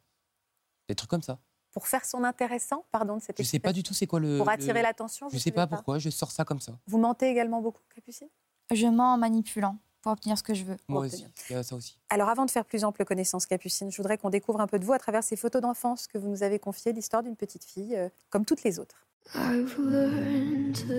Des 0.89 0.95
trucs 0.95 1.11
comme 1.11 1.21
ça. 1.21 1.37
Pour 1.71 1.85
faire 1.87 2.03
son 2.03 2.23
intéressant 2.23 2.85
Pardon 2.91 3.17
de 3.17 3.21
cette 3.21 3.37
Je 3.37 3.43
sais 3.47 3.59
pas 3.59 3.71
du 3.73 3.83
tout 3.83 3.93
c'est 3.93 4.07
quoi 4.07 4.19
le... 4.19 4.39
Pour 4.39 4.49
attirer 4.49 4.81
l'attention 4.81 5.27
Je 5.29 5.33
vous 5.33 5.37
sais 5.37 5.51
savez 5.51 5.55
pas 5.55 5.67
pourquoi, 5.67 5.99
je 5.99 6.09
sors 6.09 6.31
ça 6.31 6.43
comme 6.45 6.59
ça. 6.61 6.71
Vous 6.87 6.97
mentez 6.97 7.27
également 7.29 7.61
beaucoup, 7.61 7.83
Capucine? 7.93 8.29
Je 8.73 8.87
mens 8.87 9.13
en 9.13 9.17
manipulant 9.19 9.77
pour 10.07 10.13
obtenir 10.13 10.37
ce 10.37 10.43
que 10.43 10.53
je 10.53 10.63
veux. 10.63 10.77
Moi 10.87 11.03
obtenir. 11.03 11.27
aussi, 11.27 11.45
il 11.49 11.53
y 11.53 11.59
a 11.59 11.63
ça 11.63 11.75
aussi. 11.75 11.97
Alors 12.09 12.29
avant 12.29 12.45
de 12.45 12.51
faire 12.51 12.63
plus 12.63 12.85
ample 12.85 13.03
connaissance, 13.03 13.45
Capucine, 13.45 13.91
je 13.91 13.97
voudrais 13.97 14.17
qu'on 14.17 14.29
découvre 14.29 14.61
un 14.61 14.67
peu 14.67 14.79
de 14.79 14.85
vous 14.85 14.93
à 14.93 14.99
travers 14.99 15.21
ces 15.21 15.35
photos 15.35 15.61
d'enfance 15.61 16.07
que 16.07 16.17
vous 16.17 16.29
nous 16.29 16.43
avez 16.43 16.59
confiées, 16.59 16.93
l'histoire 16.93 17.23
d'une 17.23 17.35
petite 17.35 17.65
fille, 17.65 17.93
euh, 17.93 18.07
comme 18.29 18.45
toutes 18.45 18.63
les 18.63 18.79
autres. 18.79 19.05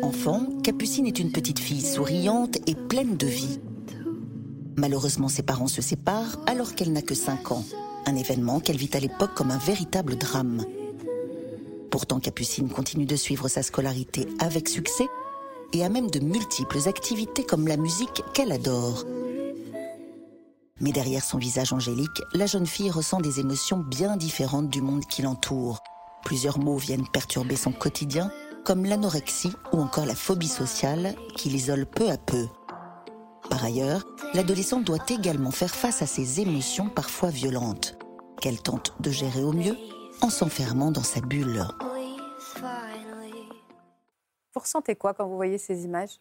Enfant, 0.02 0.44
Capucine 0.62 1.06
est 1.06 1.18
une 1.18 1.32
petite 1.32 1.58
fille 1.58 1.80
souriante 1.80 2.58
et 2.68 2.74
pleine 2.74 3.16
de 3.16 3.26
vie. 3.26 3.60
Malheureusement, 4.76 5.28
ses 5.28 5.42
parents 5.42 5.68
se 5.68 5.80
séparent 5.80 6.36
alors 6.46 6.74
qu'elle 6.74 6.92
n'a 6.92 7.00
que 7.00 7.14
5 7.14 7.52
ans. 7.52 7.64
Un 8.04 8.14
événement 8.14 8.60
qu'elle 8.60 8.76
vit 8.76 8.90
à 8.92 9.00
l'époque 9.00 9.32
comme 9.34 9.50
un 9.50 9.58
véritable 9.58 10.16
drame. 10.16 10.66
Pourtant, 11.90 12.20
Capucine 12.20 12.68
continue 12.68 13.06
de 13.06 13.16
suivre 13.16 13.48
sa 13.48 13.62
scolarité 13.62 14.28
avec 14.38 14.68
succès 14.68 15.06
et 15.72 15.85
a 15.85 15.88
même 15.88 16.11
de 16.11 16.20
multiples 16.20 16.88
activités 16.88 17.44
comme 17.44 17.66
la 17.66 17.76
musique 17.76 18.22
qu'elle 18.35 18.52
adore. 18.52 19.04
Mais 20.81 20.92
derrière 20.92 21.24
son 21.24 21.38
visage 21.38 21.72
angélique, 21.72 22.22
la 22.33 22.46
jeune 22.46 22.66
fille 22.66 22.90
ressent 22.90 23.20
des 23.20 23.40
émotions 23.40 23.78
bien 23.78 24.16
différentes 24.16 24.68
du 24.68 24.81
monde 24.81 25.04
qui 25.07 25.22
l'entoure. 25.22 25.81
Plusieurs 26.24 26.59
mots 26.59 26.76
viennent 26.76 27.09
perturber 27.09 27.57
son 27.57 27.72
quotidien, 27.72 28.31
comme 28.64 28.85
l'anorexie 28.85 29.52
ou 29.72 29.81
encore 29.81 30.07
la 30.07 30.14
phobie 30.14 30.48
sociale 30.48 31.14
qui 31.37 31.48
l'isole 31.48 31.87
peu 31.87 32.11
à 32.11 32.16
peu. 32.16 32.46
Par 33.50 33.64
ailleurs, 33.64 34.04
l'adolescente 34.35 34.85
doit 34.85 35.04
également 35.09 35.50
faire 35.50 35.74
face 35.74 36.02
à 36.02 36.07
ses 36.07 36.40
émotions 36.40 36.88
parfois 36.88 37.31
violentes, 37.31 37.96
qu'elle 38.40 38.61
tente 38.61 38.94
de 39.00 39.11
gérer 39.11 39.42
au 39.42 39.52
mieux 39.52 39.76
en 40.20 40.31
s'enfermant 40.31 40.90
dans 40.90 41.02
sa 41.02 41.20
bulle. 41.20 41.66
Vous 44.54 44.61
ressentez 44.61 44.96
quoi 44.96 45.14
quand 45.14 45.26
vous 45.26 45.37
voyez 45.37 45.58
ces 45.58 45.84
images? 45.84 46.18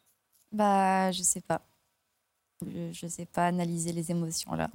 Bah, 0.52 1.12
je 1.12 1.24
sais 1.24 1.42
pas. 1.42 1.62
Je, 2.66 2.92
je 2.92 3.08
sais 3.08 3.26
pas 3.26 3.48
analyser 3.48 3.94
les 3.94 4.12
émotions 4.12 4.54
là. 4.54 4.70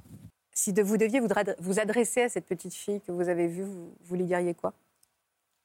Si 0.53 0.71
de, 0.71 0.83
vous 0.83 0.97
deviez 0.97 1.19
vous, 1.19 1.79
adresser 1.79 2.21
à 2.21 2.29
cette 2.29 2.45
petite 2.45 2.73
fille 2.73 3.01
que 3.01 3.11
vous 3.11 3.27
avez 3.27 3.47
vue, 3.47 3.63
vous, 3.63 3.95
vous 4.01 4.15
lui 4.15 4.25
diriez 4.25 4.53
quoi? 4.53 4.73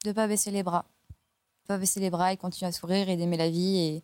De 0.05 0.13
pas 0.13 0.27
baisser 0.27 0.51
les 0.51 0.63
bras. 0.63 0.87
De 1.11 1.69
pas 1.69 1.79
baisser 1.79 2.01
les 2.01 2.11
bras 2.11 2.33
et 2.33 2.37
continuer 2.37 2.69
à 2.69 2.73
sourire 2.73 3.09
et 3.09 3.17
d'aimer 3.17 3.37
la 3.37 3.51
vie 3.51 3.77
et, 3.79 4.03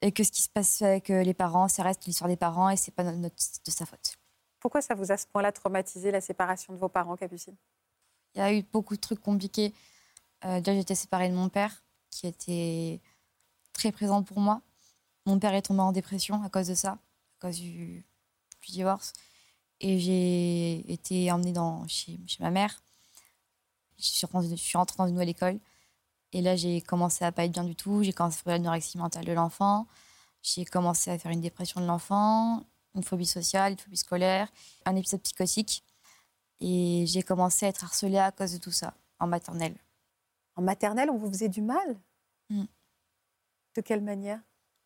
et 0.00 0.12
que 0.12 0.24
ce 0.24 0.32
qui 0.32 0.40
se 0.42 0.48
passe 0.48 0.80
avec 0.82 1.10
euh, 1.10 1.22
les 1.22 1.34
parents, 1.34 1.68
ça 1.68 1.82
reste 1.82 2.06
l'histoire 2.06 2.28
des 2.28 2.36
parents 2.36 2.70
et 2.70 2.76
c'est 2.76 2.92
pas 2.92 3.04
notre, 3.04 3.36
de 3.64 3.70
sa 3.70 3.84
faute. 3.84 4.16
Pourquoi 4.58 4.80
ça 4.80 4.94
vous 4.94 5.10
a 5.10 5.14
à 5.14 5.18
ce 5.18 5.26
point-là 5.26 5.52
traumatisé 5.52 6.10
la 6.10 6.20
séparation 6.20 6.72
de 6.72 6.78
vos 6.78 6.88
parents, 6.88 7.16
Capucine? 7.16 7.56
Il 8.34 8.38
y 8.38 8.40
a 8.42 8.52
eu 8.54 8.62
beaucoup 8.62 8.94
de 8.94 9.00
trucs 9.00 9.20
compliqués. 9.20 9.74
Euh, 10.44 10.60
déjà, 10.60 10.74
j'étais 10.74 10.94
séparée 10.94 11.28
de 11.28 11.34
mon 11.34 11.48
père, 11.50 11.84
qui 12.10 12.26
était 12.26 13.00
très 13.72 13.92
présent 13.92 14.22
pour 14.22 14.40
moi. 14.40 14.62
Mon 15.26 15.38
père 15.38 15.54
est 15.54 15.62
tombé 15.62 15.80
en 15.80 15.92
dépression 15.92 16.42
à 16.42 16.48
cause 16.48 16.68
de 16.68 16.74
ça, 16.74 16.92
à 16.92 16.98
cause 17.40 17.58
du, 17.58 18.04
divorce. 18.68 19.12
Et 19.80 19.98
j'ai 19.98 20.92
été 20.92 21.32
emmenée 21.32 21.52
dans, 21.52 21.86
chez, 21.88 22.20
chez 22.26 22.42
ma 22.42 22.50
mère. 22.50 22.82
Je 23.98 24.04
suis, 24.04 24.26
rentrée, 24.26 24.50
je 24.50 24.54
suis 24.56 24.76
rentrée 24.76 24.96
dans 24.98 25.06
une 25.06 25.14
nouvelle 25.14 25.30
école. 25.30 25.58
Et 26.32 26.42
là, 26.42 26.56
j'ai 26.56 26.80
commencé 26.80 27.24
à 27.24 27.32
pas 27.32 27.44
être 27.44 27.52
bien 27.52 27.64
du 27.64 27.74
tout. 27.74 28.02
J'ai 28.02 28.12
commencé 28.12 28.38
à 28.40 28.42
faire 28.42 28.52
l'anorexie 28.52 28.98
mentale 28.98 29.24
de 29.24 29.32
l'enfant. 29.32 29.86
J'ai 30.42 30.64
commencé 30.64 31.10
à 31.10 31.18
faire 31.18 31.32
une 31.32 31.40
dépression 31.40 31.80
de 31.80 31.86
l'enfant, 31.86 32.64
une 32.94 33.02
phobie 33.02 33.26
sociale, 33.26 33.72
une 33.72 33.78
phobie 33.78 33.96
scolaire, 33.96 34.48
un 34.84 34.96
épisode 34.96 35.22
psychotique. 35.22 35.82
Et 36.60 37.04
j'ai 37.06 37.22
commencé 37.22 37.66
à 37.66 37.70
être 37.70 37.84
harcelée 37.84 38.18
à 38.18 38.30
cause 38.30 38.52
de 38.52 38.58
tout 38.58 38.72
ça, 38.72 38.94
en 39.18 39.26
maternelle. 39.26 39.76
En 40.56 40.62
maternelle, 40.62 41.10
on 41.10 41.16
vous 41.16 41.28
faisait 41.28 41.48
du 41.48 41.62
mal 41.62 41.98
Mm. 42.52 42.64
De 43.76 43.80
quelle 43.80 44.02
manière? 44.02 44.40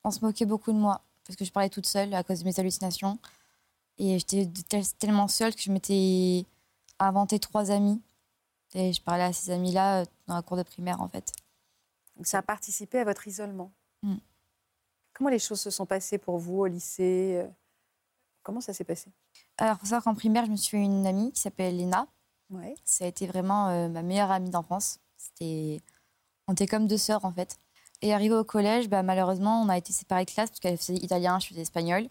On 0.05 0.11
se 0.11 0.21
moquait 0.23 0.45
beaucoup 0.45 0.71
de 0.71 0.77
moi, 0.77 1.03
parce 1.25 1.35
que 1.37 1.47
je 1.47 1.51
parlais 1.51 1.71
toute 1.71 1.87
seule 1.87 2.13
à 2.13 2.23
cause 2.23 2.41
de 2.41 2.45
mes 2.45 2.61
hallucinations. 2.61 3.19
Et 3.97 4.19
j'étais 4.19 4.47
tel- 4.69 4.87
tellement 4.99 5.29
seule 5.29 5.55
que 5.55 5.63
je 5.63 5.73
m'étais 5.73 6.45
inventé 6.99 7.39
trois 7.39 7.71
amis. 7.71 8.03
Et 8.75 8.93
je 8.93 9.01
parlais 9.01 9.23
à 9.23 9.33
ces 9.33 9.51
amis-là 9.53 10.03
euh, 10.03 10.05
dans 10.27 10.35
la 10.35 10.43
cour 10.43 10.59
de 10.59 10.63
primaire, 10.63 11.01
en 11.01 11.09
fait. 11.09 11.33
Donc 12.17 12.27
ça 12.27 12.39
a 12.39 12.43
participé 12.43 12.99
à 12.99 13.05
votre 13.05 13.27
isolement. 13.27 13.73
Mm. 14.03 14.17
Comment 15.15 15.31
les 15.31 15.39
choses 15.39 15.61
se 15.61 15.71
sont 15.71 15.87
passées 15.87 16.19
pour 16.19 16.37
vous 16.37 16.59
au 16.59 16.67
lycée 16.67 17.37
euh, 17.43 17.49
Comment 18.43 18.61
ça 18.61 18.75
s'est 18.75 18.85
passé? 18.85 19.11
Alors, 19.57 19.79
faut 19.79 19.87
savoir 19.87 20.05
qu'en 20.05 20.15
primaire, 20.15 20.45
je 20.45 20.51
me 20.51 20.57
suis 20.57 20.77
fait 20.77 20.85
une 20.85 21.07
amie 21.07 21.33
qui 21.33 21.41
s'appelle 21.41 21.79
Léna. 21.79 22.07
ouais. 22.51 22.75
Ça 22.85 23.07
a 23.07 23.09
été 23.09 23.27
vraiment 23.27 23.69
euh, 23.69 23.89
ma 23.89 24.03
meilleure 24.03 24.31
amie 24.31 24.51
d'enfance. 24.51 24.99
C'était... 25.25 25.81
On 26.47 26.53
était 26.53 26.67
comme 26.67 26.87
deux 26.87 26.99
sœurs, 26.99 27.25
en 27.25 27.33
fait. 27.33 27.59
Et 28.03 28.13
arrivé 28.13 28.35
au 28.35 28.45
collège, 28.45 28.89
bah, 28.89 29.03
malheureusement, 29.03 29.63
on 29.63 29.69
a 29.69 29.79
été 29.79 29.93
séparés 29.93 30.25
de 30.25 30.31
classe 30.31 30.51
parce 30.51 30.61
qu'elle 30.61 30.77
faisait 30.77 30.97
italien, 30.97 31.39
je 31.39 31.47
faisais 31.47 31.63
espagnol. 31.63 32.09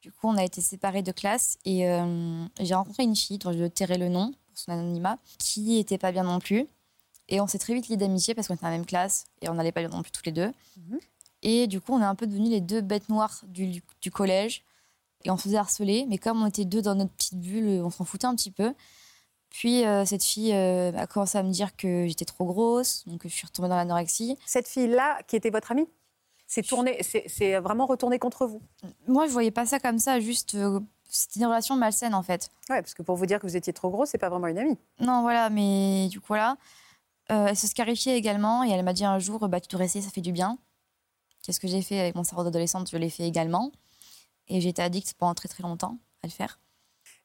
Du 0.00 0.12
coup, 0.12 0.28
on 0.28 0.36
a 0.36 0.44
été 0.44 0.60
séparés 0.60 1.02
de 1.02 1.12
classe 1.12 1.58
et 1.64 1.88
euh, 1.88 2.44
j'ai 2.60 2.74
rencontré 2.74 3.04
une 3.04 3.16
fille 3.16 3.38
dont 3.38 3.52
je 3.52 3.64
tairai 3.64 3.98
le 3.98 4.08
nom 4.08 4.32
pour 4.46 4.58
son 4.58 4.72
anonymat, 4.72 5.18
qui 5.38 5.78
était 5.78 5.98
pas 5.98 6.12
bien 6.12 6.24
non 6.24 6.38
plus. 6.38 6.66
Et 7.28 7.40
on 7.40 7.46
s'est 7.46 7.58
très 7.58 7.74
vite 7.74 7.88
liés 7.88 7.96
d'amitié 7.96 8.34
parce 8.34 8.48
qu'on 8.48 8.54
était 8.54 8.62
dans 8.62 8.70
la 8.70 8.76
même 8.76 8.86
classe 8.86 9.26
et 9.40 9.48
on 9.48 9.54
n'allait 9.54 9.72
pas 9.72 9.80
bien 9.80 9.90
non 9.90 10.02
plus 10.02 10.10
toutes 10.10 10.26
les 10.26 10.32
deux. 10.32 10.52
Mhm. 10.76 10.98
Et 11.42 11.66
du 11.66 11.80
coup, 11.80 11.92
on 11.92 12.00
est 12.00 12.04
un 12.04 12.14
peu 12.14 12.26
devenus 12.26 12.50
les 12.50 12.60
deux 12.60 12.80
bêtes 12.80 13.08
noires 13.08 13.42
du 13.48 14.10
collège. 14.12 14.64
Et 15.24 15.30
on 15.30 15.36
se 15.36 15.44
faisait 15.44 15.56
harceler, 15.56 16.06
mais 16.08 16.18
comme 16.18 16.42
on 16.42 16.46
était 16.46 16.64
deux 16.64 16.82
dans 16.82 16.94
notre 16.94 17.12
petite 17.12 17.38
bulle, 17.38 17.82
on 17.82 17.90
s'en 17.90 18.04
foutait 18.04 18.26
un 18.26 18.34
petit 18.34 18.50
peu. 18.50 18.74
Puis 19.52 19.84
euh, 19.84 20.06
cette 20.06 20.24
fille 20.24 20.52
euh, 20.54 20.92
a 20.96 21.06
commencé 21.06 21.36
à 21.36 21.42
me 21.42 21.50
dire 21.50 21.76
que 21.76 22.06
j'étais 22.06 22.24
trop 22.24 22.46
grosse, 22.46 23.06
donc 23.06 23.20
je 23.24 23.28
suis 23.28 23.46
retombée 23.46 23.68
dans 23.68 23.76
l'anorexie. 23.76 24.38
Cette 24.46 24.66
fille-là, 24.66 25.20
qui 25.28 25.36
était 25.36 25.50
votre 25.50 25.70
amie, 25.72 25.86
c'est 26.46 26.62
tourné, 26.62 27.00
c'est 27.02 27.58
vraiment 27.58 27.86
retourné 27.86 28.18
contre 28.18 28.46
vous? 28.46 28.62
Moi, 29.06 29.26
je 29.26 29.32
voyais 29.32 29.50
pas 29.50 29.66
ça 29.66 29.78
comme 29.78 29.98
ça, 29.98 30.20
juste 30.20 30.54
euh, 30.54 30.80
c'était 31.08 31.40
une 31.40 31.46
relation 31.46 31.76
malsaine 31.76 32.14
en 32.14 32.22
fait. 32.22 32.50
Ouais, 32.70 32.80
parce 32.80 32.94
que 32.94 33.02
pour 33.02 33.16
vous 33.16 33.26
dire 33.26 33.38
que 33.40 33.46
vous 33.46 33.56
étiez 33.56 33.74
trop 33.74 33.90
gros, 33.90 34.06
c'est 34.06 34.18
pas 34.18 34.30
vraiment 34.30 34.46
une 34.46 34.58
amie. 34.58 34.78
Non, 35.00 35.20
voilà, 35.20 35.50
mais 35.50 36.08
du 36.08 36.18
coup, 36.20 36.28
voilà. 36.28 36.56
Elle 37.28 37.56
se 37.56 37.66
scarifiait 37.66 38.16
également 38.16 38.64
et 38.64 38.70
elle 38.70 38.84
m'a 38.84 38.92
dit 38.92 39.04
un 39.04 39.18
jour 39.18 39.48
bah, 39.48 39.60
Tu 39.60 39.68
dois 39.68 39.80
rester, 39.80 40.02
ça 40.02 40.10
fait 40.10 40.20
du 40.20 40.32
bien. 40.32 40.58
Qu'est-ce 41.42 41.60
que 41.60 41.68
j'ai 41.68 41.80
fait 41.80 41.98
avec 41.98 42.14
mon 42.14 42.24
cerveau 42.24 42.44
d'adolescente? 42.44 42.90
Je 42.90 42.96
l'ai 42.96 43.08
fait 43.08 43.26
également. 43.26 43.72
Et 44.48 44.60
j'étais 44.60 44.82
addicte 44.82 45.14
pendant 45.14 45.34
très 45.34 45.48
très 45.48 45.62
longtemps 45.62 45.98
à 46.22 46.26
le 46.26 46.32
faire. 46.32 46.58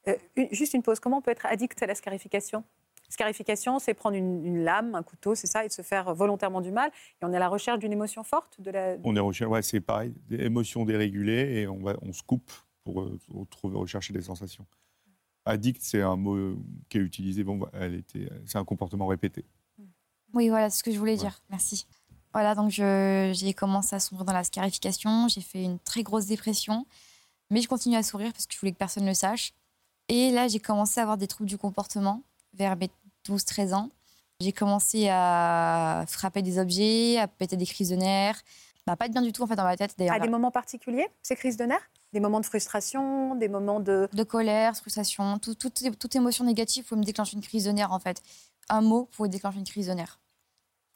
Euh, 0.07 0.15
une- 0.35 0.47
juste 0.51 0.73
une 0.73 0.83
pause. 0.83 0.99
Comment 0.99 1.17
on 1.17 1.21
peut 1.21 1.31
être 1.31 1.45
addict 1.45 1.81
à 1.83 1.85
la 1.87 1.95
scarification? 1.95 2.63
Scarification, 3.09 3.79
c'est 3.79 3.93
prendre 3.93 4.17
une, 4.17 4.45
une 4.45 4.63
lame, 4.63 4.93
un 4.95 5.03
couteau, 5.03 5.33
c'est 5.33 5.47
ça, 5.47 5.63
et 5.63 5.69
se 5.69 5.81
faire 5.81 6.13
volontairement 6.13 6.59
du 6.59 6.71
mal. 6.71 6.91
Et 7.21 7.25
on 7.25 7.31
est 7.31 7.37
à 7.37 7.39
la 7.39 7.47
recherche 7.47 7.79
d'une 7.79 7.93
émotion 7.93 8.23
forte 8.23 8.59
de 8.59 8.69
la... 8.69 8.95
On 9.05 9.15
est 9.15 9.19
recherche, 9.21 9.49
ouais, 9.49 9.61
c'est 9.61 9.79
pareil, 9.79 10.13
des 10.29 10.43
émotions 10.43 10.83
dérégulées 10.83 11.61
et 11.61 11.67
on, 11.67 11.77
va, 11.79 11.95
on 12.01 12.11
se 12.11 12.21
coupe 12.21 12.51
pour 12.83 13.01
euh, 13.01 13.17
retrouver, 13.33 13.77
rechercher 13.77 14.11
des 14.11 14.21
sensations. 14.21 14.65
Addict, 15.45 15.81
c'est 15.81 16.01
un 16.01 16.17
mot 16.17 16.35
euh, 16.35 16.57
qui 16.89 16.97
est 16.97 17.01
utilisé. 17.01 17.45
Bon, 17.45 17.55
bah, 17.55 17.69
elle 17.73 17.95
était, 17.95 18.29
c'est 18.45 18.57
un 18.57 18.65
comportement 18.65 19.07
répété. 19.07 19.45
Oui, 20.33 20.49
voilà 20.49 20.69
c'est 20.69 20.79
ce 20.79 20.83
que 20.83 20.91
je 20.91 20.99
voulais 20.99 21.13
Ouais. 21.13 21.17
dire. 21.17 21.39
Merci. 21.49 21.87
Voilà, 22.33 22.53
donc 22.53 22.69
j'ai 22.71 23.53
commencé 23.55 23.95
à 23.95 23.99
sombrer 24.01 24.25
dans 24.25 24.33
la 24.33 24.43
scarification. 24.43 25.29
J'ai 25.29 25.39
fait 25.41 25.63
une 25.63 25.79
très 25.79 26.03
grosse 26.03 26.25
dépression. 26.25 26.85
Mais 27.49 27.61
je 27.61 27.69
continue 27.69 27.95
à 27.95 28.03
sourire 28.03 28.33
parce 28.33 28.45
que 28.45 28.53
je 28.53 28.59
voulais 28.59 28.73
que 28.73 28.77
personne 28.77 29.03
ne 29.03 29.09
le 29.09 29.13
sache. 29.15 29.53
Et 30.09 30.31
là, 30.31 30.47
j'ai 30.47 30.59
commencé 30.59 30.99
à 30.99 31.03
avoir 31.03 31.17
des 31.17 31.27
troubles 31.27 31.49
du 31.49 31.57
comportement 31.57 32.21
vers 32.53 32.75
mes 32.75 32.89
12-13 33.27 33.73
ans. 33.73 33.89
J'ai 34.39 34.53
commencé 34.53 35.07
à 35.09 36.05
frapper 36.07 36.41
des 36.41 36.59
objets, 36.59 37.17
à 37.17 37.27
péter 37.27 37.57
des 37.57 37.65
crises 37.65 37.89
de 37.89 37.95
nerfs. 37.95 38.41
Bah, 38.85 38.95
pas 38.95 39.05
être 39.07 39.11
bien 39.11 39.21
du 39.21 39.33
tout 39.33 39.43
en 39.43 39.47
fait 39.47 39.55
dans 39.55 39.63
ma 39.63 39.75
tête 39.75 39.95
d'ailleurs. 39.97 40.15
À 40.15 40.19
des 40.19 40.29
moments 40.29 40.51
particuliers, 40.51 41.07
ces 41.23 41.35
crises 41.35 41.57
de 41.57 41.65
nerfs? 41.65 41.89
Des 42.13 42.21
moments 42.21 42.39
de 42.39 42.45
frustration, 42.45 43.35
des 43.35 43.49
moments 43.49 43.81
de... 43.81 44.07
de 44.13 44.23
colère, 44.23 44.77
frustration, 44.77 45.39
tout- 45.39 45.55
tout- 45.55 45.69
toute 45.69 46.15
émotion 46.15 46.45
négative 46.45 46.85
pouvait 46.85 46.99
me 47.01 47.05
déclencher 47.05 47.35
une 47.35 47.41
crise 47.41 47.65
de 47.65 47.71
nerfs 47.71 47.91
en 47.91 47.99
fait. 47.99 48.21
Un 48.69 48.79
mot 48.81 49.05
pouvait 49.11 49.27
déclencher 49.27 49.57
une 49.57 49.65
crise 49.65 49.87
de 49.87 49.93
nerfs. 49.93 50.21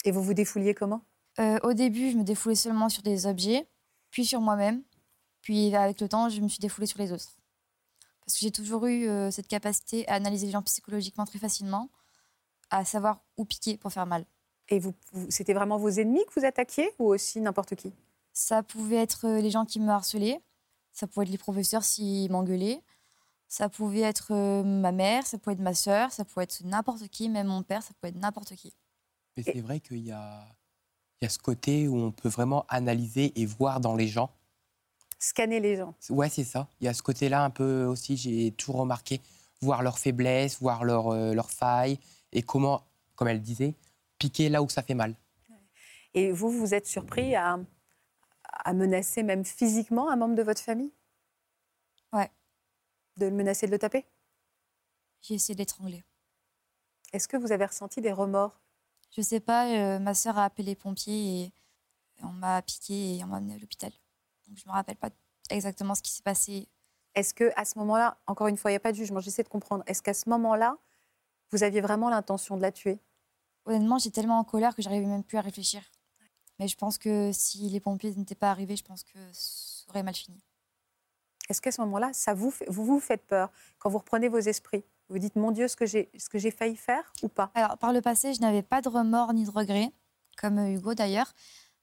Et 0.05 0.11
vous 0.11 0.23
vous 0.23 0.33
défouliez 0.33 0.73
comment? 0.73 1.01
Euh, 1.39 1.59
au 1.63 1.73
début, 1.73 2.11
je 2.11 2.17
me 2.17 2.23
défoulais 2.23 2.55
seulement 2.55 2.87
sur 2.89 3.03
des 3.03 3.25
objets, 3.25 3.67
puis 4.09 4.25
sur 4.25 4.39
moi-même. 4.39 4.83
Puis 5.41 5.75
avec 5.75 5.99
le 5.99 6.07
temps, 6.07 6.29
je 6.29 6.39
me 6.39 6.47
suis 6.47 6.59
défoulée 6.59 6.87
sur 6.87 6.99
les 6.99 7.11
autres. 7.11 7.27
Parce 8.25 8.35
que 8.35 8.39
j'ai 8.41 8.51
toujours 8.51 8.85
eu 8.85 9.07
euh, 9.07 9.31
cette 9.31 9.47
capacité 9.47 10.07
à 10.07 10.13
analyser 10.15 10.45
les 10.47 10.51
gens 10.51 10.61
psychologiquement 10.61 11.25
très 11.25 11.39
facilement, 11.39 11.89
à 12.69 12.85
savoir 12.85 13.21
où 13.37 13.45
piquer 13.45 13.77
pour 13.77 13.91
faire 13.91 14.05
mal. 14.05 14.25
Et 14.69 14.79
vous, 14.79 14.93
vous- 15.11 15.29
c'était 15.29 15.53
vraiment 15.53 15.77
vos 15.77 15.89
ennemis 15.89 16.23
que 16.27 16.39
vous 16.39 16.45
attaquiez 16.45 16.89
ou 16.99 17.07
aussi 17.13 17.41
n'importe 17.41 17.75
qui? 17.75 17.91
Ça 18.33 18.63
pouvait 18.63 18.95
être 18.97 19.25
euh, 19.27 19.41
les 19.41 19.49
gens 19.51 19.65
qui 19.65 19.79
me 19.79 19.89
harcelaient, 19.89 20.39
ça 20.93 21.07
pouvait 21.07 21.25
être 21.25 21.31
les 21.31 21.37
professeurs 21.37 21.83
s'ils 21.83 22.31
m'engueulaient, 22.31 22.81
ça 23.49 23.67
pouvait 23.67 24.01
être 24.01 24.31
euh, 24.31 24.63
ma 24.63 24.93
mère, 24.93 25.25
ça 25.27 25.37
pouvait 25.37 25.53
être 25.55 25.59
ma 25.59 25.73
sœur, 25.73 26.13
ça 26.13 26.23
pouvait 26.23 26.43
être 26.45 26.61
n'importe 26.63 27.07
qui, 27.09 27.27
même 27.27 27.47
mon 27.47 27.63
père, 27.63 27.83
ça 27.83 27.93
pouvait 27.99 28.09
être 28.09 28.19
n'importe 28.21 28.55
qui. 28.55 28.73
Mais 29.35 29.43
c'est 29.43 29.59
vrai 29.61 29.79
qu'il 29.81 30.05
y 30.05 30.11
a, 30.11 30.47
il 31.19 31.25
y 31.25 31.27
a 31.27 31.29
ce 31.29 31.39
côté 31.39 31.87
où 31.89 31.97
on 31.97 32.11
peut 32.13 32.29
vraiment 32.29 32.65
analyser 32.69 33.33
et 33.41 33.45
voir 33.45 33.81
dans 33.81 33.95
les 33.95 34.07
gens. 34.07 34.29
Scanner 35.23 35.59
les 35.59 35.75
gens. 35.75 35.93
Ouais, 36.09 36.29
c'est 36.29 36.43
ça. 36.43 36.67
Il 36.79 36.85
y 36.85 36.87
a 36.87 36.95
ce 36.95 37.03
côté-là 37.03 37.43
un 37.43 37.51
peu 37.51 37.85
aussi, 37.85 38.17
j'ai 38.17 38.51
toujours 38.53 38.77
remarqué, 38.77 39.21
voir 39.61 39.83
leurs 39.83 39.99
faiblesses, 39.99 40.59
voir 40.59 40.83
leurs 40.83 41.09
euh, 41.09 41.35
leurs 41.35 41.51
failles 41.51 41.99
et 42.31 42.41
comment, 42.41 42.81
comme 43.15 43.27
elle 43.27 43.39
disait, 43.39 43.75
piquer 44.17 44.49
là 44.49 44.63
où 44.63 44.69
ça 44.69 44.81
fait 44.81 44.95
mal. 44.95 45.15
Et 46.15 46.31
vous, 46.31 46.49
vous 46.49 46.73
êtes 46.73 46.87
surpris 46.87 47.35
à, 47.35 47.59
à 48.43 48.73
menacer 48.73 49.21
même 49.21 49.45
physiquement 49.45 50.09
un 50.09 50.15
membre 50.15 50.33
de 50.33 50.41
votre 50.41 50.61
famille? 50.61 50.91
Ouais. 52.11 52.31
De 53.17 53.27
le 53.27 53.31
menacer 53.31 53.67
de 53.67 53.71
le 53.71 53.79
taper? 53.79 54.05
J'ai 55.21 55.35
essayé 55.35 55.53
d'étrangler. 55.53 56.03
Est-ce 57.13 57.27
que 57.27 57.37
vous 57.37 57.51
avez 57.51 57.65
ressenti 57.65 58.01
des 58.01 58.11
remords? 58.11 58.59
Je 59.15 59.21
sais 59.21 59.39
pas, 59.39 59.67
euh, 59.67 59.99
ma 59.99 60.15
sœur 60.15 60.39
a 60.39 60.45
appelé 60.45 60.63
les 60.63 60.75
pompiers 60.75 61.43
et 61.43 61.53
on 62.23 62.31
m'a 62.31 62.61
piqué 62.63 63.17
et 63.17 63.23
on 63.23 63.27
m'a 63.27 63.37
amené 63.37 63.53
à 63.53 63.59
l'hôpital. 63.59 63.91
Donc 64.51 64.57
je 64.57 64.67
me 64.67 64.73
rappelle 64.73 64.97
pas 64.97 65.09
exactement 65.49 65.95
ce 65.95 66.01
qui 66.01 66.11
s'est 66.11 66.23
passé. 66.23 66.67
Est-ce 67.15 67.33
que 67.33 67.51
à 67.55 67.63
ce 67.63 67.79
moment-là, 67.79 68.17
encore 68.27 68.47
une 68.47 68.57
fois, 68.57 68.69
il 68.69 68.73
n'y 68.73 68.77
a 68.77 68.81
pas 68.81 68.91
de 68.91 68.97
jugement, 68.97 69.21
j'essaie 69.21 69.43
de 69.43 69.47
comprendre, 69.47 69.81
est-ce 69.87 70.01
qu'à 70.01 70.13
ce 70.13 70.27
moment-là, 70.27 70.77
vous 71.51 71.63
aviez 71.63 71.79
vraiment 71.79 72.09
l'intention 72.09 72.57
de 72.57 72.61
la 72.61 72.73
tuer? 72.73 72.99
Honnêtement, 73.65 73.97
j'étais 73.97 74.19
tellement 74.21 74.39
en 74.39 74.43
colère 74.43 74.75
que 74.75 74.81
j'arrivais 74.81 75.05
même 75.05 75.23
plus 75.23 75.37
à 75.37 75.41
réfléchir. 75.41 75.81
Mais 76.59 76.67
je 76.67 76.75
pense 76.75 76.97
que 76.97 77.31
si 77.31 77.69
les 77.69 77.79
pompiers 77.79 78.13
n'étaient 78.13 78.35
pas 78.35 78.51
arrivés, 78.51 78.75
je 78.75 78.83
pense 78.83 79.03
que 79.03 79.17
ça 79.31 79.85
aurait 79.89 80.03
mal 80.03 80.15
fini. 80.15 80.43
Est-ce 81.49 81.61
qu'à 81.61 81.71
ce 81.71 81.79
moment-là, 81.81 82.11
ça 82.11 82.33
vous, 82.33 82.51
fait- 82.51 82.69
vous 82.69 82.85
vous 82.85 82.99
faites 82.99 83.25
peur 83.25 83.51
quand 83.79 83.89
vous 83.89 83.99
reprenez 83.99 84.27
vos 84.27 84.39
esprits? 84.39 84.83
Vous 85.07 85.17
dites, 85.17 85.37
mon 85.37 85.51
Dieu, 85.51 85.69
ce 85.69 85.77
que 85.77 85.85
j'ai 85.85 86.09
ce 86.17 86.27
que 86.29 86.39
j'ai 86.39 86.51
failli 86.51 86.75
faire 86.75 87.11
ou 87.23 87.29
pas? 87.29 87.51
Alors, 87.53 87.77
par 87.77 87.93
le 87.93 88.01
passé, 88.01 88.33
je 88.33 88.41
n'avais 88.41 88.63
pas 88.63 88.81
de 88.81 88.89
remords 88.89 89.33
ni 89.33 89.45
de 89.45 89.51
regrets, 89.51 89.91
comme 90.37 90.59
Hugo 90.59 90.93
d'ailleurs, 90.93 91.33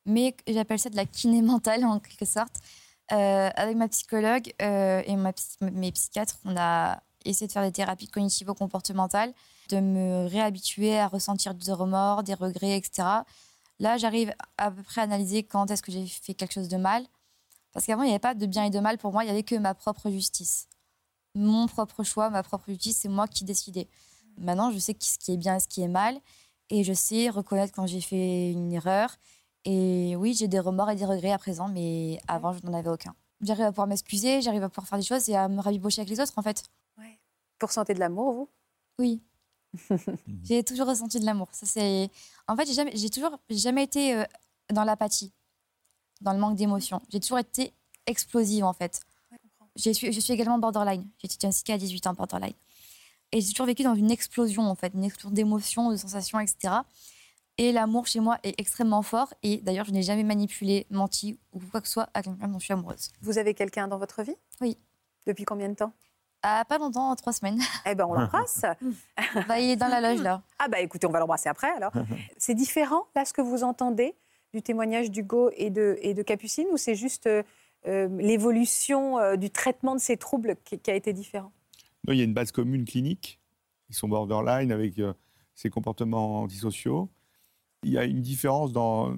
mais 0.09 0.35
j'appelle 0.49 0.79
ça 0.79 0.91
de 0.91 0.97
la 0.97 1.05
kiné 1.05 1.43
mentale 1.43 1.85
en 1.85 2.01
quelque 2.01 2.25
sorte. 2.25 2.57
Euh, 3.13 3.51
avec 3.55 3.77
ma 3.77 3.89
psychologue 3.89 4.53
euh, 4.61 5.03
et 5.07 5.17
mes 5.61 5.93
psychiatres, 5.93 6.37
on 6.45 6.57
a 6.59 7.01
essayé 7.25 7.47
de 7.47 7.53
faire 7.53 7.63
des 7.63 7.73
thérapies 7.73 8.09
cognitivo-comportementales, 8.09 9.33
de 9.71 9.81
me 9.81 10.27
réhabituer 10.27 10.99
à 10.99 11.09
ressentir 11.09 11.55
des 11.55 11.73
remords, 11.73 12.23
des 12.23 12.35
regrets, 12.35 12.77
etc. 12.77 13.09
Là, 13.79 13.97
j'arrive 13.97 14.35
à 14.57 14.71
peu 14.71 14.83
près 14.83 15.01
à 15.01 15.05
analyser 15.05 15.43
quand 15.43 15.71
est-ce 15.71 15.83
que 15.83 15.93
j'ai 15.93 16.07
fait 16.07 16.35
quelque 16.35 16.53
chose 16.53 16.69
de 16.69 16.77
mal. 16.77 17.07
Parce 17.73 17.87
qu'avant, 17.87 18.03
il 18.03 18.07
n'y 18.07 18.13
avait 18.13 18.19
pas 18.19 18.35
de 18.35 18.47
bien 18.47 18.65
et 18.65 18.71
de 18.71 18.81
mal 18.81 18.99
pour 18.99 19.13
moi, 19.13 19.23
il 19.25 19.27
n'y 19.27 19.33
avait 19.33 19.43
que 19.43 19.55
ma 19.55 19.75
propre 19.75 20.11
justice. 20.11 20.69
Mon 21.35 21.67
propre 21.67 22.03
choix, 22.03 22.29
ma 22.31 22.43
propre 22.43 22.67
justice, 22.69 22.99
c'est 23.03 23.09
moi 23.09 23.29
qui 23.29 23.45
décidais. 23.45 23.89
Maintenant, 24.37 24.71
je 24.71 24.79
sais 24.79 24.97
ce 25.01 25.19
qui 25.19 25.33
est 25.33 25.37
bien 25.37 25.57
et 25.57 25.61
ce 25.61 25.69
qui 25.69 25.83
est 25.83 25.89
mal. 25.89 26.19
Et 26.71 26.85
je 26.85 26.93
sais 26.93 27.31
reconnaître 27.31 27.73
quand 27.73 27.87
j'ai 27.87 28.01
fait 28.01 28.51
une 28.53 28.73
erreur. 28.73 29.17
Et 29.71 30.17
oui, 30.17 30.33
j'ai 30.33 30.49
des 30.49 30.61
remords 30.61 30.89
et 30.89 30.97
des 30.97 31.05
regrets 31.05 31.31
à 31.31 31.37
présent, 31.37 31.69
mais 31.69 32.19
avant, 32.27 32.55
je 32.55 32.65
n'en 32.65 32.73
avais 32.73 32.89
aucun. 32.89 33.15
J'arrive 33.43 33.67
à 33.67 33.71
pouvoir 33.71 33.87
m'excuser, 33.87 34.41
j'arrive 34.41 34.63
à 34.63 34.71
pouvoir 34.71 34.89
faire 34.89 34.99
des 34.99 35.05
choses 35.05 35.29
et 35.29 35.37
à 35.37 35.47
me 35.47 35.61
rabibocher 35.61 36.01
avec 36.01 36.09
les 36.09 36.19
autres, 36.21 36.33
en 36.37 36.43
fait. 36.43 36.65
Vous 36.97 37.67
ressentez 37.67 37.93
de 37.93 37.99
l'amour, 37.99 38.33
vous? 38.33 38.49
Oui. 38.99 39.21
j'ai 40.43 40.65
toujours 40.65 40.87
ressenti 40.87 41.21
de 41.21 41.27
l'amour. 41.27 41.49
Ça, 41.53 41.67
c'est... 41.67 42.09
En 42.47 42.57
fait, 42.57 42.65
j'ai, 42.65 42.73
jamais, 42.73 42.93
j'ai 42.95 43.11
toujours 43.11 43.39
jamais 43.51 43.85
été 43.85 44.15
euh, 44.15 44.25
dans 44.73 44.85
l'apathie, 44.85 45.35
dans 46.23 46.33
le 46.33 46.39
manque 46.39 46.57
d'émotion. 46.57 47.03
J'ai 47.11 47.21
toujours 47.21 47.39
été 47.39 47.75
explosive, 48.07 48.65
en 48.65 48.73
fait. 48.73 49.03
je 49.77 49.91
suis, 49.91 50.15
je 50.15 50.21
suis 50.21 50.33
également 50.33 50.59
borderline. 50.59 51.07
J'ai 51.19 51.27
été 51.27 51.37
diagnostiquée 51.37 51.75
à 51.75 51.79
18 51.79 52.07
ans 52.07 52.15
borderline. 52.15 52.55
Et 53.33 53.43
j'ai 53.43 53.51
toujours 53.51 53.67
vécu 53.67 53.83
dans 53.83 53.95
une 53.95 54.11
explosion, 54.11 54.63
en 54.63 54.75
fait, 54.75 54.95
une 54.95 55.05
explosion 55.05 55.31
d'émotions, 55.31 55.91
de 55.91 55.97
sensations, 55.97 56.41
etc. 56.41 56.77
Et 57.61 57.73
l'amour 57.73 58.07
chez 58.07 58.21
moi 58.21 58.39
est 58.45 58.59
extrêmement 58.61 59.03
fort. 59.03 59.35
Et 59.43 59.59
d'ailleurs, 59.59 59.85
je 59.85 59.91
n'ai 59.91 60.03
jamais 60.03 60.23
manipulé, 60.23 60.87
menti 60.91 61.39
ou 61.53 61.59
quoi 61.71 61.81
que 61.81 61.89
ce 61.89 61.95
soit 61.95 62.09
à 62.15 62.23
quelqu'un 62.23 62.49
dont 62.49 62.59
je 62.61 62.65
suis 62.65 62.73
amoureuse. 62.73 63.11
Vous 63.21 63.37
avez 63.39 63.53
quelqu'un 63.55 63.89
dans 63.89 63.99
votre 63.99 64.23
vie? 64.23 64.37
Oui. 64.61 64.79
Depuis 65.27 65.45
combien 65.45 65.69
de 65.69 65.75
temps? 65.75 65.93
Ah, 66.43 66.65
Pas 66.69 66.79
longtemps, 66.79 67.15
trois 67.17 67.33
semaines. 67.33 67.59
Eh 67.87 67.97
ben, 67.97 68.07
on 68.09 68.15
l'embrasse. 68.15 68.65
bah, 69.49 69.59
il 69.59 69.71
est 69.71 69.77
dans 69.77 69.89
la 69.89 70.01
loge, 70.01 70.23
là. 70.23 70.43
Ah, 70.61 70.69
bah 70.69 70.81
écoutez, 70.81 71.07
on 71.09 71.11
va 71.11 71.19
l'embrasser 71.19 71.49
après, 71.49 71.71
alors. 71.71 71.93
c'est 72.39 72.55
différent, 72.55 73.07
là, 73.17 73.25
ce 73.25 73.33
que 73.33 73.43
vous 73.43 73.65
entendez 73.65 74.15
du 74.55 74.63
témoignage 74.63 75.11
d'Hugo 75.11 75.51
et 75.57 75.71
de, 75.71 75.99
et 76.01 76.15
de 76.15 76.23
Capucine, 76.23 76.67
ou 76.73 76.77
c'est 76.77 76.95
juste 76.95 77.27
euh, 77.27 77.43
euh, 77.89 78.09
l'évolution 78.19 79.19
euh, 79.19 79.37
du 79.37 79.51
traitement 79.51 79.95
de 79.97 80.01
ces 80.01 80.17
troubles 80.17 80.57
qui, 80.65 80.79
qui 80.79 80.91
a 80.91 80.95
été 80.95 81.13
différent? 81.13 81.53
Il 82.07 82.15
y 82.15 82.21
a 82.21 82.25
une 82.25 82.33
base 82.35 82.53
commune 82.53 82.85
clinique. 82.85 83.41
Ils 83.91 83.95
sont 83.97 84.09
borderline 84.09 84.71
avec 84.73 84.99
euh, 85.01 85.13
ces 85.55 85.69
comportements 85.71 86.43
antisociaux. 86.43 87.11
Il 87.85 87.93
y 87.93 87.99
a 87.99 88.05
une 88.05 88.23
différence 88.23 88.73
dans, 88.73 89.15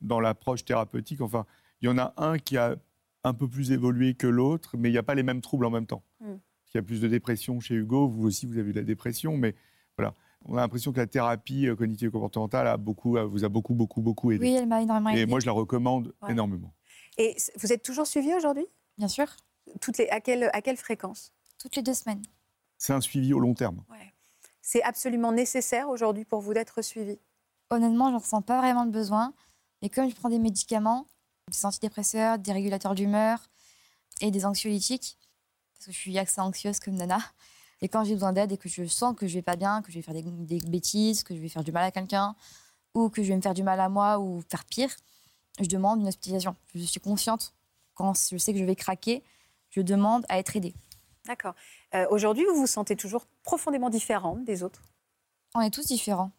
dans, 0.00 0.20
l'approche 0.20 0.64
thérapeutique. 0.64 1.20
Enfin, 1.20 1.46
il 1.80 1.86
y 1.86 1.88
en 1.88 1.98
a 1.98 2.12
un 2.16 2.38
qui 2.38 2.56
a 2.56 2.76
un 3.24 3.34
peu 3.34 3.48
plus 3.48 3.72
évolué 3.72 4.14
que 4.14 4.26
l'autre, 4.26 4.76
mais 4.76 4.90
il 4.90 4.92
n'y 4.92 4.98
a 4.98 5.02
pas 5.02 5.14
les 5.14 5.22
mêmes 5.22 5.40
troubles 5.40 5.64
en 5.64 5.70
même 5.70 5.86
temps. 5.86 6.02
Mm. 6.20 6.34
Il 6.72 6.76
y 6.76 6.78
a 6.78 6.82
plus 6.82 7.00
de 7.00 7.08
dépression 7.08 7.58
chez 7.58 7.74
Hugo. 7.74 8.06
Vous 8.06 8.26
aussi, 8.26 8.46
vous 8.46 8.58
avez 8.58 8.70
eu 8.70 8.72
de 8.72 8.80
la 8.80 8.84
dépression, 8.84 9.36
mais 9.36 9.54
voilà. 9.96 10.14
On 10.46 10.56
a 10.56 10.60
l'impression 10.60 10.92
que 10.92 10.98
la 10.98 11.06
thérapie 11.06 11.68
euh, 11.68 11.76
cognitive 11.76 12.10
comportementale 12.10 12.66
a 12.66 12.76
beaucoup, 12.76 13.18
vous 13.28 13.44
a 13.44 13.48
beaucoup, 13.48 13.74
beaucoup, 13.74 14.00
beaucoup 14.00 14.30
aidé. 14.30 14.46
Oui, 14.46 14.54
elle 14.54 14.66
m'a 14.66 14.82
énormément 14.82 15.10
aidé. 15.10 15.22
Et 15.22 15.26
moi, 15.26 15.40
je 15.40 15.46
la 15.46 15.52
recommande 15.52 16.14
énormément. 16.28 16.72
Et 17.18 17.36
vous 17.58 17.72
êtes 17.72 17.82
toujours 17.82 18.06
suivi 18.06 18.32
aujourd'hui? 18.34 18.66
Bien 18.96 19.08
sûr. 19.08 19.26
Toutes 19.80 19.98
les, 19.98 20.08
à, 20.08 20.20
quelle, 20.20 20.48
à 20.52 20.62
quelle 20.62 20.76
fréquence? 20.76 21.32
Toutes 21.58 21.76
les 21.76 21.82
deux 21.82 21.94
semaines. 21.94 22.22
C'est 22.78 22.94
un 22.94 23.00
suivi 23.00 23.34
au 23.34 23.40
long 23.40 23.54
terme. 23.54 23.82
C'est 24.62 24.82
absolument 24.82 25.32
nécessaire 25.32 25.88
aujourd'hui 25.88 26.24
pour 26.24 26.40
vous 26.40 26.54
d'être 26.54 26.82
suivi 26.82 27.18
Honnêtement, 27.70 28.10
je 28.10 28.16
ressens 28.16 28.42
pas 28.42 28.58
vraiment 28.58 28.84
de 28.84 28.90
besoin. 28.90 29.32
Mais 29.82 29.88
comme 29.88 30.10
je 30.10 30.14
prends 30.14 30.28
des 30.28 30.38
médicaments, 30.38 31.06
des 31.48 31.64
antidépresseurs, 31.64 32.38
des 32.38 32.52
régulateurs 32.52 32.94
d'humeur 32.94 33.38
et 34.20 34.30
des 34.30 34.44
anxiolytiques, 34.44 35.18
parce 35.74 35.86
que 35.86 35.92
je 35.92 35.98
suis 35.98 36.18
assez 36.18 36.40
anxieuse 36.40 36.80
comme 36.80 36.94
Nana, 36.94 37.20
et 37.80 37.88
quand 37.88 38.04
j'ai 38.04 38.14
besoin 38.14 38.32
d'aide 38.32 38.52
et 38.52 38.58
que 38.58 38.68
je 38.68 38.84
sens 38.84 39.16
que 39.16 39.26
je 39.26 39.34
vais 39.34 39.42
pas 39.42 39.56
bien, 39.56 39.80
que 39.80 39.90
je 39.90 39.96
vais 39.96 40.02
faire 40.02 40.14
des, 40.14 40.22
des, 40.22 40.58
bêtises, 40.68 41.22
que 41.22 41.34
je 41.34 41.40
vais 41.40 41.48
faire 41.48 41.64
du 41.64 41.72
mal 41.72 41.84
à 41.84 41.90
quelqu'un, 41.90 42.36
ou 42.94 43.08
que 43.08 43.22
je 43.22 43.28
vais 43.28 43.36
me 43.36 43.40
faire 43.40 43.54
du 43.54 43.62
mal 43.62 43.80
à 43.80 43.88
moi 43.88 44.18
ou 44.18 44.42
faire 44.48 44.64
pire, 44.64 44.94
je 45.58 45.66
demande 45.66 46.00
une 46.00 46.08
hospitalisation. 46.08 46.56
Je 46.74 46.82
suis 46.84 47.00
consciente. 47.00 47.54
Quand 47.94 48.14
je 48.14 48.36
sais 48.36 48.52
que 48.52 48.58
je 48.58 48.64
vais 48.64 48.76
craquer, 48.76 49.22
je 49.70 49.80
demande 49.80 50.26
à 50.28 50.38
être 50.38 50.56
aidée. 50.56 50.74
D'accord. 51.26 51.54
Euh, 51.94 52.06
aujourd'hui, 52.10 52.44
vous 52.44 52.56
vous 52.56 52.66
sentez 52.66 52.96
toujours 52.96 53.26
profondément 53.42 53.90
différente 53.90 54.44
des 54.44 54.62
autres? 54.62 54.82
On 55.54 55.60
est 55.60 55.70
tous 55.70 55.86
différents. 55.86 56.32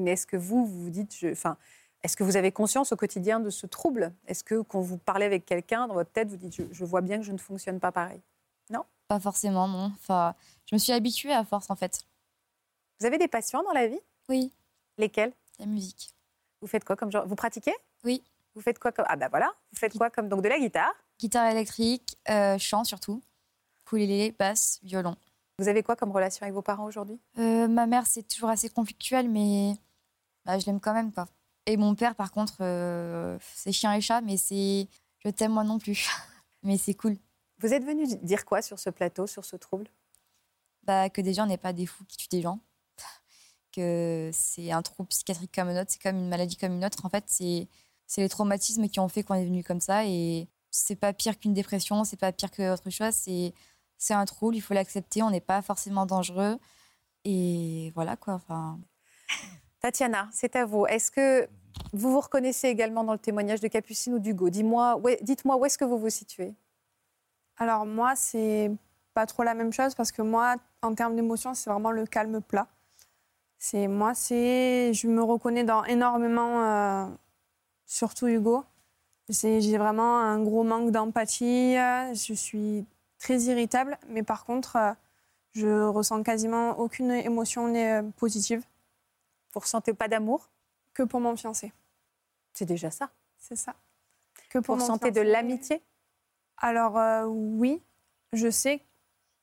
Mais 0.00 0.12
est-ce 0.12 0.26
que 0.26 0.36
vous, 0.36 0.66
vous 0.66 0.84
vous 0.84 0.90
dites, 0.90 1.14
enfin, 1.30 1.56
est-ce 2.02 2.16
que 2.16 2.24
vous 2.24 2.36
avez 2.36 2.52
conscience 2.52 2.92
au 2.92 2.96
quotidien 2.96 3.40
de 3.40 3.50
ce 3.50 3.66
trouble? 3.66 4.12
Est-ce 4.26 4.44
que 4.44 4.60
quand 4.62 4.80
vous 4.80 4.98
parlez 4.98 5.26
avec 5.26 5.44
quelqu'un 5.46 5.86
dans 5.86 5.94
votre 5.94 6.10
tête, 6.10 6.28
vous 6.28 6.36
dites, 6.36 6.62
je, 6.72 6.84
vois 6.84 7.00
bien 7.00 7.18
que 7.18 7.24
je 7.24 7.32
ne 7.32 7.38
fonctionne 7.38 7.80
pas 7.80 7.92
pareil? 7.92 8.20
Non? 8.70 8.84
Pas 9.08 9.20
forcément, 9.20 9.68
non. 9.68 9.92
Enfin, 9.98 10.34
je 10.66 10.74
me 10.74 10.78
suis 10.78 10.92
habituée 10.92 11.32
à 11.32 11.44
force, 11.44 11.70
en 11.70 11.76
fait. 11.76 12.04
Vous 13.00 13.06
avez 13.06 13.18
des 13.18 13.28
passions 13.28 13.62
dans 13.62 13.72
la 13.72 13.86
vie? 13.86 14.00
Oui. 14.28 14.52
Lesquelles? 14.96 15.32
La 15.58 15.66
musique. 15.66 16.14
Vous 16.60 16.68
faites 16.68 16.84
quoi 16.84 16.96
comme 16.96 17.10
genre? 17.10 17.26
Vous 17.26 17.36
pratiquez? 17.36 17.74
Oui. 18.04 18.22
Vous 18.54 18.60
faites 18.60 18.78
quoi 18.78 18.92
comme 18.92 19.06
Ah 19.08 19.16
ben 19.16 19.28
voilà. 19.28 19.52
Vous 19.72 19.78
faites 19.78 19.96
quoi 19.96 20.10
comme 20.10 20.28
donc 20.28 20.42
de 20.42 20.48
la 20.48 20.58
guitare? 20.58 20.92
Guitare 21.20 21.50
électrique, 21.50 22.16
euh, 22.28 22.58
chant 22.58 22.84
surtout 22.84 23.22
ukulélé, 23.88 24.34
basse, 24.38 24.80
violon. 24.82 25.16
Vous 25.58 25.68
avez 25.68 25.82
quoi 25.82 25.96
comme 25.96 26.12
relation 26.12 26.44
avec 26.44 26.54
vos 26.54 26.62
parents 26.62 26.84
aujourd'hui? 26.84 27.18
Euh, 27.38 27.66
Ma 27.68 27.86
mère, 27.86 28.06
c'est 28.06 28.22
toujours 28.22 28.50
assez 28.50 28.68
conflictuel, 28.68 29.28
mais 29.28 29.72
bah, 30.48 30.58
je 30.58 30.64
l'aime 30.64 30.80
quand 30.80 30.94
même. 30.94 31.12
Quoi. 31.12 31.28
Et 31.66 31.76
mon 31.76 31.94
père, 31.94 32.14
par 32.14 32.32
contre, 32.32 32.56
euh, 32.62 33.38
c'est 33.54 33.70
chien 33.70 33.92
et 33.92 34.00
chat, 34.00 34.22
mais 34.22 34.38
c'est 34.38 34.88
je 35.18 35.28
t'aime 35.28 35.52
moi 35.52 35.62
non 35.62 35.78
plus. 35.78 36.08
mais 36.62 36.78
c'est 36.78 36.94
cool. 36.94 37.18
Vous 37.58 37.74
êtes 37.74 37.84
venu 37.84 38.06
dire 38.22 38.46
quoi 38.46 38.62
sur 38.62 38.78
ce 38.78 38.88
plateau, 38.88 39.26
sur 39.26 39.44
ce 39.44 39.56
trouble? 39.56 39.88
Bah, 40.84 41.10
Que 41.10 41.20
des 41.20 41.34
gens 41.34 41.44
n'est 41.44 41.58
pas 41.58 41.74
des 41.74 41.84
fous 41.84 42.04
qui 42.06 42.16
tuent 42.16 42.28
des 42.30 42.42
gens. 42.42 42.60
Que 43.72 44.30
c'est 44.32 44.72
un 44.72 44.80
trouble 44.80 45.08
psychiatrique 45.10 45.54
comme 45.54 45.68
un 45.68 45.82
autre, 45.82 45.90
c'est 45.92 46.02
comme 46.02 46.16
une 46.16 46.30
maladie 46.30 46.56
comme 46.56 46.72
une 46.72 46.84
autre. 46.84 47.04
En 47.04 47.10
fait, 47.10 47.24
c'est 47.26 47.68
les 48.16 48.28
traumatismes 48.30 48.88
qui 48.88 48.98
ont 49.00 49.08
fait 49.08 49.22
qu'on 49.22 49.34
est 49.34 49.44
venu 49.44 49.62
comme 49.62 49.80
ça. 49.80 50.06
Et 50.06 50.48
c'est 50.70 50.96
pas 50.96 51.12
pire 51.12 51.38
qu'une 51.38 51.52
dépression, 51.52 52.04
c'est 52.04 52.16
pas 52.16 52.32
pire 52.32 52.50
qu'autre 52.50 52.88
chose. 52.88 53.12
C'est 53.12 53.52
c'est 53.98 54.14
un 54.14 54.24
trouble, 54.24 54.56
il 54.56 54.60
faut 54.62 54.74
l'accepter, 54.74 55.22
on 55.22 55.30
n'est 55.30 55.40
pas 55.42 55.60
forcément 55.60 56.06
dangereux. 56.06 56.58
Et 57.24 57.92
voilà 57.94 58.16
quoi. 58.16 58.34
Enfin... 58.34 58.80
Tatiana, 59.80 60.28
c'est 60.32 60.56
à 60.56 60.64
vous. 60.64 60.86
Est-ce 60.86 61.10
que 61.10 61.48
vous 61.92 62.12
vous 62.12 62.20
reconnaissez 62.20 62.68
également 62.68 63.04
dans 63.04 63.12
le 63.12 63.18
témoignage 63.18 63.60
de 63.60 63.68
Capucine 63.68 64.14
ou 64.14 64.18
d'Hugo? 64.18 64.50
Dis-moi, 64.50 65.00
dites-moi 65.22 65.56
où 65.56 65.64
est-ce 65.64 65.78
que 65.78 65.84
vous 65.84 65.98
vous 65.98 66.10
situez 66.10 66.54
Alors 67.56 67.86
moi, 67.86 68.16
c'est 68.16 68.70
pas 69.14 69.26
trop 69.26 69.42
la 69.42 69.54
même 69.54 69.72
chose 69.72 69.94
parce 69.94 70.12
que 70.12 70.22
moi, 70.22 70.56
en 70.82 70.94
termes 70.94 71.16
d'émotion, 71.16 71.54
c'est 71.54 71.70
vraiment 71.70 71.90
le 71.90 72.06
calme 72.06 72.40
plat. 72.40 72.68
C'est 73.58 73.88
moi, 73.88 74.14
c'est 74.14 74.92
je 74.94 75.08
me 75.08 75.22
reconnais 75.22 75.64
dans 75.64 75.84
énormément, 75.84 76.62
euh, 76.62 77.06
surtout 77.86 78.28
Hugo. 78.28 78.64
J'ai 79.28 79.76
vraiment 79.78 80.18
un 80.18 80.40
gros 80.42 80.64
manque 80.64 80.90
d'empathie. 80.90 81.74
Je 81.74 82.34
suis 82.34 82.86
très 83.18 83.38
irritable, 83.42 83.98
mais 84.08 84.22
par 84.22 84.44
contre, 84.44 84.76
euh, 84.76 84.92
je 85.52 85.84
ressens 85.86 86.22
quasiment 86.22 86.78
aucune 86.78 87.10
émotion 87.10 87.74
euh, 87.74 88.02
positive. 88.16 88.62
Vous 89.52 89.60
ressentez 89.60 89.94
pas 89.94 90.08
d'amour? 90.08 90.50
Que 90.94 91.02
pour 91.02 91.20
mon 91.20 91.36
fiancé. 91.36 91.72
C'est 92.52 92.64
déjà 92.64 92.90
ça. 92.90 93.10
C'est 93.38 93.56
ça. 93.56 93.74
Que 94.50 94.58
pour 94.58 94.76
Vous 94.76 94.82
ressentez 94.82 95.10
de 95.10 95.20
l'amitié? 95.20 95.82
Alors 96.56 96.98
euh, 96.98 97.24
oui, 97.26 97.82
je 98.32 98.50
sais 98.50 98.82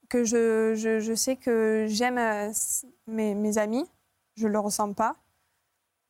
que 0.10 0.24
je, 0.24 0.76
je, 0.76 1.16
sais 1.16 1.36
que 1.36 1.86
j'aime 1.88 2.20
mes, 3.08 3.34
mes, 3.34 3.58
amis. 3.58 3.90
Je 4.36 4.48
le 4.48 4.60
ressens 4.60 4.94
pas. 4.94 5.16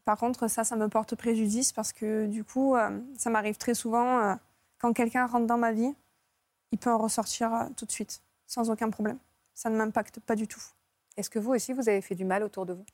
Par 0.04 0.18
contre, 0.18 0.48
ça, 0.48 0.64
ça 0.64 0.76
me 0.76 0.89
porte 0.89 1.16
préjudice 1.16 1.72
parce 1.72 1.93
que 1.93 2.26
du 2.26 2.43
coup, 2.43 2.76
ça 3.18 3.30
m'arrive 3.30 3.58
très 3.58 3.74
souvent 3.74 4.38
quand 4.80 4.93
quelqu'un 4.93 5.26
rentre 5.26 5.48
dans 5.48 5.58
ma 5.58 5.72
vie 5.72 5.96
il 6.76 6.78
peut 6.78 6.91
en 6.91 6.98
ressortir 6.98 7.54
euh, 7.54 7.66
tout 7.78 7.86
de 7.86 7.91
suite, 7.91 8.22
sans 8.48 8.70
aucun 8.70 8.89
problème. 8.89 9.18
Ça 9.54 9.70
ne 9.70 9.78
m'impacte 9.78 10.20
pas 10.20 10.36
du 10.36 10.46
tout. 10.46 10.62
Est-ce 11.16 11.30
que 11.30 11.39
vous 11.39 11.54
aussi, 11.54 11.72
vous 11.72 11.88
avez 11.88 12.02
fait 12.02 12.16
du 12.16 12.26
mal 12.26 12.43
autour 12.43 12.66
de 12.66 12.74
vous? 12.74 12.86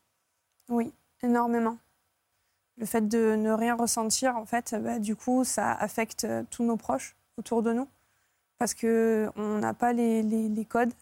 Oui, 0.72 0.92
énormément. 1.22 1.78
Le 2.78 2.86
fait 2.86 3.08
de 3.08 3.36
ne 3.36 3.52
rien 3.52 3.76
ressentir, 3.76 4.36
en 4.38 4.46
fait, 4.46 4.74
bah, 4.82 4.98
du 4.98 5.16
coup, 5.16 5.44
ça 5.44 5.74
affecte 5.74 6.24
euh, 6.24 6.44
tous 6.50 6.64
nos 6.64 6.78
proches 6.78 7.16
autour 7.38 7.62
de 7.62 7.74
nous. 7.74 7.88
Parce 8.58 8.74
qu'on 8.74 9.60
n'a 9.60 9.74
pas 9.74 9.94
les, 9.94 10.24
les, 10.24 10.66
codes, 10.66 10.94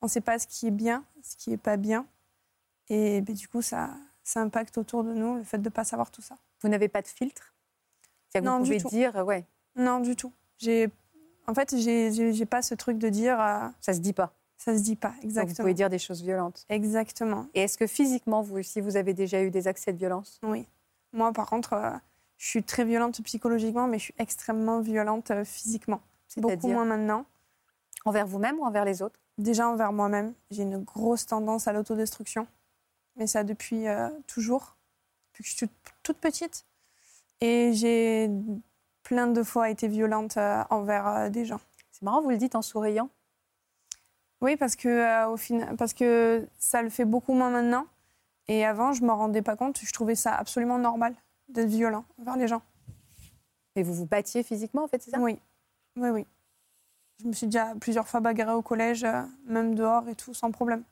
on 0.00 0.06
ne 0.06 0.10
sait 0.10 0.20
pas 0.20 0.38
ce 0.38 0.46
qui 0.46 0.66
est 0.68 0.72
bien, 0.72 1.04
ce 1.22 1.36
qui 1.36 1.50
n'est 1.50 1.56
pas 1.56 1.76
bien. 1.76 2.06
Et 2.88 3.20
bah, 3.20 3.32
du 3.32 3.46
coup, 3.46 3.62
ça, 3.62 3.90
ça 4.24 4.40
impacte 4.40 4.78
autour 4.78 5.04
de 5.04 5.12
nous, 5.12 5.36
le 5.36 5.44
fait 5.44 5.58
de 5.58 5.64
ne 5.64 5.70
pas 5.70 5.84
savoir 5.84 6.10
tout 6.10 6.22
ça. 6.22 6.36
Vous 6.60 6.68
n'avez 6.68 6.88
pas 6.88 7.02
de 7.02 7.06
filtre? 7.06 7.52
Non, 8.42 8.58
vous 8.58 8.64
du 8.64 8.78
tout. 8.78 8.88
dire, 8.88 9.14
ouais. 9.24 9.44
Non, 9.76 10.00
du 10.00 10.16
tout. 10.16 10.32
J'ai 10.58 10.90
en 11.46 11.54
fait, 11.54 11.76
j'ai 11.76 12.46
pas 12.46 12.62
ce 12.62 12.74
truc 12.74 12.98
de 12.98 13.08
dire. 13.08 13.40
Euh, 13.40 13.68
ça 13.80 13.92
se 13.92 14.00
dit 14.00 14.12
pas. 14.12 14.32
Ça 14.56 14.76
se 14.76 14.82
dit 14.82 14.96
pas, 14.96 15.14
exactement. 15.22 15.54
vous 15.54 15.62
pouvez 15.62 15.74
dire 15.74 15.90
des 15.90 15.98
choses 15.98 16.22
violentes. 16.22 16.64
Exactement. 16.68 17.46
Et 17.54 17.62
est-ce 17.62 17.76
que 17.76 17.86
physiquement, 17.86 18.40
vous 18.40 18.58
aussi, 18.58 18.80
vous 18.80 18.96
avez 18.96 19.12
déjà 19.12 19.42
eu 19.42 19.50
des 19.50 19.68
accès 19.68 19.92
de 19.92 19.98
violence? 19.98 20.40
Oui. 20.42 20.66
Moi, 21.12 21.32
par 21.32 21.48
contre, 21.48 21.74
euh, 21.74 21.90
je 22.38 22.48
suis 22.48 22.62
très 22.62 22.84
violente 22.84 23.20
psychologiquement, 23.22 23.86
mais 23.86 23.98
je 23.98 24.04
suis 24.04 24.14
extrêmement 24.18 24.80
violente 24.80 25.30
euh, 25.30 25.44
physiquement. 25.44 26.00
Beaucoup 26.36 26.68
moins 26.68 26.84
maintenant. 26.84 27.26
Envers 28.04 28.26
vous-même 28.26 28.58
ou 28.58 28.64
envers 28.64 28.84
les 28.84 29.02
autres? 29.02 29.20
Déjà 29.38 29.68
envers 29.68 29.92
moi-même. 29.92 30.34
J'ai 30.50 30.62
une 30.62 30.78
grosse 30.78 31.26
tendance 31.26 31.68
à 31.68 31.72
l'autodestruction. 31.72 32.46
Mais 33.16 33.26
ça 33.26 33.44
depuis 33.44 33.84
toujours, 34.26 34.76
depuis 35.30 35.44
que 35.44 35.50
je 35.50 35.56
suis 35.56 35.68
toute 36.02 36.18
petite. 36.18 36.66
Et 37.40 37.72
j'ai 37.72 38.30
plein 39.02 39.26
de 39.26 39.42
fois 39.42 39.70
été 39.70 39.86
violente 39.86 40.36
euh, 40.36 40.64
envers 40.70 41.06
euh, 41.06 41.28
des 41.28 41.44
gens. 41.44 41.60
C'est 41.92 42.02
marrant, 42.02 42.22
vous 42.22 42.30
le 42.30 42.36
dites 42.36 42.56
en 42.56 42.62
souriant. 42.62 43.10
Oui, 44.44 44.58
parce 44.58 44.76
que, 44.76 44.88
euh, 44.88 45.28
au 45.30 45.38
final, 45.38 45.74
parce 45.76 45.94
que 45.94 46.46
ça 46.58 46.82
le 46.82 46.90
fait 46.90 47.06
beaucoup 47.06 47.32
moins 47.32 47.48
maintenant. 47.48 47.86
Et 48.46 48.66
avant, 48.66 48.92
je 48.92 49.00
ne 49.00 49.06
m'en 49.06 49.16
rendais 49.16 49.40
pas 49.40 49.56
compte. 49.56 49.80
Je 49.82 49.90
trouvais 49.90 50.16
ça 50.16 50.34
absolument 50.34 50.76
normal 50.76 51.14
d'être 51.48 51.70
violent 51.70 52.04
envers 52.20 52.36
les 52.36 52.46
gens. 52.46 52.60
Et 53.74 53.82
vous 53.82 53.94
vous 53.94 54.04
battiez 54.04 54.42
physiquement, 54.42 54.84
en 54.84 54.86
fait, 54.86 55.00
c'est 55.00 55.12
ça? 55.12 55.18
Oui, 55.18 55.38
oui, 55.96 56.10
oui. 56.10 56.26
Je 57.22 57.28
me 57.28 57.32
suis 57.32 57.46
déjà 57.46 57.74
plusieurs 57.80 58.06
fois 58.06 58.20
bagarrée 58.20 58.52
au 58.52 58.60
collège, 58.60 59.06
même 59.46 59.74
dehors 59.74 60.06
et 60.10 60.14
tout, 60.14 60.34
sans 60.34 60.50
problème. 60.50 60.82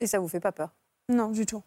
Et 0.00 0.06
ça 0.06 0.18
vous 0.18 0.28
fait 0.28 0.40
pas 0.40 0.52
peur? 0.52 0.68
Non, 1.08 1.30
du 1.30 1.46
tout. 1.46 1.62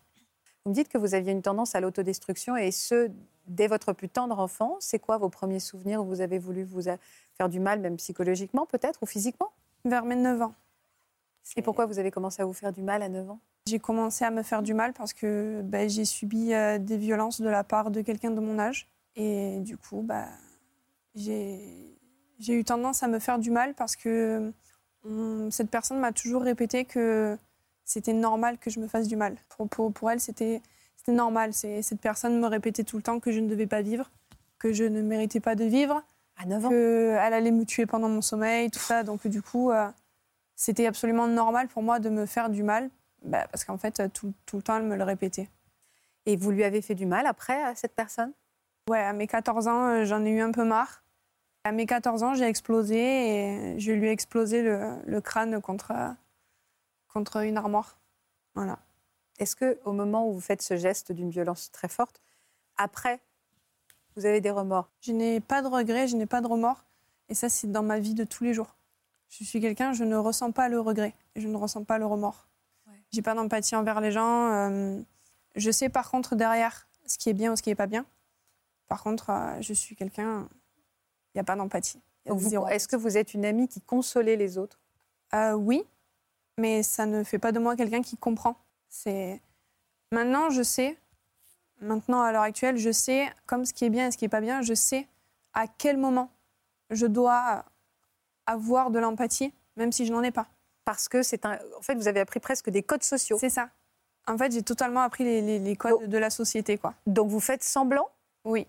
Vous 0.66 0.70
me 0.70 0.76
dites 0.76 0.88
que 0.88 1.00
vous 1.00 1.16
aviez 1.16 1.32
une 1.32 1.42
tendance 1.42 1.74
à 1.74 1.80
l'autodestruction 1.80 2.56
et 2.58 2.70
ce, 2.70 3.10
dès 3.48 3.66
votre 3.66 3.92
plus 3.92 4.10
tendre 4.10 4.38
enfance. 4.38 4.86
C'est 4.86 5.00
quoi 5.00 5.18
vos 5.18 5.30
premiers 5.30 5.62
souvenirs? 5.62 6.00
Où 6.00 6.06
vous 6.06 6.22
avez 6.22 6.38
voulu 6.38 6.64
vous, 6.64 6.84
faire 7.34 7.50
du 7.50 7.60
mal, 7.60 7.80
même 7.80 7.98
psychologiquement 7.98 8.68
peut-être, 8.68 9.02
ou 9.02 9.08
physiquement? 9.08 9.52
Vers 9.84 10.06
mes 10.06 10.16
9 10.16 10.44
ans. 10.44 10.54
Et 11.56 11.62
pourquoi 11.62 11.86
vous 11.86 12.00
avez 12.00 12.12
commencé 12.12 12.42
à 12.42 12.46
vous 12.46 12.54
faire 12.54 12.74
du 12.74 12.82
mal 12.82 13.02
à 13.02 13.10
9 13.10 13.30
ans? 13.30 13.40
J'ai 13.68 13.80
commencé 13.80 14.26
à 14.26 14.32
me 14.32 14.44
faire 14.44 14.62
du 14.62 14.74
mal 14.74 14.94
parce 14.94 15.14
que 15.14 15.62
bah, 15.64 15.88
j'ai 15.88 16.06
subi 16.06 16.54
euh, 16.54 16.78
des 16.78 16.98
violences 16.98 17.42
de 17.42 17.50
la 17.50 17.64
part 17.64 17.92
de 17.92 18.02
quelqu'un 18.02 18.32
de 18.32 18.40
mon 18.40 18.60
âge. 18.60 18.88
Et 19.16 19.60
du 19.62 19.78
coup, 19.78 20.02
bah, 20.02 20.28
j'ai 21.16 21.60
eu 22.48 22.64
tendance 22.64 23.04
à 23.04 23.08
me 23.08 23.20
faire 23.20 23.40
du 23.40 23.52
mal 23.52 23.74
parce 23.74 23.96
que 23.96 24.52
hum, 25.06 25.52
cette 25.52 25.70
personne 25.70 26.00
m'a 26.00 26.12
toujours 26.12 26.44
répété 26.44 26.86
que 26.86 27.38
c'était 27.84 28.14
normal 28.14 28.58
que 28.58 28.70
je 28.70 28.80
me 28.80 28.88
fasse 28.88 29.08
du 29.08 29.16
mal. 29.16 29.36
Pour, 29.50 29.68
pour, 29.68 29.92
pour 29.92 30.12
elle, 30.12 30.20
c'était 30.20 30.62
normal. 31.08 31.54
Cette 31.54 32.02
personne 32.02 32.40
me 32.40 32.48
répétait 32.48 32.84
tout 32.84 32.98
le 32.98 33.04
temps 33.04 33.20
que 33.20 33.32
je 33.32 33.40
ne 33.40 33.48
devais 33.48 33.68
pas 33.68 33.82
vivre, 33.82 34.10
que 34.60 34.74
je 34.74 34.84
ne 34.84 35.02
méritais 35.02 35.40
pas 35.40 35.56
de 35.56 35.64
vivre. 35.66 36.04
À 36.38 36.46
9 36.46 36.66
ans? 36.66 36.70
Qu'elle 36.70 37.34
allait 37.34 37.52
me 37.52 37.66
tuer 37.66 37.86
pendant 37.86 38.10
mon 38.10 38.22
sommeil, 38.22 38.70
tout 38.70 38.80
ça. 38.80 39.04
Donc 39.04 39.26
du 39.28 39.42
coup, 39.42 39.72
euh, 39.72 39.88
c'était 40.58 40.88
absolument 40.88 41.28
normal 41.28 41.68
pour 41.68 41.84
moi 41.84 42.00
de 42.00 42.10
me 42.10 42.26
faire 42.26 42.50
du 42.50 42.64
mal, 42.64 42.90
bah, 43.24 43.48
parce 43.52 43.64
qu'en 43.64 43.78
fait, 43.78 44.12
tout, 44.12 44.34
tout, 44.46 44.58
le 44.58 44.64
temps, 44.64 44.76
elle 44.78 44.84
me 44.84 44.96
le 44.96 45.04
répétait. 45.04 45.50
Et 46.26 46.36
vous 46.36 46.52
lui 46.52 46.64
avez 46.64 46.82
fait 46.82 46.96
du 46.96 47.06
mal 47.06 47.28
après 47.28 47.62
à 47.64 47.76
cette 47.76 47.96
personne? 47.96 48.34
Ouais, 48.90 49.00
à 49.00 49.14
mes 49.14 49.28
14 49.28 49.68
ans, 49.68 49.88
euh, 49.88 50.06
j'en 50.06 50.26
ai 50.26 50.32
eu 50.32 50.42
un 50.42 50.52
peu 50.52 50.66
marre. 50.66 51.04
À 51.64 51.72
mes 51.72 51.86
14 51.86 52.24
ans, 52.24 52.34
j'ai 52.34 52.46
explosé 52.46 52.98
et 52.98 53.80
je 53.80 53.92
lui 53.92 54.08
ai 54.08 54.12
explosé 54.12 54.64
le, 54.64 54.98
le 55.06 55.22
crâne 55.22 55.62
contre, 55.62 55.94
contre 57.08 57.38
une 57.44 57.58
armoire. 57.58 58.00
Voilà. 58.56 58.80
Est-ce 59.38 59.56
que 59.56 59.78
au 59.86 59.92
moment 59.92 60.28
où 60.28 60.34
vous 60.34 60.42
faites 60.42 60.64
ce 60.64 60.76
geste 60.76 61.12
d'une 61.12 61.30
violence 61.30 61.72
très 61.72 61.88
forte, 61.88 62.20
après, 62.78 63.20
vous 64.16 64.26
avez 64.26 64.42
des 64.42 64.50
remords? 64.50 64.90
Je 65.02 65.12
n'ai 65.12 65.40
pas 65.40 65.62
de 65.62 65.68
regrets, 65.68 66.08
je 66.08 66.16
n'ai 66.16 66.26
pas 66.26 66.42
de 66.42 66.48
remords. 66.48 66.84
Et 67.30 67.36
ça, 67.36 67.48
c'est 67.48 67.72
dans 67.72 67.84
ma 67.84 68.00
vie 68.00 68.16
de 68.16 68.24
tous 68.24 68.44
les 68.44 68.54
jours. 68.54 68.77
Je 69.30 69.44
suis 69.44 69.60
quelqu'un, 69.60 69.94
je 69.94 70.04
ne 70.04 70.16
ressens 70.16 70.52
pas 70.52 70.70
le 70.70 70.80
regret 70.80 71.14
et 71.36 71.42
je 71.42 71.48
ne 71.48 71.58
ressens 71.58 71.84
pas 71.84 71.98
le 71.98 72.06
remords. 72.06 72.48
Ouais. 72.88 72.94
J'ai 73.12 73.22
pas 73.22 73.34
d'empathie 73.34 73.76
envers 73.76 74.02
les 74.02 74.12
gens. 74.12 74.52
Euh, 74.52 75.00
je 75.56 75.72
sais 75.72 75.90
par 75.90 76.10
contre 76.10 76.36
derrière 76.36 76.88
ce 77.06 77.18
qui 77.18 77.30
est 77.30 77.34
bien 77.34 77.54
ou 77.54 77.56
ce 77.56 77.62
qui 77.62 77.70
n'est 77.70 77.76
pas 77.76 77.88
bien. 77.88 78.06
Par 78.88 79.04
contre, 79.04 79.30
euh, 79.30 79.62
je 79.62 79.74
suis 79.74 79.96
quelqu'un, 79.96 80.48
il 81.34 81.38
n'y 81.38 81.42
a 81.42 81.44
pas 81.44 81.56
d'empathie. 81.56 82.02
Est-ce 82.26 82.88
que 82.88 82.96
vous 82.96 83.18
êtes 83.18 83.34
une 83.34 83.46
amie 83.46 83.68
qui 83.68 83.82
consolait 83.82 84.36
les 84.36 84.58
autres? 84.58 84.80
Euh, 85.34 85.54
Oui, 85.54 85.84
mais 86.58 86.84
ça 86.84 87.06
ne 87.06 87.24
fait 87.24 87.40
pas 87.40 87.52
de 87.52 87.60
moi 87.60 87.76
quelqu'un 87.76 88.02
qui 88.02 88.18
comprend. 88.18 88.58
C'est 88.90 89.42
maintenant 90.12 90.50
je 90.50 90.64
sais, 90.64 90.98
maintenant 91.82 92.22
à 92.22 92.32
l'heure 92.32 92.44
actuelle, 92.44 92.78
je 92.78 92.92
sais 92.92 93.28
comme 93.46 93.66
ce 93.66 93.74
qui 93.74 93.86
est 93.86 93.90
bien 93.90 94.08
et 94.08 94.12
ce 94.12 94.18
qui 94.18 94.26
est 94.26 94.30
pas 94.30 94.42
bien, 94.42 94.62
je 94.62 94.74
sais 94.74 95.08
à 95.54 95.68
quel 95.68 95.98
moment 95.98 96.30
je 96.90 97.06
dois 97.06 97.66
avoir 98.48 98.90
de 98.90 99.00
l'empathie, 99.00 99.54
même 99.76 99.92
si 99.92 100.06
je 100.06 100.12
n'en 100.12 100.24
ai 100.24 100.32
pas. 100.32 100.48
Parce 100.86 101.08
que 101.08 101.22
c'est 101.22 101.46
un, 101.46 101.60
en 101.78 101.82
fait, 101.82 101.96
vous 101.96 102.08
avez 102.08 102.20
appris 102.20 102.40
presque 102.40 102.70
des 102.70 102.82
codes 102.82 103.04
sociaux. 103.04 103.38
C'est 103.40 103.50
ça. 103.50 103.70
En 104.26 104.38
fait, 104.38 104.52
j'ai 104.52 104.64
totalement 104.64 105.02
appris 105.02 105.24
les, 105.24 105.60
les, 105.60 105.76
codes 105.76 106.10
de 106.10 106.18
la 106.18 106.30
société, 106.30 106.78
quoi. 106.78 106.96
Donc 107.06 107.30
vous 107.30 107.40
faites 107.40 107.64
semblant? 107.64 108.10
Oui. 108.44 108.68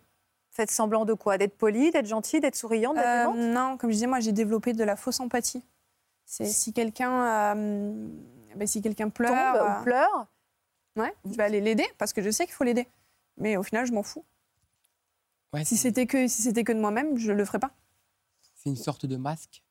Faites 0.51 0.70
semblant 0.70 1.05
de 1.05 1.14
quoi? 1.14 1.39
D'être 1.39 1.57
poli, 1.57 1.91
d'être 1.91 2.07
gentil, 2.07 2.41
d'être 2.41 2.57
souriant, 2.57 2.95
d'être 2.95 3.31
euh, 3.31 3.53
Non, 3.53 3.76
comme 3.76 3.91
je 3.91 3.95
disais, 3.95 4.07
moi 4.07 4.20
j'ai 4.20 4.33
développé 4.33 4.72
de 4.72 4.85
la 4.85 4.97
fausse 4.97 5.20
empathie. 5.20 5.64
C'est 6.24 6.47
si 6.47 6.72
quelqu'un 6.72 7.55
euh, 7.55 8.09
ben, 8.55 8.66
si 8.66 8.83
quelqu'un 8.83 9.09
pleure. 9.09 9.31
Tombe, 9.31 9.62
ou 9.62 9.70
euh, 9.70 9.83
pleure. 9.83 10.26
Ouais, 10.97 11.14
je 11.24 11.37
vais 11.37 11.45
aller 11.45 11.61
l'aider 11.61 11.87
parce 11.97 12.12
que 12.12 12.22
je 12.22 12.31
sais 12.31 12.45
qu'il 12.45 12.55
faut 12.55 12.64
l'aider. 12.64 12.89
Mais 13.37 13.57
au 13.57 13.62
final, 13.62 13.87
je 13.87 13.93
m'en 13.93 14.03
fous. 14.03 14.24
Ouais, 15.55 15.64
si 15.64 15.76
c'était 15.76 16.07
que, 16.07 16.26
si 16.26 16.43
c'était 16.43 16.64
que 16.64 16.72
de 16.72 16.81
moi-même, 16.81 17.16
je 17.16 17.33
ne 17.33 17.37
le 17.37 17.45
ferais 17.45 17.61
pas. 17.61 17.70
C'est 18.57 18.68
une 18.68 18.76
sorte 18.76 19.07
de 19.07 19.16
masque? 19.16 19.62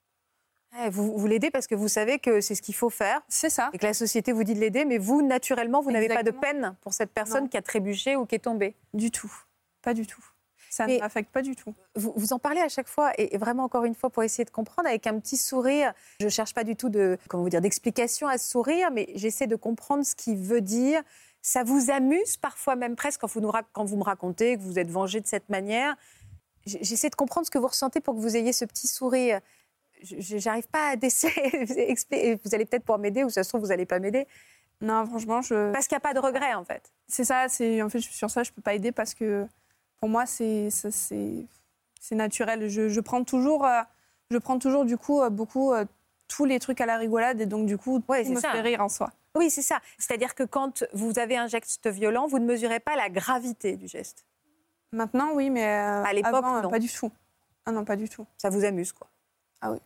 Vous, 0.91 1.17
vous 1.17 1.27
l'aidez 1.27 1.51
parce 1.51 1.67
que 1.67 1.75
vous 1.75 1.87
savez 1.87 2.19
que 2.19 2.41
c'est 2.41 2.55
ce 2.55 2.61
qu'il 2.61 2.75
faut 2.75 2.89
faire. 2.89 3.21
C'est 3.27 3.49
ça. 3.49 3.69
Et 3.73 3.77
que 3.77 3.85
la 3.85 3.93
société 3.93 4.31
vous 4.31 4.43
dit 4.43 4.53
de 4.53 4.59
l'aider, 4.59 4.85
mais 4.85 4.97
vous, 4.97 5.21
naturellement, 5.21 5.81
vous 5.81 5.91
n'avez 5.91 6.07
pas 6.07 6.23
de 6.23 6.31
peine 6.31 6.75
pour 6.81 6.93
cette 6.93 7.11
personne 7.11 7.49
qui 7.49 7.57
a 7.57 7.61
trébuché 7.61 8.15
ou 8.15 8.25
qui 8.25 8.35
est 8.35 8.39
tombée. 8.39 8.75
Du 8.93 9.11
tout. 9.11 9.31
Pas 9.81 9.93
du 9.93 10.05
tout. 10.05 10.23
Ça 10.69 10.85
ne 10.85 10.99
m'affecte 10.99 11.31
pas 11.31 11.41
du 11.41 11.55
tout. 11.55 11.73
Vous, 11.95 12.13
vous, 12.15 12.33
en 12.33 12.39
parlez 12.39 12.61
à 12.61 12.69
chaque 12.69 12.87
fois, 12.87 13.11
et 13.17 13.37
vraiment 13.37 13.63
encore 13.63 13.85
une 13.85 13.95
fois 13.95 14.09
pour 14.09 14.23
essayer 14.23 14.45
de 14.45 14.49
comprendre 14.49 14.87
avec 14.87 15.07
un 15.07 15.19
petit 15.19 15.37
sourire. 15.37 15.93
Je 16.19 16.25
ne 16.25 16.29
cherche 16.29 16.53
pas 16.53 16.63
du 16.63 16.75
tout 16.75 16.89
de, 16.89 17.17
comment 17.29 17.43
vous 17.43 17.49
dire, 17.49 17.61
d'explication 17.61 18.27
à 18.27 18.37
ce 18.37 18.49
sourire, 18.49 18.91
mais 18.91 19.09
j'essaie 19.15 19.47
de 19.47 19.55
comprendre 19.55 20.05
ce 20.05 20.15
qu'il 20.15 20.37
veut 20.37 20.61
dire. 20.61 21.01
Ça 21.41 21.63
vous 21.63 21.89
amuse 21.89 22.37
parfois 22.37 22.75
même 22.75 22.95
presque 22.95 23.21
quand 23.21 23.31
vous, 23.31 23.41
nous, 23.41 23.51
quand 23.71 23.85
vous 23.85 23.97
me 23.97 24.03
racontez 24.03 24.57
que 24.57 24.61
vous 24.61 24.77
êtes 24.77 24.91
vengé 24.91 25.21
de 25.21 25.27
cette 25.27 25.49
manière. 25.49 25.95
J'essaie 26.65 27.09
de 27.09 27.15
comprendre 27.15 27.45
ce 27.45 27.51
que 27.51 27.57
vous 27.57 27.67
ressentez 27.67 28.01
pour 28.01 28.13
que 28.13 28.19
vous 28.19 28.35
ayez 28.35 28.51
ce 28.51 28.65
petit 28.65 28.87
sourire. 28.87 29.39
J'arrive 30.01 30.67
pas 30.67 30.89
à 30.89 30.95
déceler. 30.95 31.65
vous 32.43 32.55
allez 32.55 32.65
peut-être 32.65 32.83
pouvoir 32.83 32.99
m'aider, 32.99 33.23
ou 33.23 33.29
ça 33.29 33.43
se 33.43 33.49
trouve, 33.49 33.61
vous 33.61 33.67
n'allez 33.67 33.85
pas 33.85 33.99
m'aider. 33.99 34.27
Non, 34.81 35.05
franchement, 35.05 35.41
je. 35.41 35.71
Parce 35.71 35.87
qu'il 35.87 35.95
n'y 35.95 35.97
a 35.97 36.01
pas 36.01 36.13
de 36.13 36.19
regret, 36.19 36.53
en 36.53 36.63
fait. 36.63 36.91
C'est 37.07 37.23
ça, 37.23 37.47
c'est 37.49 37.81
en 37.81 37.89
fait, 37.89 37.99
sur 37.99 38.29
ça, 38.29 38.43
je 38.43 38.51
ne 38.51 38.55
peux 38.55 38.61
pas 38.61 38.75
aider 38.75 38.91
parce 38.91 39.13
que 39.13 39.47
pour 39.99 40.09
moi, 40.09 40.25
c'est 40.25 40.69
naturel. 42.11 42.69
Je, 42.69 42.89
je, 42.89 42.99
prends 42.99 43.23
toujours, 43.23 43.65
euh, 43.65 43.81
je 44.29 44.37
prends 44.37 44.59
toujours 44.59 44.85
du 44.85 44.97
coup 44.97 45.21
euh, 45.21 45.29
beaucoup 45.29 45.73
euh, 45.73 45.85
tous 46.27 46.45
les 46.45 46.59
trucs 46.59 46.79
à 46.81 46.85
la 46.85 46.97
rigolade 46.97 47.41
et 47.41 47.45
donc 47.45 47.65
du 47.65 47.77
coup, 47.77 48.03
ouais, 48.07 48.23
tout 48.23 48.33
me 48.33 48.39
fait 48.39 48.61
rire 48.61 48.81
en 48.81 48.89
soi. 48.89 49.11
Oui, 49.35 49.49
c'est 49.49 49.61
ça. 49.61 49.79
C'est-à-dire 49.97 50.35
que 50.35 50.43
quand 50.43 50.83
vous 50.93 51.19
avez 51.19 51.37
un 51.37 51.47
geste 51.47 51.87
violent, 51.87 52.27
vous 52.27 52.39
ne 52.39 52.45
mesurez 52.45 52.79
pas 52.79 52.95
la 52.95 53.09
gravité 53.09 53.77
du 53.77 53.87
geste. 53.87 54.25
Maintenant, 54.91 55.31
oui, 55.33 55.49
mais 55.49 55.63
à 55.65 56.13
l'époque, 56.13 56.45
pas 56.69 56.79
du 56.79 56.89
tout. 56.89 57.11
Ah 57.65 57.71
non, 57.71 57.83
pas 57.83 57.95
du 57.95 58.07
tout. 58.07 58.25
Ça 58.37 58.49
vous 58.49 58.63
amuse, 58.63 58.93
quoi 58.93 59.09
Ah 59.61 59.71
oui. 59.71 59.79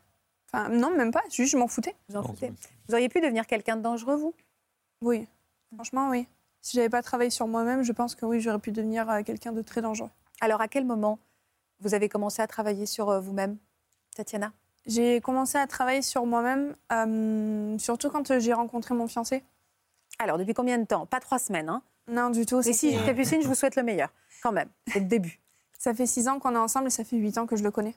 Enfin, 0.52 0.70
non, 0.70 0.90
même 0.96 1.12
pas. 1.12 1.24
Juste, 1.30 1.52
je 1.52 1.58
m'en 1.58 1.68
foutais. 1.68 1.96
Vous 2.10 2.18
en 2.18 2.24
foutez. 2.24 2.52
Vous 2.88 2.94
auriez 2.94 3.10
pu 3.10 3.22
devenir 3.22 3.48
quelqu'un 3.48 3.78
de 3.78 3.82
dangereux, 3.82 4.16
vous? 4.16 4.34
Oui. 5.02 5.28
Franchement, 5.74 6.10
oui. 6.10 6.28
Si 6.62 6.78
j'avais 6.78 6.90
pas 6.90 7.02
travaillé 7.02 7.30
sur 7.30 7.48
moi-même, 7.48 7.84
je 7.84 7.92
pense 7.92 8.16
que 8.16 8.26
oui, 8.26 8.42
j'aurais 8.42 8.60
pu 8.60 8.72
devenir 8.72 9.10
euh, 9.10 9.24
quelqu'un 9.24 9.52
de 9.52 9.62
très 9.62 9.82
dangereux. 9.82 10.10
Alors, 10.42 10.62
à 10.62 10.68
quel 10.68 10.86
moment 10.86 11.20
vous 11.80 11.94
avez 11.94 12.10
commencé 12.10 12.42
à 12.42 12.48
travailler 12.48 12.86
sur 12.86 13.10
euh, 13.10 13.20
vous-même, 13.20 13.58
Tatiana? 14.16 14.52
J'ai 14.86 15.22
commencé 15.22 15.58
à 15.58 15.68
travailler 15.68 16.02
sur 16.02 16.26
moi-même, 16.26 16.76
euh, 16.92 17.78
surtout 17.78 18.10
quand 18.10 18.40
j'ai 18.40 18.54
rencontré 18.54 18.94
mon 18.94 19.08
fiancé. 19.08 19.44
Alors, 20.20 20.38
depuis 20.38 20.54
combien 20.54 20.78
de 20.78 20.86
temps? 20.86 21.06
Pas 21.06 21.20
trois 21.20 21.40
semaines, 21.40 21.70
hein? 21.70 21.82
Non, 22.08 22.30
du 22.30 22.46
tout. 22.46 22.60
Et 22.68 22.74
si, 22.74 22.98
Capucine, 23.06 23.42
je 23.42 23.48
vous 23.48 23.56
souhaite 23.56 23.76
le 23.76 23.84
meilleur, 23.84 24.10
quand 24.44 24.52
même, 24.52 24.70
c'est 24.88 25.00
le 25.00 25.06
début. 25.06 25.40
Ça 25.78 25.94
fait 25.94 26.06
six 26.06 26.28
ans 26.28 26.40
qu'on 26.40 26.54
est 26.56 26.60
ensemble 26.60 26.88
et 26.88 26.92
ça 26.92 27.04
fait 27.04 27.18
huit 27.18 27.38
ans 27.38 27.48
que 27.48 27.56
je 27.56 27.64
le 27.64 27.72
connais. 27.72 27.96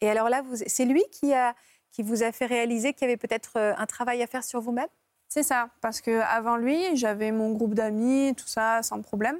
Et 0.00 0.08
alors 0.08 0.28
là, 0.28 0.42
c'est 0.66 0.84
lui 0.84 1.02
qui, 1.10 1.32
a, 1.34 1.54
qui 1.92 2.02
vous 2.02 2.22
a 2.22 2.32
fait 2.32 2.46
réaliser 2.46 2.92
qu'il 2.92 3.08
y 3.08 3.10
avait 3.10 3.16
peut-être 3.16 3.56
un 3.56 3.86
travail 3.86 4.22
à 4.22 4.26
faire 4.26 4.44
sur 4.44 4.60
vous-même? 4.60 4.88
C'est 5.28 5.42
ça, 5.42 5.68
parce 5.82 6.00
que 6.00 6.20
avant 6.20 6.56
lui, 6.56 6.96
j'avais 6.96 7.32
mon 7.32 7.52
groupe 7.52 7.74
d'amis, 7.74 8.34
tout 8.34 8.46
ça, 8.46 8.82
sans 8.82 9.02
problème. 9.02 9.38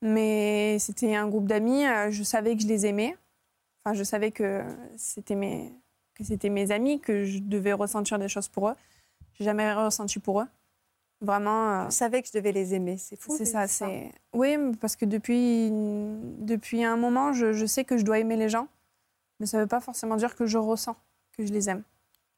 Mais 0.00 0.78
c'était 0.80 1.14
un 1.14 1.28
groupe 1.28 1.46
d'amis, 1.46 1.86
euh, 1.86 2.10
je 2.10 2.22
savais 2.22 2.56
que 2.56 2.62
je 2.62 2.66
les 2.66 2.86
aimais. 2.86 3.16
Enfin, 3.84 3.94
je 3.94 4.02
savais 4.02 4.32
que 4.32 4.62
c'était 4.96 5.34
mes, 5.34 5.72
que 6.14 6.24
c'était 6.24 6.48
mes 6.48 6.72
amis, 6.72 6.98
que 6.98 7.24
je 7.24 7.38
devais 7.38 7.72
ressentir 7.72 8.18
des 8.18 8.28
choses 8.28 8.48
pour 8.48 8.70
eux. 8.70 8.74
J'ai 9.34 9.44
jamais 9.44 9.72
ressenti 9.72 10.18
pour 10.18 10.40
eux. 10.40 10.48
Vraiment. 11.20 11.82
Euh, 11.82 11.84
je 11.86 11.94
savais 11.94 12.20
que 12.22 12.28
je 12.28 12.32
devais 12.32 12.50
les 12.50 12.74
aimer, 12.74 12.96
c'est 12.96 13.14
fou. 13.14 13.34
C'est 13.36 13.44
ça, 13.44 13.68
c'est. 13.68 14.10
Oui, 14.32 14.56
parce 14.80 14.96
que 14.96 15.04
depuis, 15.04 15.68
depuis 15.70 16.82
un 16.82 16.96
moment, 16.96 17.32
je, 17.32 17.52
je 17.52 17.66
sais 17.66 17.84
que 17.84 17.96
je 17.96 18.04
dois 18.04 18.18
aimer 18.18 18.36
les 18.36 18.48
gens, 18.48 18.66
mais 19.42 19.46
ça 19.46 19.56
ne 19.56 19.62
veut 19.62 19.68
pas 19.68 19.80
forcément 19.80 20.14
dire 20.14 20.36
que 20.36 20.46
je 20.46 20.56
ressens 20.56 20.94
que 21.36 21.44
je 21.44 21.52
les 21.52 21.68
aime. 21.68 21.82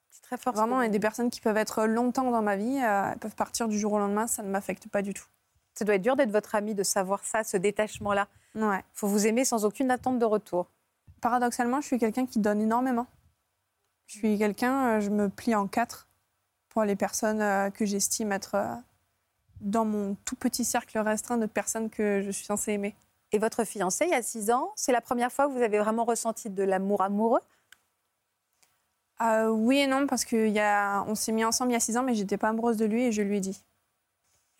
C'est 0.09 0.23
très 0.23 0.39
fort. 0.39 0.55
Vraiment, 0.55 0.81
il 0.81 0.87
y 0.87 0.89
a 0.89 0.91
des 0.91 0.99
personnes 0.99 1.29
qui 1.29 1.43
peuvent 1.43 1.59
être 1.59 1.85
longtemps 1.85 2.31
dans 2.31 2.41
ma 2.41 2.57
vie, 2.57 2.81
euh, 2.83 3.11
elles 3.13 3.19
peuvent 3.19 3.35
partir 3.35 3.69
du 3.69 3.79
jour 3.79 3.93
au 3.93 3.99
lendemain, 3.99 4.27
ça 4.27 4.43
ne 4.43 4.49
m'affecte 4.49 4.89
pas 4.89 5.03
du 5.03 5.13
tout. 5.13 5.27
Ça 5.75 5.85
doit 5.85 5.97
être 5.97 6.03
dur 6.03 6.17
d'être 6.17 6.31
votre 6.31 6.55
ami, 6.55 6.75
de 6.75 6.83
savoir 6.83 7.23
ça, 7.23 7.45
ce 7.45 7.59
détachement-là. 7.59 8.27
Ouais. 8.55 8.79
Il 8.79 8.95
faut 8.95 9.07
vous 9.07 9.27
aimer 9.27 9.45
sans 9.45 9.67
aucune 9.67 9.91
attente 9.91 10.19
de 10.19 10.25
retour. 10.25 10.71
Paradoxalement, 11.21 11.83
je 11.83 11.89
suis 11.89 11.99
quelqu'un 11.99 12.25
qui 12.25 12.39
donne 12.39 12.63
énormément. 12.63 13.07
Je 14.07 14.17
suis 14.17 14.39
quelqu'un, 14.39 14.97
euh, 14.97 15.01
je 15.01 15.11
me 15.11 15.29
plie 15.29 15.55
en 15.55 15.67
quatre 15.67 16.09
pour 16.71 16.85
les 16.85 16.97
personnes 16.97 17.43
euh, 17.43 17.69
que 17.69 17.85
j'estime 17.85 18.33
être 18.33 18.57
dans 19.61 19.85
mon 19.85 20.15
tout 20.25 20.37
petit 20.37 20.65
cercle 20.65 20.99
restreint 21.01 21.37
de 21.37 21.45
personnes 21.45 21.91
que 21.91 22.23
je 22.25 22.31
suis 22.31 22.47
censée 22.47 22.73
aimer. 22.73 22.97
Et 23.35 23.39
votre 23.39 23.65
fiancé, 23.65 24.05
il 24.05 24.13
y 24.13 24.15
a 24.15 24.23
six 24.23 24.53
ans, 24.53 24.71
c'est 24.77 24.93
la 24.93 25.01
première 25.01 25.33
fois 25.33 25.49
que 25.49 25.53
vous 25.53 25.61
avez 25.61 25.81
vraiment 25.81 26.05
ressenti 26.05 26.51
de 26.51 26.63
l'amour 26.63 27.03
amoureux? 27.03 27.41
Euh, 29.23 29.49
oui 29.49 29.79
et 29.79 29.89
non, 29.89 30.07
parce 30.07 30.25
qu'on 30.25 31.15
s'est 31.17 31.33
mis 31.33 31.45
ensemble 31.45 31.73
il 31.73 31.75
y 31.75 31.77
a 31.77 31.81
six 31.81 31.97
ans, 31.97 32.05
mais 32.05 32.15
j'étais 32.15 32.37
pas 32.37 32.51
amoureuse 32.51 32.77
de 32.77 32.85
lui 32.85 33.03
et 33.03 33.11
je 33.11 33.23
lui 33.23 33.39
ai 33.39 33.41
dit. 33.41 33.61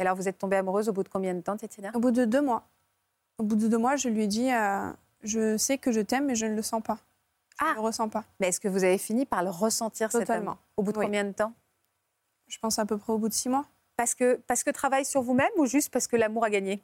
Et 0.01 0.03
alors, 0.03 0.17
vous 0.17 0.27
êtes 0.27 0.39
tombée 0.39 0.57
amoureuse 0.57 0.89
au 0.89 0.93
bout 0.93 1.05
de 1.05 1.09
combien 1.09 1.35
de 1.35 1.41
temps, 1.41 1.57
Tétina? 1.57 1.93
Au 1.95 2.01
bout 2.01 2.11
de 2.11 2.25
deux 2.25 2.43
mois. 2.43 2.67
Au 3.39 3.45
bout 3.45 3.55
de 3.55 3.69
deux 3.69 3.79
mois, 3.79 3.95
je 3.95 4.09
lui 4.09 4.25
ai 4.25 4.27
dit 4.27 4.51
euh, 4.51 4.91
Je 5.23 5.57
sais 5.57 5.79
que 5.79 5.93
je 5.93 6.01
t'aime, 6.01 6.25
mais 6.25 6.35
je 6.35 6.47
ne 6.47 6.57
le 6.57 6.63
sens 6.63 6.83
pas. 6.83 6.99
Ah 7.61 7.67
Je 7.67 7.71
ne 7.71 7.75
le 7.77 7.81
ressens 7.83 8.09
pas. 8.09 8.25
Mais 8.41 8.49
est-ce 8.49 8.59
que 8.59 8.67
vous 8.67 8.83
avez 8.83 8.99
fini 8.99 9.25
par 9.25 9.45
le 9.45 9.51
ressentir 9.51 10.09
Totalement. 10.09 10.59
Au 10.77 10.83
bout 10.83 10.91
de 10.91 10.99
combien 10.99 11.23
de 11.23 11.31
temps? 11.31 11.53
Je 12.49 12.59
pense 12.59 12.81
à 12.81 12.87
peu 12.87 12.99
près 12.99 13.13
au 13.13 13.19
bout 13.19 13.29
de 13.29 13.35
six 13.35 13.49
mois. 13.49 13.67
Parce 13.97 14.17
que, 14.17 14.35
parce 14.49 14.65
que 14.65 14.71
travail 14.71 15.05
sur 15.05 15.23
vous-même 15.23 15.53
ou 15.59 15.67
juste 15.67 15.93
parce 15.93 16.09
que 16.09 16.17
l'amour 16.17 16.43
a 16.43 16.51
gagné? 16.51 16.83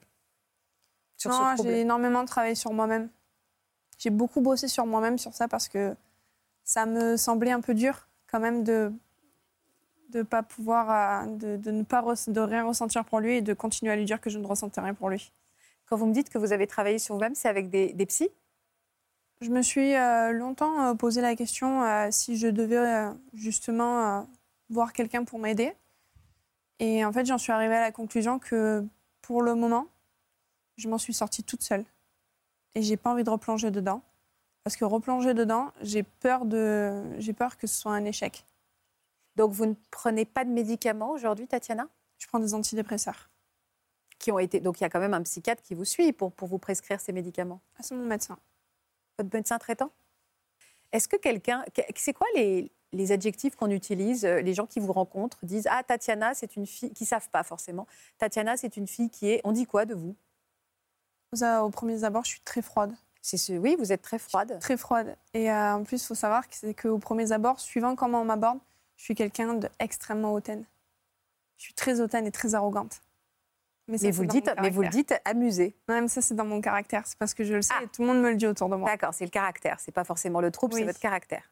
Sur 1.21 1.31
Non, 1.31 1.55
j'ai 1.61 1.81
énormément 1.81 2.25
travaillé 2.25 2.55
sur 2.55 2.73
moi-même. 2.73 3.09
J'ai 3.97 4.09
beaucoup 4.09 4.41
bossé 4.41 4.67
sur 4.67 4.85
moi-même 4.85 5.17
sur 5.17 5.33
ça 5.33 5.47
parce 5.47 5.67
que 5.67 5.95
ça 6.63 6.85
me 6.85 7.17
semblait 7.17 7.51
un 7.51 7.61
peu 7.61 7.73
dur 7.73 8.07
quand 8.27 8.39
même 8.39 8.63
de 8.63 8.91
de 10.09 10.23
pas 10.23 10.43
pouvoir, 10.43 11.25
de, 11.25 11.55
de, 11.55 11.71
ne 11.71 11.83
pas 11.83 12.01
de 12.01 12.39
rien 12.41 12.65
ressentir 12.65 13.05
pour 13.05 13.21
lui 13.21 13.37
et 13.37 13.41
de 13.41 13.53
continuer 13.53 13.93
à 13.93 13.95
lui 13.95 14.03
dire 14.03 14.19
que 14.19 14.29
je 14.29 14.39
ne 14.39 14.45
ressentais 14.45 14.81
rien 14.81 14.93
pour 14.93 15.09
lui. 15.09 15.31
Quand 15.85 15.95
vous 15.95 16.05
me 16.05 16.11
dites 16.11 16.29
que 16.29 16.37
vous 16.37 16.51
avez 16.51 16.67
travaillé 16.67 16.99
sur 16.99 17.15
vous-même, 17.15 17.33
c'est 17.33 17.47
avec 17.47 17.69
des, 17.69 17.93
des 17.93 18.05
psys? 18.05 18.29
Je 19.39 19.49
me 19.49 19.61
suis 19.61 19.93
longtemps 20.33 20.95
posé 20.97 21.21
la 21.21 21.37
question 21.37 21.81
si 22.11 22.37
je 22.37 22.47
devais 22.47 23.09
justement 23.33 24.27
voir 24.69 24.91
quelqu'un 24.91 25.23
pour 25.23 25.39
m'aider. 25.39 25.73
Et 26.79 27.05
en 27.05 27.13
fait, 27.13 27.25
j'en 27.25 27.37
suis 27.37 27.51
arrivée 27.51 27.75
à 27.75 27.81
la 27.81 27.91
conclusion 27.91 28.37
que 28.37 28.85
pour 29.21 29.41
le 29.41 29.55
moment, 29.55 29.87
je 30.81 30.89
m'en 30.89 30.97
suis 30.97 31.13
sortie 31.13 31.43
toute 31.43 31.61
seule. 31.61 31.85
Et 32.75 32.81
j'ai 32.81 32.97
pas 32.97 33.11
envie 33.11 33.23
de 33.23 33.29
replonger 33.29 33.71
dedans. 33.71 34.01
Parce 34.63 34.75
que 34.75 34.85
replonger 34.85 35.33
dedans, 35.33 35.71
j'ai 35.81 36.03
peur, 36.03 36.45
de... 36.45 37.03
j'ai 37.19 37.33
peur 37.33 37.57
que 37.57 37.67
ce 37.67 37.75
soit 37.75 37.93
un 37.93 38.05
échec. 38.05 38.45
Donc 39.35 39.51
vous 39.51 39.65
ne 39.65 39.75
prenez 39.89 40.25
pas 40.25 40.45
de 40.45 40.51
médicaments 40.51 41.11
aujourd'hui, 41.11 41.47
Tatiana? 41.47 41.87
Je 42.19 42.27
prends 42.27 42.39
des 42.39 42.53
antidépresseurs. 42.53 43.29
Qui 44.19 44.31
ont 44.31 44.39
été... 44.39 44.59
Donc 44.59 44.79
il 44.79 44.83
y 44.83 44.85
a 44.85 44.89
quand 44.89 44.99
même 44.99 45.13
un 45.13 45.23
psychiatre 45.23 45.63
qui 45.63 45.73
vous 45.73 45.85
suit 45.85 46.13
pour, 46.13 46.31
pour 46.31 46.47
vous 46.47 46.59
prescrire 46.59 46.99
ces 46.99 47.11
médicaments 47.11 47.59
ah, 47.77 47.83
C'est 47.83 47.95
mon 47.95 48.05
médecin. 48.05 48.37
Votre 49.17 49.33
médecin 49.33 49.57
traitant? 49.57 49.91
Est-ce 50.91 51.07
que 51.07 51.17
quelqu'un... 51.17 51.65
C'est 51.95 52.13
quoi 52.13 52.27
les, 52.35 52.71
les 52.93 53.11
adjectifs 53.11 53.55
qu'on 53.55 53.69
utilise, 53.69 54.25
euh, 54.25 54.41
les 54.41 54.53
gens 54.53 54.65
qui 54.65 54.79
vous 54.79 54.93
rencontrent 54.93 55.39
disent 55.43 55.67
Ah, 55.69 55.83
Tatiana, 55.83 56.33
c'est 56.33 56.55
une 56.55 56.67
fille, 56.67 56.91
qui 56.91 57.03
ne 57.03 57.07
savent 57.07 57.29
pas 57.29 57.43
forcément. 57.43 57.87
Tatiana, 58.17 58.57
c'est 58.57 58.77
une 58.77 58.87
fille 58.87 59.09
qui 59.09 59.29
est. 59.29 59.41
On 59.43 59.51
dit 59.51 59.65
quoi 59.65 59.85
de 59.85 59.95
vous? 59.95 60.15
Au 61.33 61.69
premier 61.69 62.03
abord, 62.03 62.25
je 62.25 62.31
suis 62.31 62.41
très 62.41 62.61
froide. 62.61 62.93
C'est 63.21 63.37
ce... 63.37 63.53
Oui, 63.53 63.77
vous 63.79 63.93
êtes 63.93 64.01
très 64.01 64.19
froide. 64.19 64.57
Très 64.59 64.75
froide. 64.75 65.15
Et 65.33 65.49
euh, 65.49 65.75
en 65.75 65.83
plus, 65.83 66.03
il 66.03 66.05
faut 66.07 66.15
savoir 66.15 66.47
que 66.47 66.55
c'est 66.55 66.73
qu'au 66.73 66.97
premier 66.97 67.31
abord, 67.31 67.59
suivant 67.59 67.95
comment 67.95 68.21
on 68.21 68.25
m'aborde, 68.25 68.59
je 68.97 69.03
suis 69.03 69.15
quelqu'un 69.15 69.53
d'extrêmement 69.53 70.33
hautaine. 70.33 70.65
Je 71.57 71.63
suis 71.63 71.73
très 71.73 72.01
hautaine 72.01 72.25
et 72.25 72.31
très 72.31 72.53
arrogante. 72.53 73.01
Mais, 73.87 74.11
vous, 74.11 74.21
le 74.21 74.27
dites, 74.27 74.49
mais 74.61 74.69
vous 74.69 74.81
le 74.81 74.89
dites 74.89 75.13
amusé. 75.25 75.75
même 75.87 76.07
ça, 76.07 76.21
c'est 76.21 76.35
dans 76.35 76.45
mon 76.45 76.61
caractère. 76.61 77.05
C'est 77.05 77.17
parce 77.17 77.33
que 77.33 77.43
je 77.43 77.53
le 77.53 77.61
sais 77.61 77.73
ah. 77.77 77.83
et 77.83 77.87
tout 77.87 78.01
le 78.01 78.07
monde 78.07 78.21
me 78.21 78.29
le 78.29 78.35
dit 78.35 78.47
autour 78.47 78.69
de 78.69 78.75
moi. 78.75 78.89
D'accord, 78.89 79.13
c'est 79.13 79.25
le 79.25 79.31
caractère. 79.31 79.79
C'est 79.79 79.91
pas 79.91 80.03
forcément 80.03 80.41
le 80.41 80.51
trouble, 80.51 80.75
c'est 80.75 80.83
votre 80.83 80.99
caractère. 80.99 81.51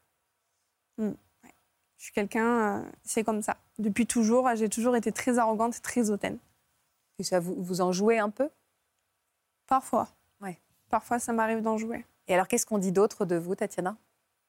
Hmm. 0.97 1.13
Je 1.97 2.03
suis 2.03 2.13
quelqu'un, 2.13 2.80
euh, 2.80 2.89
c'est 3.03 3.23
comme 3.23 3.41
ça. 3.41 3.57
Depuis 3.77 4.07
toujours, 4.07 4.49
j'ai 4.55 4.69
toujours 4.69 4.95
été 4.95 5.11
très 5.11 5.38
arrogante 5.38 5.77
et 5.77 5.82
très 5.82 6.09
hautaine. 6.09 6.38
Et 7.17 7.23
ça, 7.23 7.41
vous, 7.41 7.55
vous 7.61 7.82
en 7.82 7.91
jouez 7.91 8.19
un 8.19 8.30
peu? 8.30 8.49
Parfois. 9.70 10.07
Ouais. 10.41 10.57
Parfois, 10.89 11.20
ça 11.20 11.32
m'arrive 11.32 11.61
d'en 11.61 11.78
jouer. 11.78 12.03
Et 12.28 12.34
alors, 12.34 12.47
qu'est-ce 12.47 12.65
qu'on 12.65 12.80
dit 12.80 12.91
d'autre 12.91 13.26
de 13.26 13.36
vous, 13.36 13.53
Tatiana? 13.53 13.95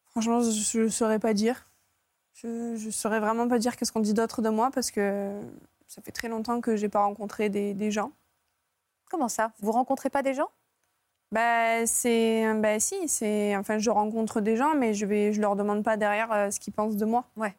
Franchement, 0.08 0.40
je 0.40 0.80
ne 0.80 0.88
saurais 0.88 1.18
pas 1.18 1.34
dire. 1.34 1.68
Je 2.32 2.86
ne 2.86 2.90
saurais 2.90 3.20
vraiment 3.20 3.46
pas 3.46 3.58
dire 3.58 3.76
qu'est-ce 3.76 3.92
qu'on 3.92 4.00
dit 4.00 4.14
d'autre 4.14 4.40
de 4.40 4.48
moi 4.48 4.70
parce 4.72 4.90
que 4.90 5.38
ça 5.86 6.00
fait 6.00 6.10
très 6.10 6.28
longtemps 6.28 6.62
que 6.62 6.74
je 6.74 6.82
n'ai 6.82 6.88
pas 6.88 7.04
rencontré 7.04 7.50
des, 7.50 7.74
des, 7.74 7.90
gens. 7.90 8.12
Comment 9.10 9.28
ça? 9.28 9.52
Vous 9.60 9.72
rencontrez 9.72 10.08
pas 10.08 10.22
des 10.22 10.32
gens? 10.32 10.48
Bah, 11.32 11.86
c'est, 11.86 12.50
bah, 12.54 12.80
si, 12.80 13.06
c'est, 13.06 13.54
enfin, 13.56 13.78
je 13.78 13.90
rencontre 13.90 14.40
des 14.40 14.56
gens, 14.56 14.74
mais 14.74 14.94
je 14.94 15.04
vais, 15.04 15.34
je 15.34 15.40
leur 15.42 15.54
demande 15.54 15.84
pas 15.84 15.98
derrière 15.98 16.32
euh, 16.32 16.50
ce 16.50 16.58
qu'ils 16.58 16.72
pensent 16.72 16.96
de 16.96 17.04
moi. 17.04 17.26
Ouais. 17.36 17.54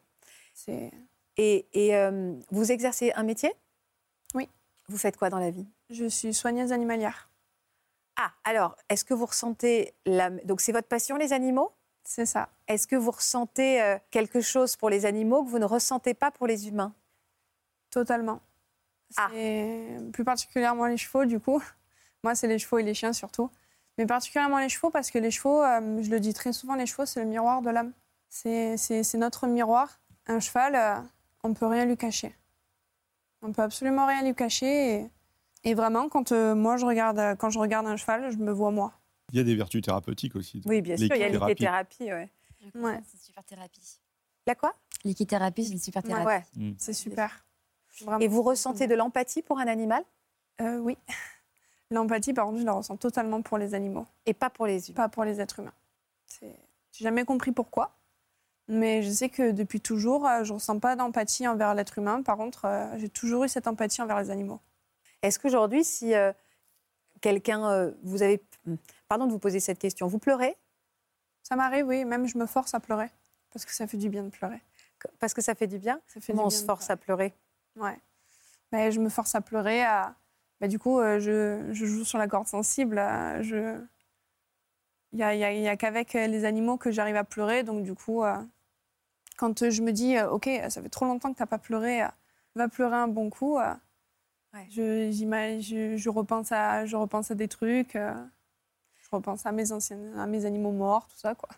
C'est. 0.52 0.90
Et, 1.36 1.66
et 1.72 1.96
euh, 1.96 2.34
vous 2.50 2.72
exercez 2.72 3.12
un 3.12 3.22
métier? 3.22 3.52
Oui. 4.34 4.48
Vous 4.88 4.98
faites 4.98 5.16
quoi 5.16 5.30
dans 5.30 5.38
la 5.38 5.50
vie? 5.50 5.66
Je 5.90 6.06
suis 6.06 6.34
soigneuse 6.34 6.72
animalière. 6.72 7.28
Ah, 8.16 8.32
alors, 8.44 8.76
est-ce 8.88 9.04
que 9.04 9.14
vous 9.14 9.26
ressentez 9.26 9.94
la... 10.04 10.30
donc 10.30 10.60
c'est 10.60 10.72
votre 10.72 10.88
passion 10.88 11.16
les 11.16 11.32
animaux? 11.32 11.72
C'est 12.04 12.26
ça. 12.26 12.48
Est-ce 12.68 12.86
que 12.86 12.96
vous 12.96 13.10
ressentez 13.10 13.80
euh, 13.80 13.96
quelque 14.10 14.40
chose 14.40 14.76
pour 14.76 14.90
les 14.90 15.06
animaux 15.06 15.44
que 15.44 15.50
vous 15.50 15.58
ne 15.58 15.64
ressentez 15.64 16.14
pas 16.14 16.30
pour 16.30 16.46
les 16.46 16.68
humains? 16.68 16.94
Totalement. 17.90 18.40
Ah. 19.16 19.28
Plus 20.12 20.24
particulièrement 20.24 20.86
les 20.86 20.96
chevaux, 20.96 21.24
du 21.24 21.38
coup. 21.38 21.62
Moi, 22.24 22.34
c'est 22.34 22.48
les 22.48 22.58
chevaux 22.58 22.78
et 22.78 22.82
les 22.82 22.94
chiens 22.94 23.12
surtout. 23.12 23.50
Mais 23.98 24.06
particulièrement 24.06 24.58
les 24.58 24.68
chevaux, 24.68 24.90
parce 24.90 25.10
que 25.10 25.18
les 25.18 25.30
chevaux, 25.30 25.62
euh, 25.62 26.02
je 26.02 26.10
le 26.10 26.18
dis 26.18 26.32
très 26.32 26.52
souvent, 26.52 26.74
les 26.74 26.86
chevaux, 26.86 27.04
c'est 27.04 27.20
le 27.20 27.26
miroir 27.26 27.62
de 27.62 27.70
l'âme. 27.70 27.92
C'est 28.28 29.14
notre 29.14 29.46
miroir. 29.46 30.00
Un 30.26 30.40
cheval, 30.40 30.74
euh, 30.74 31.00
on 31.42 31.50
ne 31.50 31.54
peut 31.54 31.66
rien 31.66 31.84
lui 31.84 31.96
cacher. 31.96 32.34
On 33.42 33.52
peut 33.52 33.62
absolument 33.62 34.06
rien 34.06 34.22
lui 34.22 34.34
cacher. 34.34 34.94
Et, 34.94 35.10
vraiment, 35.74 36.08
quand, 36.08 36.32
euh, 36.32 36.54
moi, 36.54 36.76
je 36.76 36.86
regarde, 36.86 37.36
quand 37.38 37.50
je 37.50 37.58
regarde 37.58 37.86
un 37.86 37.96
cheval, 37.96 38.30
je 38.30 38.38
me 38.38 38.52
vois 38.52 38.70
moi. 38.70 38.92
Il 39.32 39.38
y 39.38 39.40
a 39.40 39.44
des 39.44 39.54
vertus 39.54 39.82
thérapeutiques 39.82 40.36
aussi. 40.36 40.62
Oui, 40.66 40.82
bien 40.82 40.96
sûr, 40.96 41.14
il 41.14 41.20
y 41.20 41.24
a 41.24 41.28
l'équithérapie. 41.28 42.04
Ouais. 42.04 42.30
ouais. 42.74 43.00
C'est 43.06 43.16
une 43.16 43.22
super 43.22 43.44
thérapie. 43.44 44.00
La 44.46 44.54
quoi? 44.54 44.74
L'équithérapie, 45.04 45.64
c'est 45.64 45.72
une 45.72 45.78
super 45.78 46.02
thérapie. 46.02 46.26
Ouais, 46.26 46.44
mm. 46.56 46.72
c'est 46.78 46.92
super. 46.92 47.44
Et 48.20 48.28
vous 48.28 48.42
ressentez 48.42 48.86
de 48.86 48.94
l'empathie 48.94 49.42
pour 49.42 49.58
un 49.58 49.66
animal? 49.66 50.04
Oui. 50.60 50.96
L'empathie, 51.90 52.32
par 52.32 52.46
contre, 52.46 52.58
je 52.58 52.64
la 52.64 52.72
ressens 52.72 52.96
totalement 52.96 53.42
pour 53.42 53.58
les 53.58 53.74
animaux. 53.74 54.06
Et 54.24 54.32
pas 54.32 54.48
pour 54.48 54.66
les 54.66 54.88
humains 54.88 54.96
Pas 54.96 55.08
pour 55.08 55.24
les 55.24 55.40
êtres 55.40 55.60
humains. 55.60 55.74
J'ai 56.40 57.04
jamais 57.04 57.24
compris 57.24 57.52
pourquoi. 57.52 57.96
Mais 58.68 59.02
je 59.02 59.10
sais 59.10 59.28
que 59.28 59.50
depuis 59.50 59.80
toujours, 59.80 60.26
euh, 60.26 60.44
je 60.44 60.52
ne 60.52 60.58
ressens 60.58 60.78
pas 60.78 60.96
d'empathie 60.96 61.46
envers 61.46 61.74
l'être 61.74 61.98
humain. 61.98 62.22
Par 62.22 62.36
contre, 62.36 62.64
euh, 62.64 62.86
j'ai 62.98 63.08
toujours 63.08 63.44
eu 63.44 63.48
cette 63.48 63.66
empathie 63.66 64.00
envers 64.00 64.18
les 64.18 64.30
animaux. 64.30 64.60
Est-ce 65.22 65.38
qu'aujourd'hui, 65.38 65.84
si 65.84 66.14
euh, 66.14 66.32
quelqu'un. 67.20 67.92
vous 68.02 68.22
avez. 68.22 68.42
Hmm, 68.66 68.76
pardon 69.08 69.26
de 69.26 69.32
vous 69.32 69.38
poser 69.38 69.60
cette 69.60 69.78
question. 69.78 70.06
Vous 70.06 70.18
pleurez? 70.18 70.56
Ça 71.42 71.56
m'arrive, 71.56 71.86
oui. 71.86 72.04
Même 72.04 72.26
je 72.26 72.38
me 72.38 72.46
force 72.46 72.74
à 72.74 72.80
pleurer. 72.80 73.10
Parce 73.52 73.64
que 73.64 73.72
ça 73.72 73.86
fait 73.86 73.96
du 73.96 74.08
bien 74.08 74.24
de 74.24 74.30
pleurer. 74.30 74.60
Parce 75.18 75.34
que 75.34 75.42
ça 75.42 75.54
fait 75.54 75.66
du 75.66 75.78
bien? 75.78 76.00
Ça 76.06 76.20
fait 76.20 76.32
Comment 76.32 76.46
on 76.46 76.50
se 76.50 76.64
force 76.64 76.90
à 76.90 76.96
pleurer 76.96 77.34
Ouais. 77.76 77.98
Mais 78.72 78.90
je 78.90 79.00
me 79.00 79.08
force 79.08 79.34
à 79.34 79.40
pleurer, 79.40 79.82
à, 79.82 80.14
bah, 80.60 80.68
du 80.68 80.78
coup, 80.78 81.00
euh, 81.00 81.18
je, 81.18 81.72
joue 81.72 82.04
sur 82.04 82.18
la 82.18 82.28
corde 82.28 82.46
sensible. 82.46 82.98
Euh, 82.98 83.42
je... 83.42 83.78
Il 85.12 85.18
n'y 85.18 85.68
a, 85.68 85.76
qu'avec 85.76 86.14
les 86.14 86.44
animaux 86.46 86.78
que 86.78 86.90
j'arrive 86.90 87.16
à 87.16 87.24
pleurer. 87.24 87.64
Donc, 87.64 87.82
du 87.82 87.94
coup, 87.94 88.24
euh, 88.24 88.34
quand 89.36 89.68
je 89.68 89.82
me 89.82 89.92
dis, 89.92 90.18
OK, 90.20 90.48
ça 90.70 90.80
fait 90.80 90.88
trop 90.88 91.04
longtemps 91.04 91.32
que 91.32 91.36
tu 91.36 91.42
n'as 91.42 91.46
pas 91.46 91.58
pleuré, 91.58 92.02
va 92.54 92.68
pleurer 92.68 92.96
un 92.96 93.08
bon 93.08 93.28
coup, 93.28 93.58
je, 94.68 95.10
je, 95.60 95.96
je, 95.96 96.10
repense 96.10 96.52
à, 96.52 96.86
je 96.86 96.96
repense 96.96 97.30
à 97.30 97.34
des 97.34 97.48
trucs. 97.48 97.94
je 97.94 99.08
repense 99.10 99.46
à 99.46 99.52
mes, 99.52 99.72
anciennes, 99.72 100.14
à 100.18 100.26
mes 100.26 100.44
animaux 100.44 100.72
morts, 100.72 101.06
tout 101.08 101.18
ça. 101.18 101.34
quoi. 101.34 101.50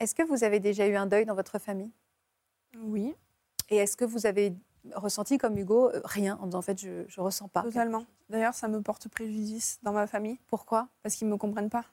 Est-ce 0.00 0.14
que 0.14 0.22
vous 0.22 0.44
avez 0.44 0.60
déjà 0.60 0.86
eu 0.86 0.96
un 0.96 1.06
deuil 1.06 1.24
dans 1.24 1.34
votre 1.34 1.58
famille? 1.58 1.92
Oui. 2.78 3.14
Et 3.68 3.76
est-ce 3.76 3.96
que 3.96 4.04
vous 4.04 4.26
avez 4.26 4.54
ressenti 4.94 5.38
comme 5.38 5.56
Hugo 5.56 5.90
euh, 5.90 6.00
rien 6.04 6.38
en 6.40 6.46
disant 6.46 6.58
en 6.58 6.62
fait 6.62 6.80
je 6.80 6.88
ne 6.88 7.20
ressens 7.22 7.48
pas. 7.48 7.62
Totalement. 7.62 8.04
D'ailleurs 8.28 8.54
ça 8.54 8.68
me 8.68 8.80
porte 8.82 9.08
préjudice 9.08 9.78
dans 9.82 9.92
ma 9.92 10.06
famille. 10.06 10.38
Pourquoi? 10.48 10.88
Parce 11.02 11.14
qu'ils 11.14 11.28
ne 11.28 11.32
me 11.32 11.38
comprennent 11.38 11.70
pas. 11.70 11.84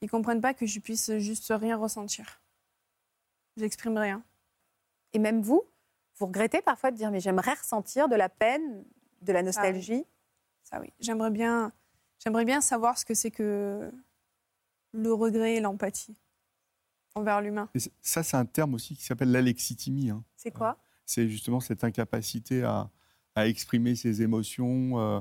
Ils 0.00 0.06
ne 0.06 0.10
comprennent 0.10 0.40
pas 0.40 0.54
que 0.54 0.66
je 0.66 0.80
puisse 0.80 1.16
juste 1.18 1.52
rien 1.54 1.76
ressentir. 1.76 2.40
J'exprime 3.56 3.96
rien. 3.98 4.22
Et 5.12 5.18
même 5.18 5.42
vous, 5.42 5.62
vous 6.16 6.26
regrettez 6.26 6.62
parfois 6.62 6.90
de 6.90 6.96
dire 6.96 7.10
mais 7.10 7.20
j'aimerais 7.20 7.54
ressentir 7.54 8.08
de 8.08 8.16
la 8.16 8.28
peine, 8.28 8.84
de 9.22 9.32
la 9.32 9.42
nostalgie 9.42 10.04
Ça 10.64 10.80
oui. 10.80 10.92
J'aimerais 11.00 11.30
bien, 11.30 11.72
j'aimerais 12.18 12.44
bien 12.44 12.60
savoir 12.60 12.98
ce 12.98 13.04
que 13.04 13.14
c'est 13.14 13.30
que 13.30 13.90
le 14.92 15.12
regret 15.12 15.56
et 15.56 15.60
l'empathie 15.60 16.16
envers 17.14 17.40
l'humain. 17.40 17.68
Ça, 18.00 18.22
c'est 18.22 18.36
un 18.36 18.44
terme 18.44 18.74
aussi 18.74 18.96
qui 18.96 19.04
s'appelle 19.04 19.30
l'alexithymie. 19.30 20.10
Hein. 20.10 20.24
C'est 20.36 20.50
quoi? 20.50 20.78
C'est 21.04 21.28
justement 21.28 21.60
cette 21.60 21.84
incapacité 21.84 22.62
à, 22.62 22.90
exprimer 23.36 23.94
ses 23.96 24.22
émotions, 24.22 24.98
euh, 24.98 25.20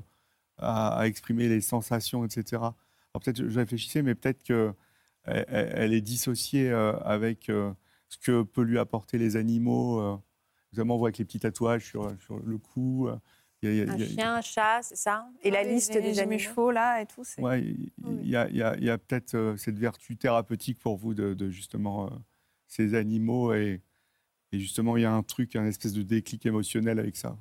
à, 0.58 1.08
exprimer 1.08 1.48
les 1.48 1.62
sensations, 1.62 2.26
etc. 2.26 2.44
Alors 2.62 3.22
peut-être 3.24 3.48
je 3.48 3.60
réfléchissais, 3.60 4.02
mais 4.02 4.16
peut-être 4.16 4.44
qu'elle 4.44 4.74
elle 5.26 5.94
est 5.94 6.02
dissociée 6.02 6.70
euh, 6.70 6.98
avec 7.00 7.50
euh, 7.50 7.74
ce 8.10 8.18
que 8.18 8.44
peut 8.44 8.64
lui 8.64 8.80
apporter 8.80 9.18
les 9.18 9.36
animaux. 9.36 10.22
Notamment, 10.72 10.96
on 10.96 10.98
voit 11.00 11.08
avec 11.08 11.18
les 11.18 11.26
petits 11.26 11.40
tatouages 11.40 11.86
sur, 11.86 12.08
le 12.30 12.58
cou. 12.58 13.10
Il 13.64 13.76
y 13.76 13.82
a, 13.82 13.92
un 13.92 13.98
chien, 13.98 14.36
un 14.36 14.42
chat, 14.42 14.82
c'est 14.82 14.96
ça? 14.96 15.30
Et 15.44 15.52
la 15.52 15.64
liste 15.64 15.94
des 15.94 16.20
animaux? 16.20 16.40
chevaux, 16.40 16.72
là, 16.72 17.02
et 17.02 17.06
tout. 17.06 17.24
Ouais, 17.38 17.62
il 17.62 18.28
y 18.28 18.36
a, 18.36 18.98
peut-être 18.98 19.56
cette 19.58 19.78
vertu 19.78 20.18
thérapeutique 20.18 20.80
pour 20.80 20.98
vous 20.98 21.14
de, 21.14 21.34
de 21.34 21.50
justement 21.50 22.10
ces 22.68 22.96
animaux 22.96 23.54
et, 23.54 23.82
et 24.52 24.60
justement, 24.60 24.98
il 24.98 25.04
y 25.04 25.06
a 25.06 25.12
un 25.12 25.24
truc, 25.24 25.56
un 25.56 25.66
espèce 25.66 25.94
de 25.94 26.02
déclic 26.02 26.46
émotionnel 26.46 27.00
avec 27.00 27.16
ça. 27.16 27.38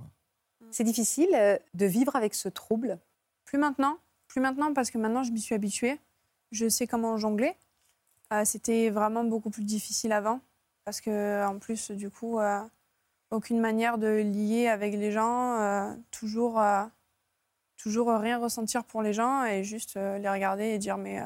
C'est 0.70 0.84
difficile 0.84 1.30
euh, 1.34 1.58
de 1.74 1.86
vivre 1.86 2.14
avec 2.14 2.34
ce 2.34 2.48
trouble? 2.48 2.98
Plus 3.44 3.58
maintenant? 3.58 3.98
Plus 4.28 4.40
maintenant 4.40 4.72
parce 4.72 4.90
que 4.90 4.98
maintenant, 4.98 5.24
je 5.24 5.32
m'y 5.32 5.40
suis 5.40 5.54
habituée. 5.54 5.98
Je 6.52 6.68
sais 6.68 6.86
comment 6.86 7.16
jongler. 7.16 7.54
Euh, 8.32 8.44
c'était 8.44 8.90
vraiment 8.90 9.24
beaucoup 9.24 9.50
plus 9.50 9.64
difficile 9.64 10.12
avant. 10.12 10.40
Parce 10.84 11.00
que, 11.00 11.44
en 11.44 11.58
plus, 11.58 11.90
du 11.90 12.10
coup, 12.10 12.38
euh, 12.38 12.60
aucune 13.30 13.60
manière 13.60 13.98
de 13.98 14.08
lier 14.08 14.68
avec 14.68 14.94
les 14.94 15.12
gens. 15.12 15.96
toujours, 16.10 16.62
toujours 17.76 18.08
rien 18.10 18.38
ressentir 18.38 18.84
pour 18.84 19.02
les 19.02 19.12
gens 19.12 19.44
et 19.44 19.64
juste 19.64 19.94
les 19.96 20.28
regarder 20.28 20.64
et 20.64 20.78
dire 20.78 20.98
Mais 20.98 21.22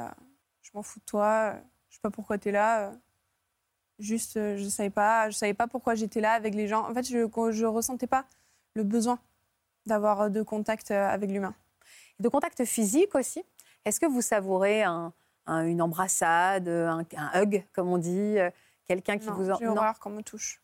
je 0.62 0.70
m'en 0.74 0.82
fous 0.82 0.98
de 0.98 1.04
toi. 1.04 1.54
Je 1.88 1.94
sais 1.94 2.00
pas 2.02 2.10
pourquoi 2.10 2.38
tu 2.38 2.48
es 2.48 2.52
là 2.52 2.92
Juste, 4.00 4.36
euh, 4.36 4.56
je 4.56 4.68
savais 4.68 4.90
pas, 4.90 5.30
je 5.30 5.36
savais 5.36 5.54
pas 5.54 5.68
pourquoi 5.68 5.94
j'étais 5.94 6.20
là 6.20 6.32
avec 6.32 6.54
les 6.54 6.66
gens. 6.66 6.88
En 6.88 6.92
fait, 6.92 7.04
je 7.04 7.18
ne 7.18 7.66
ressentais 7.66 8.08
pas 8.08 8.24
le 8.74 8.82
besoin 8.82 9.20
d'avoir 9.86 10.30
de 10.30 10.42
contact 10.42 10.90
avec 10.90 11.30
l'humain. 11.30 11.54
De 12.18 12.28
contact 12.28 12.64
physique 12.64 13.14
aussi. 13.14 13.44
Est-ce 13.84 14.00
que 14.00 14.06
vous 14.06 14.22
savourez 14.22 14.82
une 15.46 15.82
embrassade, 15.82 16.68
un, 16.68 17.04
hug, 17.34 17.64
comme 17.72 17.88
on 17.88 17.98
dit, 17.98 18.36
quelqu'un 18.86 19.18
qui 19.18 19.28
vous 19.28 19.50
en... 19.50 19.58
J'ai 19.58 19.68
horreur 19.68 20.00
qu'on 20.00 20.10
me 20.10 20.22
touche. 20.22 20.60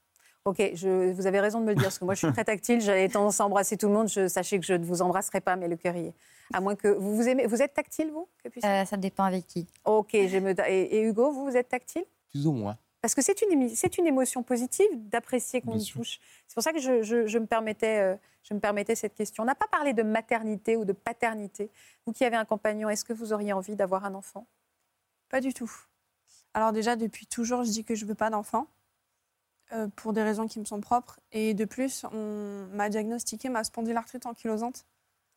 Ok, 0.47 0.57
je, 0.74 1.12
vous 1.12 1.26
avez 1.26 1.38
raison 1.38 1.61
de 1.61 1.66
me 1.66 1.70
le 1.70 1.74
dire, 1.74 1.84
parce 1.84 1.99
que 1.99 2.05
moi 2.05 2.14
je 2.14 2.20
suis 2.20 2.32
très 2.32 2.45
tactile, 2.45 2.80
j'avais 2.80 3.09
tendance 3.09 3.41
à 3.41 3.47
embrasser 3.47 3.76
tout 3.76 3.88
le 3.88 3.93
monde. 3.93 4.09
Je, 4.09 4.26
sachez 4.26 4.59
que 4.59 4.64
je 4.64 4.72
ne 4.72 4.84
vous 4.84 5.03
embrasserai 5.03 5.41
pas, 5.43 5.57
mais 5.57 5.68
le 5.68 5.76
cœur 5.76 5.95
y 5.97 6.07
est. 6.07 6.14
À 6.55 6.61
moins 6.61 6.76
que 6.76 6.88
vous, 6.88 7.14
vous 7.14 7.28
aimez. 7.28 7.47
Vous 7.47 7.61
êtes 7.61 7.74
tactile, 7.74 8.11
vous 8.11 8.26
euh, 8.64 8.84
Ça 8.86 8.97
dépend 8.97 9.24
avec 9.24 9.47
qui. 9.47 9.66
Ok, 9.84 10.14
et, 10.14 10.24
et, 10.24 11.03
Hugo, 11.03 11.30
vous, 11.30 11.45
vous 11.45 11.57
êtes 11.57 11.68
tactile? 11.68 12.05
Plus 12.30 12.47
ou 12.47 12.53
moins. 12.53 12.78
Parce 13.03 13.14
que 13.14 13.22
c'est 13.22 13.43
une, 13.43 13.68
c'est 13.74 13.99
une 13.99 14.07
émotion 14.07 14.43
positive 14.43 14.88
d'apprécier 14.95 15.61
qu'on 15.61 15.74
nous 15.74 15.84
touche. 15.84 16.20
C'est 16.47 16.55
pour 16.55 16.62
ça 16.62 16.72
que 16.72 16.80
je, 16.80 17.03
je, 17.03 17.38
me 17.38 17.47
permettais, 17.47 17.99
euh, 18.01 18.16
je 18.43 18.55
me 18.55 18.61
permettais 18.61 18.95
cette 18.95 19.14
question. 19.14 19.43
On 19.43 19.47
n'a 19.47 19.55
pas 19.55 19.68
parlé 19.68 19.93
de 19.93 20.03
maternité 20.03 20.76
ou 20.76 20.84
de 20.84 20.93
paternité. 20.93 21.70
Vous 22.07 22.12
qui 22.12 22.24
avez 22.24 22.36
un 22.36 22.45
compagnon, 22.45 22.88
est-ce 22.88 23.05
que 23.05 23.12
vous 23.12 23.32
auriez 23.32 23.53
envie 23.53 23.76
d'avoir 23.76 24.05
un 24.05 24.14
enfant? 24.14 24.47
Pas 25.28 25.41
du 25.41 25.55
tout. 25.55 25.70
Alors 26.53 26.72
déjà, 26.72 26.97
depuis 26.97 27.26
toujours, 27.26 27.62
je 27.62 27.70
dis 27.70 27.84
que 27.84 27.95
je 27.95 28.05
veux 28.05 28.14
pas 28.14 28.30
d'enfant. 28.30 28.66
Euh, 29.73 29.87
pour 29.95 30.12
des 30.12 30.23
raisons 30.23 30.49
qui 30.49 30.59
me 30.59 30.64
sont 30.64 30.81
propres. 30.81 31.21
Et 31.31 31.55
de 31.55 31.64
plus, 31.64 32.05
on 32.12 32.66
m'a 32.73 32.89
diagnostiqué 32.89 33.49
ma 33.49 33.62
spondylarthrite 33.62 34.27
ankylosante 34.27 34.85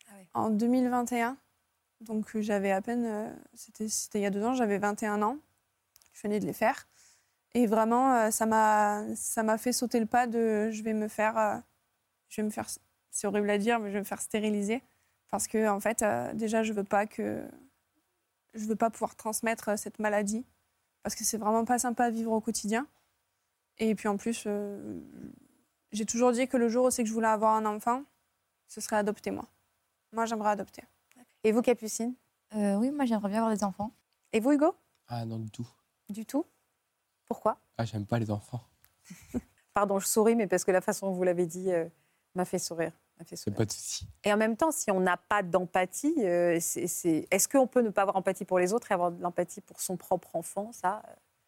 ah 0.08 0.14
en 0.34 0.50
2021. 0.50 1.38
Donc 2.02 2.36
euh, 2.36 2.42
j'avais 2.42 2.72
à 2.72 2.82
peine, 2.82 3.06
euh, 3.06 3.32
c'était 3.54 3.88
il 4.16 4.22
y 4.22 4.26
a 4.26 4.32
deux 4.32 4.44
ans, 4.44 4.56
j'avais 4.56 4.80
21 4.80 5.22
ans. 5.22 5.38
Je 6.14 6.22
venais 6.24 6.40
de 6.40 6.48
les 6.48 6.54
faire. 6.54 6.88
Et 7.54 7.68
vraiment, 7.68 8.32
ça 8.32 8.48
m'a 8.48 9.04
ça 9.16 9.44
m'a 9.44 9.60
fait 9.60 9.74
sauter 9.74 10.00
le 10.00 10.08
pas 10.08 10.26
de 10.26 10.72
je 10.72 10.82
vais 10.82 10.94
me 10.94 11.08
faire, 11.08 11.62
je 12.30 12.42
vais 12.42 12.46
me 12.46 12.50
faire, 12.50 12.68
c'est 13.12 13.28
horrible 13.28 13.50
à 13.52 13.60
dire, 13.60 13.80
mais 13.80 13.90
je 13.90 13.94
vais 13.94 14.00
me 14.00 14.06
faire 14.06 14.22
stériliser 14.22 14.82
parce 15.30 15.48
que 15.48 15.70
en 15.70 15.80
fait, 15.80 16.04
déjà, 16.34 16.64
je 16.64 16.74
veux 16.74 16.84
pas 16.84 17.06
que 17.06 17.44
je 18.56 18.66
veux 18.66 18.76
pas 18.76 18.90
pouvoir 18.90 19.16
transmettre 19.16 19.78
cette 19.78 20.00
maladie 20.00 20.44
parce 21.04 21.14
que 21.14 21.24
c'est 21.24 21.38
vraiment 21.38 21.64
pas 21.64 21.78
sympa 21.78 22.06
à 22.06 22.10
vivre 22.10 22.32
au 22.32 22.42
quotidien. 22.42 22.88
Et 23.80 23.96
puis 23.96 24.08
en 24.08 24.18
plus, 24.18 24.44
euh, 24.48 25.00
j'ai 25.92 26.06
toujours 26.06 26.32
dit 26.32 26.48
que 26.48 26.58
le 26.58 26.70
jour 26.70 26.86
où 26.86 26.92
c'est 26.92 27.04
que 27.04 27.10
je 27.10 27.14
voulais 27.14 27.28
avoir 27.28 27.56
un 27.56 27.66
enfant, 27.66 28.04
ce 28.68 28.82
serait 28.82 28.96
adopter 28.98 29.32
moi. 29.32 29.46
Moi, 30.12 30.26
j'aimerais 30.26 30.52
adopter. 30.52 30.84
Et 31.44 31.52
vous, 31.52 31.62
Capucine? 31.62 32.14
Euh, 32.56 32.76
Oui, 32.76 32.92
moi, 32.92 33.06
j'aimerais 33.06 33.30
bien 33.30 33.40
avoir 33.40 33.56
des 33.56 33.64
enfants. 33.64 33.92
Et 34.32 34.40
vous, 34.40 34.52
Hugo? 34.52 34.76
Ah 35.08 35.26
non, 35.26 35.40
du 35.40 35.50
tout. 35.50 35.68
Du 36.10 36.26
tout? 36.26 36.46
Pourquoi? 37.26 37.58
Ah, 37.78 37.86
j'aime 37.86 38.06
pas 38.06 38.20
les 38.20 38.30
enfants. 38.32 38.62
Pardon, 39.74 40.00
je 40.00 40.08
souris, 40.08 40.36
mais 40.36 40.48
parce 40.48 40.64
que 40.64 40.72
la 40.72 40.82
façon 40.82 41.08
dont 41.08 41.14
vous 41.14 41.24
l'avez 41.24 41.48
dit 41.48 41.72
euh, 41.72 41.88
m'a 42.36 42.46
fait 42.46 42.60
sourire. 42.60 42.92
C'est 43.36 43.54
pas 43.56 43.66
de 43.66 43.72
souci. 43.72 44.08
Et 44.24 44.34
en 44.34 44.38
même 44.38 44.58
temps, 44.58 44.72
si 44.72 44.92
on 44.92 45.00
n'a 45.00 45.18
pas 45.18 45.44
d'empathie, 45.44 46.14
c'est, 46.60 47.28
est-ce 47.32 47.48
qu'on 47.48 47.68
peut 47.68 47.82
ne 47.82 47.90
pas 47.90 48.02
avoir 48.02 48.18
empathie 48.18 48.44
pour 48.44 48.60
les 48.60 48.74
autres 48.74 48.92
et 48.92 48.94
avoir 48.96 49.12
de 49.12 49.22
l'empathie 49.22 49.62
pour 49.62 49.80
son 49.80 49.98
propre 49.98 50.36
enfant? 50.36 50.72
Ça, 50.74 51.04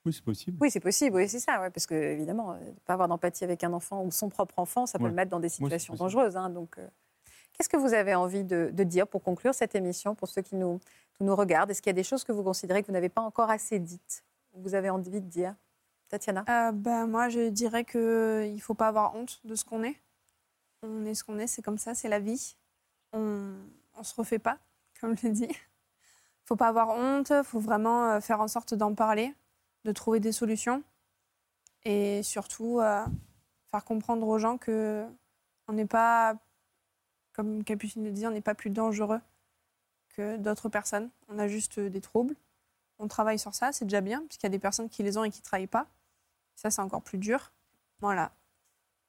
oui, 0.06 0.14
c'est 0.14 0.24
possible. 0.24 0.58
Oui, 0.62 0.70
c'est 0.70 0.80
possible, 0.80 1.16
oui, 1.16 1.28
c'est 1.28 1.40
ça, 1.40 1.60
ouais, 1.60 1.72
parce 1.72 1.88
que 1.88 1.96
évidemment, 1.96 2.54
ne 2.54 2.60
euh, 2.60 2.72
pas 2.86 2.94
avoir 2.94 3.08
d'empathie 3.08 3.44
avec 3.44 3.64
un 3.64 3.74
enfant 3.74 4.04
ou 4.04 4.12
son 4.12 4.30
propre 4.30 4.60
enfant, 4.60 4.86
ça 4.86 5.00
peut 5.00 5.08
le 5.08 5.14
mettre 5.14 5.32
dans 5.32 5.40
des 5.40 5.50
situations 5.50 5.96
dangereuses. 5.96 6.38
Hein, 6.38 6.50
donc, 6.50 6.78
euh, 6.78 6.88
qu'est-ce 7.54 7.70
que 7.70 7.78
vous 7.78 7.94
avez 7.94 8.14
envie 8.14 8.44
de, 8.44 8.70
dire 8.84 9.08
pour 9.08 9.24
conclure 9.24 9.56
cette 9.56 9.74
émission, 9.74 10.14
pour 10.14 10.28
ceux 10.28 10.44
qui 10.44 10.56
nous, 10.56 10.80
nous 11.20 11.36
regardent? 11.36 11.72
Est-ce 11.72 11.82
qu'il 11.82 11.90
y 11.90 11.92
a 11.92 11.94
des 11.94 12.04
choses 12.04 12.24
que 12.24 12.32
vous 12.32 12.44
considérez 12.44 12.82
que 12.82 12.88
vous 12.88 12.94
n'avez 12.94 13.10
pas 13.10 13.22
encore 13.22 13.50
assez 13.50 13.80
dites 13.80 14.24
Vous 14.54 14.76
avez 14.76 14.92
envie 14.92 15.10
de 15.10 15.20
dire? 15.20 15.56
Tatiana? 16.10 16.46
Euh, 16.50 16.72
ben, 16.72 17.08
Moi, 17.08 17.30
je 17.30 17.50
dirais 17.50 17.84
qu'il 17.84 18.00
ne 18.00 18.60
faut 18.60 18.76
pas 18.76 18.88
avoir 18.88 19.16
honte 19.16 19.42
de 19.44 19.56
ce 19.56 19.66
qu'on 19.66 19.84
est. 19.84 20.00
On 20.84 21.04
est 21.06 21.16
ce 21.16 21.24
qu'on 21.24 21.40
est, 21.40 21.48
c'est 21.48 21.64
comme 21.64 21.80
ça, 21.80 21.96
c'est 21.96 22.10
la 22.10 22.20
vie. 22.20 22.56
On 23.12 23.20
ne 23.98 24.04
se 24.04 24.14
refait 24.14 24.40
pas, 24.40 24.60
comme 25.02 25.18
je 25.18 25.24
l'ai 25.24 25.34
dit. 25.34 25.46
Il 25.46 25.50
ne 25.50 26.48
faut 26.48 26.56
pas 26.56 26.68
avoir 26.68 26.90
honte, 26.90 27.32
il 27.32 27.44
faut 27.44 27.60
vraiment 27.60 28.22
faire 28.22 28.40
en 28.40 28.48
sorte 28.48 28.76
d'en 28.76 28.94
parler 28.94 29.34
de 29.86 29.92
trouver 29.92 30.20
des 30.20 30.32
solutions 30.32 30.84
et 31.84 32.24
surtout 32.24 32.80
euh, 32.82 33.06
faire 33.72 33.86
comprendre 33.86 34.28
aux 34.28 34.40
gens 34.40 34.58
que 34.58 35.06
on 35.68 35.74
n'est 35.74 35.86
pas, 35.86 36.36
comme 37.34 37.64
Capucine 37.64 38.04
le 38.04 38.12
dit, 38.12 38.28
on 38.28 38.32
n'est 38.32 38.42
pas 38.42 38.56
plus 38.56 38.70
dangereux 38.70 39.22
que 40.10 40.38
d'autres 40.38 40.70
personnes. 40.70 41.10
On 41.30 41.40
a 41.40 41.48
juste 41.48 41.80
des 41.80 42.02
troubles. 42.02 42.36
On 43.00 43.08
travaille 43.08 43.40
sur 43.40 43.54
ça, 43.54 43.72
c'est 43.72 43.86
déjà 43.86 44.02
bien, 44.02 44.24
puisqu'il 44.28 44.46
y 44.46 44.48
a 44.48 44.50
des 44.50 44.60
personnes 44.60 44.90
qui 44.90 45.04
les 45.04 45.18
ont 45.18 45.24
et 45.24 45.32
qui 45.32 45.40
ne 45.40 45.46
travaillent 45.46 45.68
pas. 45.68 45.88
Ça, 46.56 46.70
c'est 46.72 46.82
encore 46.82 47.02
plus 47.02 47.18
dur. 47.18 47.52
Voilà. 48.00 48.32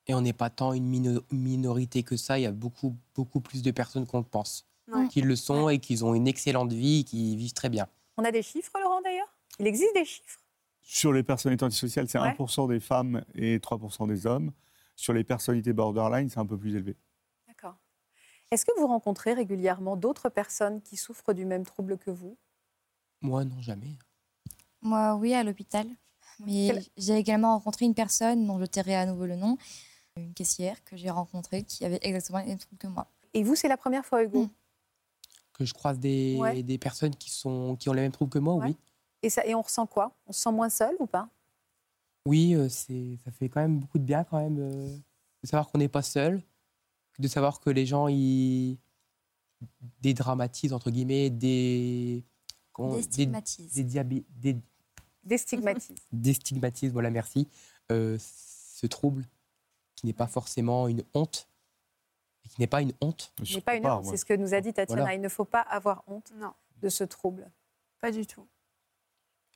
Et 0.07 0.15
on 0.15 0.21
n'est 0.21 0.33
pas 0.33 0.51
tant 0.51 0.73
une 0.73 1.21
minorité 1.31 2.03
que 2.03 2.17
ça. 2.17 2.39
Il 2.39 2.43
y 2.43 2.47
a 2.47 2.53
beaucoup, 2.53 2.97
beaucoup 3.15 3.41
plus 3.41 3.63
de 3.63 3.71
personnes 3.71 4.07
qu'on 4.07 4.19
le 4.19 4.25
pense, 4.25 4.67
qui 5.11 5.21
le 5.21 5.37
sont 5.37 5.69
et 5.69 5.79
qui 5.79 6.03
ont 6.03 6.15
une 6.15 6.29
excellente 6.29 6.73
vie, 6.73 7.05
qui 7.05 7.37
vivent 7.37 7.53
très 7.53 7.69
bien. 7.69 7.87
On 8.17 8.25
a 8.25 8.31
des 8.31 8.43
chiffres, 8.43 8.73
Laurent, 8.81 9.03
d'ailleurs? 9.03 9.33
Il 9.59 9.67
existe 9.67 9.95
des 9.95 10.05
chiffres? 10.05 10.41
Sur 10.89 11.13
les 11.13 11.25
personnalités 11.25 11.65
antisociales, 11.65 12.09
c'est 12.09 12.17
1% 12.17 12.69
des 12.69 12.79
femmes 12.79 13.25
et 13.35 13.59
3% 13.59 14.07
des 14.07 14.25
hommes. 14.25 14.53
Sur 14.95 15.13
les 15.13 15.25
personnalités 15.25 15.73
borderline, 15.73 16.31
c'est 16.31 16.39
un 16.39 16.47
peu 16.47 16.57
plus 16.57 16.77
élevé. 16.77 16.97
D'accord. 17.49 17.75
Est-ce 18.53 18.65
que 18.65 18.71
vous 18.79 18.87
rencontrez 18.87 19.35
régulièrement 19.35 19.97
d'autres 19.97 20.29
personnes 20.29 20.81
qui 20.81 20.97
souffrent 20.97 21.35
du 21.35 21.45
même 21.45 21.67
trouble 21.67 21.99
que 21.99 22.13
vous? 22.13 22.39
Moi, 23.21 23.45
non, 23.45 23.61
jamais. 23.61 23.99
Moi, 24.81 25.17
oui, 25.17 25.35
à 25.35 25.43
l'hôpital. 25.43 25.89
Mais 26.39 26.73
j'ai 26.97 27.17
également 27.17 27.55
rencontré 27.55 27.85
une 27.85 27.95
personne 27.95 28.47
dont 28.47 28.61
je 28.61 28.67
tairai 28.67 28.95
à 28.95 29.07
nouveau 29.07 29.27
le 29.27 29.35
nom, 29.35 29.59
une 30.17 30.35
caissière 30.35 30.85
que 30.85 30.97
j'ai 30.97 31.11
rencontrée 31.11 31.65
qui 31.65 31.85
avait 31.85 31.99
exactement 32.03 32.39
les 32.39 32.47
mêmes 32.47 32.59
troubles 32.59 32.79
que 32.79 32.87
moi. 32.87 33.09
Et 33.35 33.43
vous, 33.43 33.57
c'est 33.57 33.69
la 33.69 33.77
première 33.77 34.07
fois, 34.07 34.23
Hugo? 34.23 34.45
Hmm. 34.45 34.51
Que 35.53 35.65
je 35.65 35.75
croise 35.75 35.99
des, 35.99 36.63
des 36.63 36.79
personnes 36.79 37.17
qui, 37.17 37.31
sont, 37.31 37.75
qui 37.75 37.89
ont 37.89 37.93
les 37.93 38.03
mêmes 38.03 38.13
troubles 38.13 38.31
que 38.31 38.39
moi, 38.39 38.55
oui. 38.55 38.77
Et, 39.23 39.31
ça, 39.31 39.47
et 39.47 39.55
on 39.55 39.63
ressent 39.63 39.87
quoi? 39.87 40.13
On 40.27 40.33
se 40.33 40.41
sent 40.41 40.53
moins 40.53 40.69
seul 40.69 40.95
ou 40.99 41.07
pas? 41.07 41.29
Oui, 42.27 42.55
euh, 42.55 42.69
c'est, 42.69 43.17
ça 43.25 43.31
fait 43.31 43.49
quand 43.49 43.61
même 43.61 43.79
beaucoup 43.79 43.99
de 43.99 44.05
bien 44.05 44.25
quand 44.25 44.39
même 44.39 44.59
euh, 44.59 44.97
de 45.43 45.49
savoir 45.49 45.71
qu'on 45.71 45.79
n'est 45.79 45.89
pas 45.89 46.03
seul, 46.03 46.43
de 47.19 47.29
savoir 47.29 47.61
que 47.61 47.71
les 47.71 47.87
gens 47.87 48.09
ils 48.09 48.79
dédramatisent 50.01 50.73
entre 50.73 50.91
guillemets 50.91 51.31
des 51.31 52.25
Déstigmatisent. 52.79 53.73
Des, 53.73 53.85
des, 54.05 54.25
des, 54.29 54.57
Déstigmatisent. 55.25 56.03
Déstigmatisent, 56.13 56.93
voilà, 56.93 57.11
merci. 57.11 57.49
Euh, 57.91 58.19
ce 58.21 58.87
trouble 58.87 59.25
qui 59.95 60.07
n'est 60.07 60.13
pas 60.13 60.27
forcément 60.27 60.89
une 60.89 61.03
honte, 61.15 61.49
et 62.45 62.49
qui 62.49 62.61
n'est 62.61 62.67
pas 62.67 62.83
une 62.83 62.93
honte. 63.01 63.33
Ce 63.43 63.55
n'est 63.55 63.61
pas 63.61 63.77
une 63.77 63.87
honte, 63.87 64.05
c'est 64.05 64.19
ce 64.19 64.25
que 64.25 64.35
nous 64.35 64.53
a 64.53 64.61
dit 64.61 64.73
Tatiana. 64.73 65.15
Il 65.15 65.21
ne 65.21 65.29
faut 65.29 65.45
pas 65.45 65.63
avoir 65.63 66.05
honte 66.07 66.33
non. 66.37 66.53
de 66.83 66.89
ce 66.89 67.05
trouble. 67.05 67.51
Pas 68.01 68.11
du 68.11 68.27
tout 68.27 68.47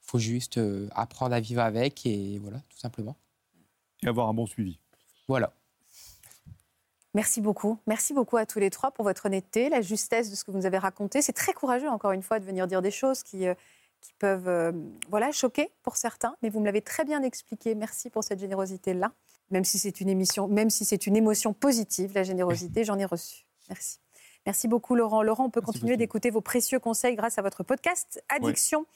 faut 0.02 0.18
juste 0.18 0.58
euh, 0.58 0.88
apprendre 0.94 1.34
à 1.34 1.40
vivre 1.40 1.62
avec 1.62 2.04
et 2.06 2.38
voilà, 2.38 2.58
tout 2.68 2.78
simplement. 2.78 3.16
Et 4.02 4.08
avoir 4.08 4.28
un 4.28 4.34
bon 4.34 4.46
suivi. 4.46 4.78
Voilà. 5.28 5.52
Merci 7.14 7.40
beaucoup. 7.40 7.78
Merci 7.86 8.14
beaucoup 8.14 8.36
à 8.36 8.46
tous 8.46 8.60
les 8.60 8.70
trois 8.70 8.92
pour 8.92 9.04
votre 9.04 9.26
honnêteté, 9.26 9.68
la 9.68 9.80
justesse 9.80 10.30
de 10.30 10.36
ce 10.36 10.44
que 10.44 10.50
vous 10.50 10.58
nous 10.58 10.66
avez 10.66 10.78
raconté. 10.78 11.22
C'est 11.22 11.32
très 11.32 11.52
courageux, 11.52 11.88
encore 11.88 12.12
une 12.12 12.22
fois, 12.22 12.38
de 12.38 12.44
venir 12.44 12.66
dire 12.66 12.82
des 12.82 12.92
choses 12.92 13.22
qui, 13.22 13.46
euh, 13.46 13.54
qui 14.00 14.12
peuvent 14.14 14.48
euh, 14.48 14.72
voilà, 15.08 15.32
choquer 15.32 15.70
pour 15.82 15.96
certains, 15.96 16.36
mais 16.42 16.50
vous 16.50 16.60
me 16.60 16.66
l'avez 16.66 16.82
très 16.82 17.04
bien 17.04 17.22
expliqué. 17.22 17.74
Merci 17.74 18.10
pour 18.10 18.22
cette 18.22 18.38
générosité-là. 18.38 19.12
Même 19.50 19.64
si 19.64 19.78
c'est 19.78 20.00
une 20.00 20.08
émission, 20.08 20.46
même 20.46 20.70
si 20.70 20.84
c'est 20.84 21.08
une 21.08 21.16
émotion 21.16 21.52
positive, 21.52 22.12
la 22.14 22.22
générosité, 22.22 22.84
j'en 22.84 22.98
ai 22.98 23.04
reçu. 23.04 23.44
Merci. 23.68 23.98
Merci 24.46 24.68
beaucoup, 24.68 24.94
Laurent. 24.94 25.22
Laurent, 25.22 25.46
on 25.46 25.50
peut 25.50 25.60
continuer 25.60 25.96
d'écouter 25.96 26.30
vos 26.30 26.40
précieux 26.40 26.78
conseils 26.78 27.16
grâce 27.16 27.38
à 27.38 27.42
votre 27.42 27.64
podcast 27.64 28.22
Addiction 28.28 28.86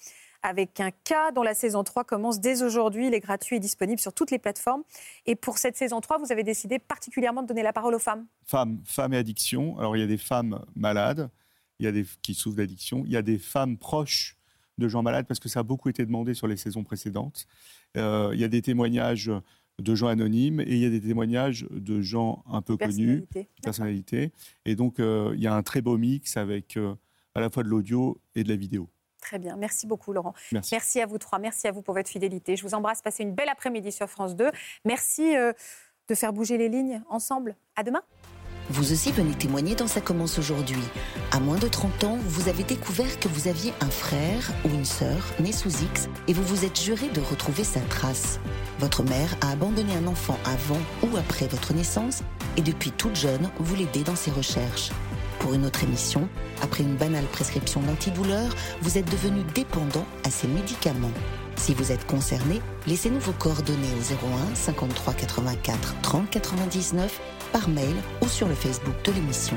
avec 0.44 0.78
un 0.78 0.90
cas 0.90 1.32
dont 1.32 1.42
la 1.42 1.54
saison 1.54 1.82
3 1.82 2.04
commence 2.04 2.38
dès 2.38 2.62
aujourd'hui. 2.62 3.08
Il 3.08 3.14
est 3.14 3.20
gratuit 3.20 3.56
et 3.56 3.60
disponible 3.60 3.98
sur 3.98 4.12
toutes 4.12 4.30
les 4.30 4.38
plateformes. 4.38 4.82
Et 5.24 5.36
pour 5.36 5.56
cette 5.56 5.76
saison 5.76 6.00
3, 6.02 6.18
vous 6.18 6.30
avez 6.30 6.44
décidé 6.44 6.78
particulièrement 6.78 7.42
de 7.42 7.48
donner 7.48 7.62
la 7.62 7.72
parole 7.72 7.94
aux 7.94 7.98
femmes. 7.98 8.26
Femmes, 8.44 8.78
femmes 8.84 9.14
et 9.14 9.16
addiction. 9.16 9.78
Alors 9.78 9.96
il 9.96 10.00
y 10.00 10.02
a 10.02 10.06
des 10.06 10.18
femmes 10.18 10.62
malades, 10.76 11.30
il 11.78 11.86
y 11.86 11.88
a 11.88 11.92
des 11.92 12.04
qui 12.20 12.34
souffrent 12.34 12.58
d'addiction, 12.58 13.04
il 13.06 13.12
y 13.12 13.16
a 13.16 13.22
des 13.22 13.38
femmes 13.38 13.78
proches 13.78 14.36
de 14.76 14.86
gens 14.86 15.02
malades 15.02 15.26
parce 15.26 15.40
que 15.40 15.48
ça 15.48 15.60
a 15.60 15.62
beaucoup 15.62 15.88
été 15.88 16.04
demandé 16.04 16.34
sur 16.34 16.46
les 16.46 16.58
saisons 16.58 16.84
précédentes. 16.84 17.46
Euh, 17.96 18.30
il 18.34 18.40
y 18.40 18.44
a 18.44 18.48
des 18.48 18.60
témoignages 18.60 19.32
de 19.78 19.94
gens 19.94 20.08
anonymes 20.08 20.60
et 20.60 20.72
il 20.72 20.78
y 20.78 20.84
a 20.84 20.90
des 20.90 21.00
témoignages 21.00 21.66
de 21.70 22.02
gens 22.02 22.44
un 22.50 22.60
peu 22.60 22.76
connus, 22.76 23.24
personnalités. 23.62 24.30
Et 24.66 24.76
donc 24.76 25.00
euh, 25.00 25.32
il 25.36 25.42
y 25.42 25.46
a 25.46 25.54
un 25.54 25.62
très 25.62 25.80
beau 25.80 25.96
mix 25.96 26.36
avec 26.36 26.76
euh, 26.76 26.94
à 27.34 27.40
la 27.40 27.48
fois 27.48 27.62
de 27.62 27.68
l'audio 27.68 28.20
et 28.34 28.44
de 28.44 28.50
la 28.50 28.56
vidéo. 28.56 28.90
Très 29.24 29.38
bien. 29.38 29.56
Merci 29.56 29.86
beaucoup, 29.86 30.12
Laurent. 30.12 30.34
Merci. 30.52 31.00
à 31.00 31.06
vous 31.06 31.16
trois. 31.16 31.38
Merci 31.38 31.66
à 31.66 31.72
vous 31.72 31.80
pour 31.80 31.94
votre 31.94 32.10
fidélité. 32.10 32.56
Je 32.56 32.62
vous 32.62 32.74
embrasse. 32.74 33.00
Passez 33.00 33.22
une 33.22 33.34
belle 33.34 33.48
après-midi 33.48 33.90
sur 33.90 34.06
France 34.06 34.36
2. 34.36 34.50
Merci 34.84 35.34
euh, 35.34 35.54
de 36.08 36.14
faire 36.14 36.34
bouger 36.34 36.58
les 36.58 36.68
lignes 36.68 37.02
ensemble. 37.08 37.56
À 37.74 37.82
demain. 37.82 38.02
Vous 38.68 38.92
aussi 38.92 39.12
venez 39.12 39.34
témoigner 39.34 39.74
dans 39.74 39.86
Ça 39.86 40.02
commence 40.02 40.38
aujourd'hui. 40.38 40.82
À 41.32 41.40
moins 41.40 41.56
de 41.56 41.68
30 41.68 42.04
ans, 42.04 42.18
vous 42.22 42.50
avez 42.50 42.64
découvert 42.64 43.18
que 43.18 43.28
vous 43.28 43.48
aviez 43.48 43.72
un 43.80 43.90
frère 43.90 44.52
ou 44.66 44.68
une 44.68 44.84
sœur 44.84 45.22
né 45.40 45.52
sous 45.52 45.70
X 45.70 46.08
et 46.28 46.34
vous 46.34 46.42
vous 46.42 46.66
êtes 46.66 46.78
juré 46.78 47.08
de 47.08 47.20
retrouver 47.22 47.64
sa 47.64 47.80
trace. 47.80 48.40
Votre 48.78 49.04
mère 49.04 49.36
a 49.40 49.52
abandonné 49.52 49.94
un 49.94 50.06
enfant 50.06 50.38
avant 50.44 50.80
ou 51.02 51.16
après 51.16 51.46
votre 51.46 51.72
naissance 51.72 52.22
et 52.58 52.62
depuis 52.62 52.90
toute 52.90 53.16
jeune, 53.16 53.50
vous 53.58 53.74
l'aidez 53.74 54.02
dans 54.02 54.16
ses 54.16 54.30
recherches. 54.30 54.90
Pour 55.44 55.52
une 55.52 55.66
autre 55.66 55.84
émission, 55.84 56.26
après 56.62 56.84
une 56.84 56.96
banale 56.96 57.26
prescription 57.26 57.82
d'antidouleur, 57.82 58.48
vous 58.80 58.96
êtes 58.96 59.10
devenu 59.10 59.42
dépendant 59.54 60.06
à 60.24 60.30
ces 60.30 60.48
médicaments. 60.48 61.12
Si 61.56 61.74
vous 61.74 61.92
êtes 61.92 62.06
concerné, 62.06 62.62
laissez-nous 62.86 63.20
vos 63.20 63.32
coordonnées 63.32 63.92
au 63.92 64.26
01 64.26 64.54
53 64.54 65.12
84 65.12 65.96
30 66.00 66.30
99 66.30 67.20
par 67.52 67.68
mail 67.68 67.94
ou 68.22 68.28
sur 68.28 68.48
le 68.48 68.54
Facebook 68.54 68.94
de 69.04 69.12
l'émission. 69.12 69.56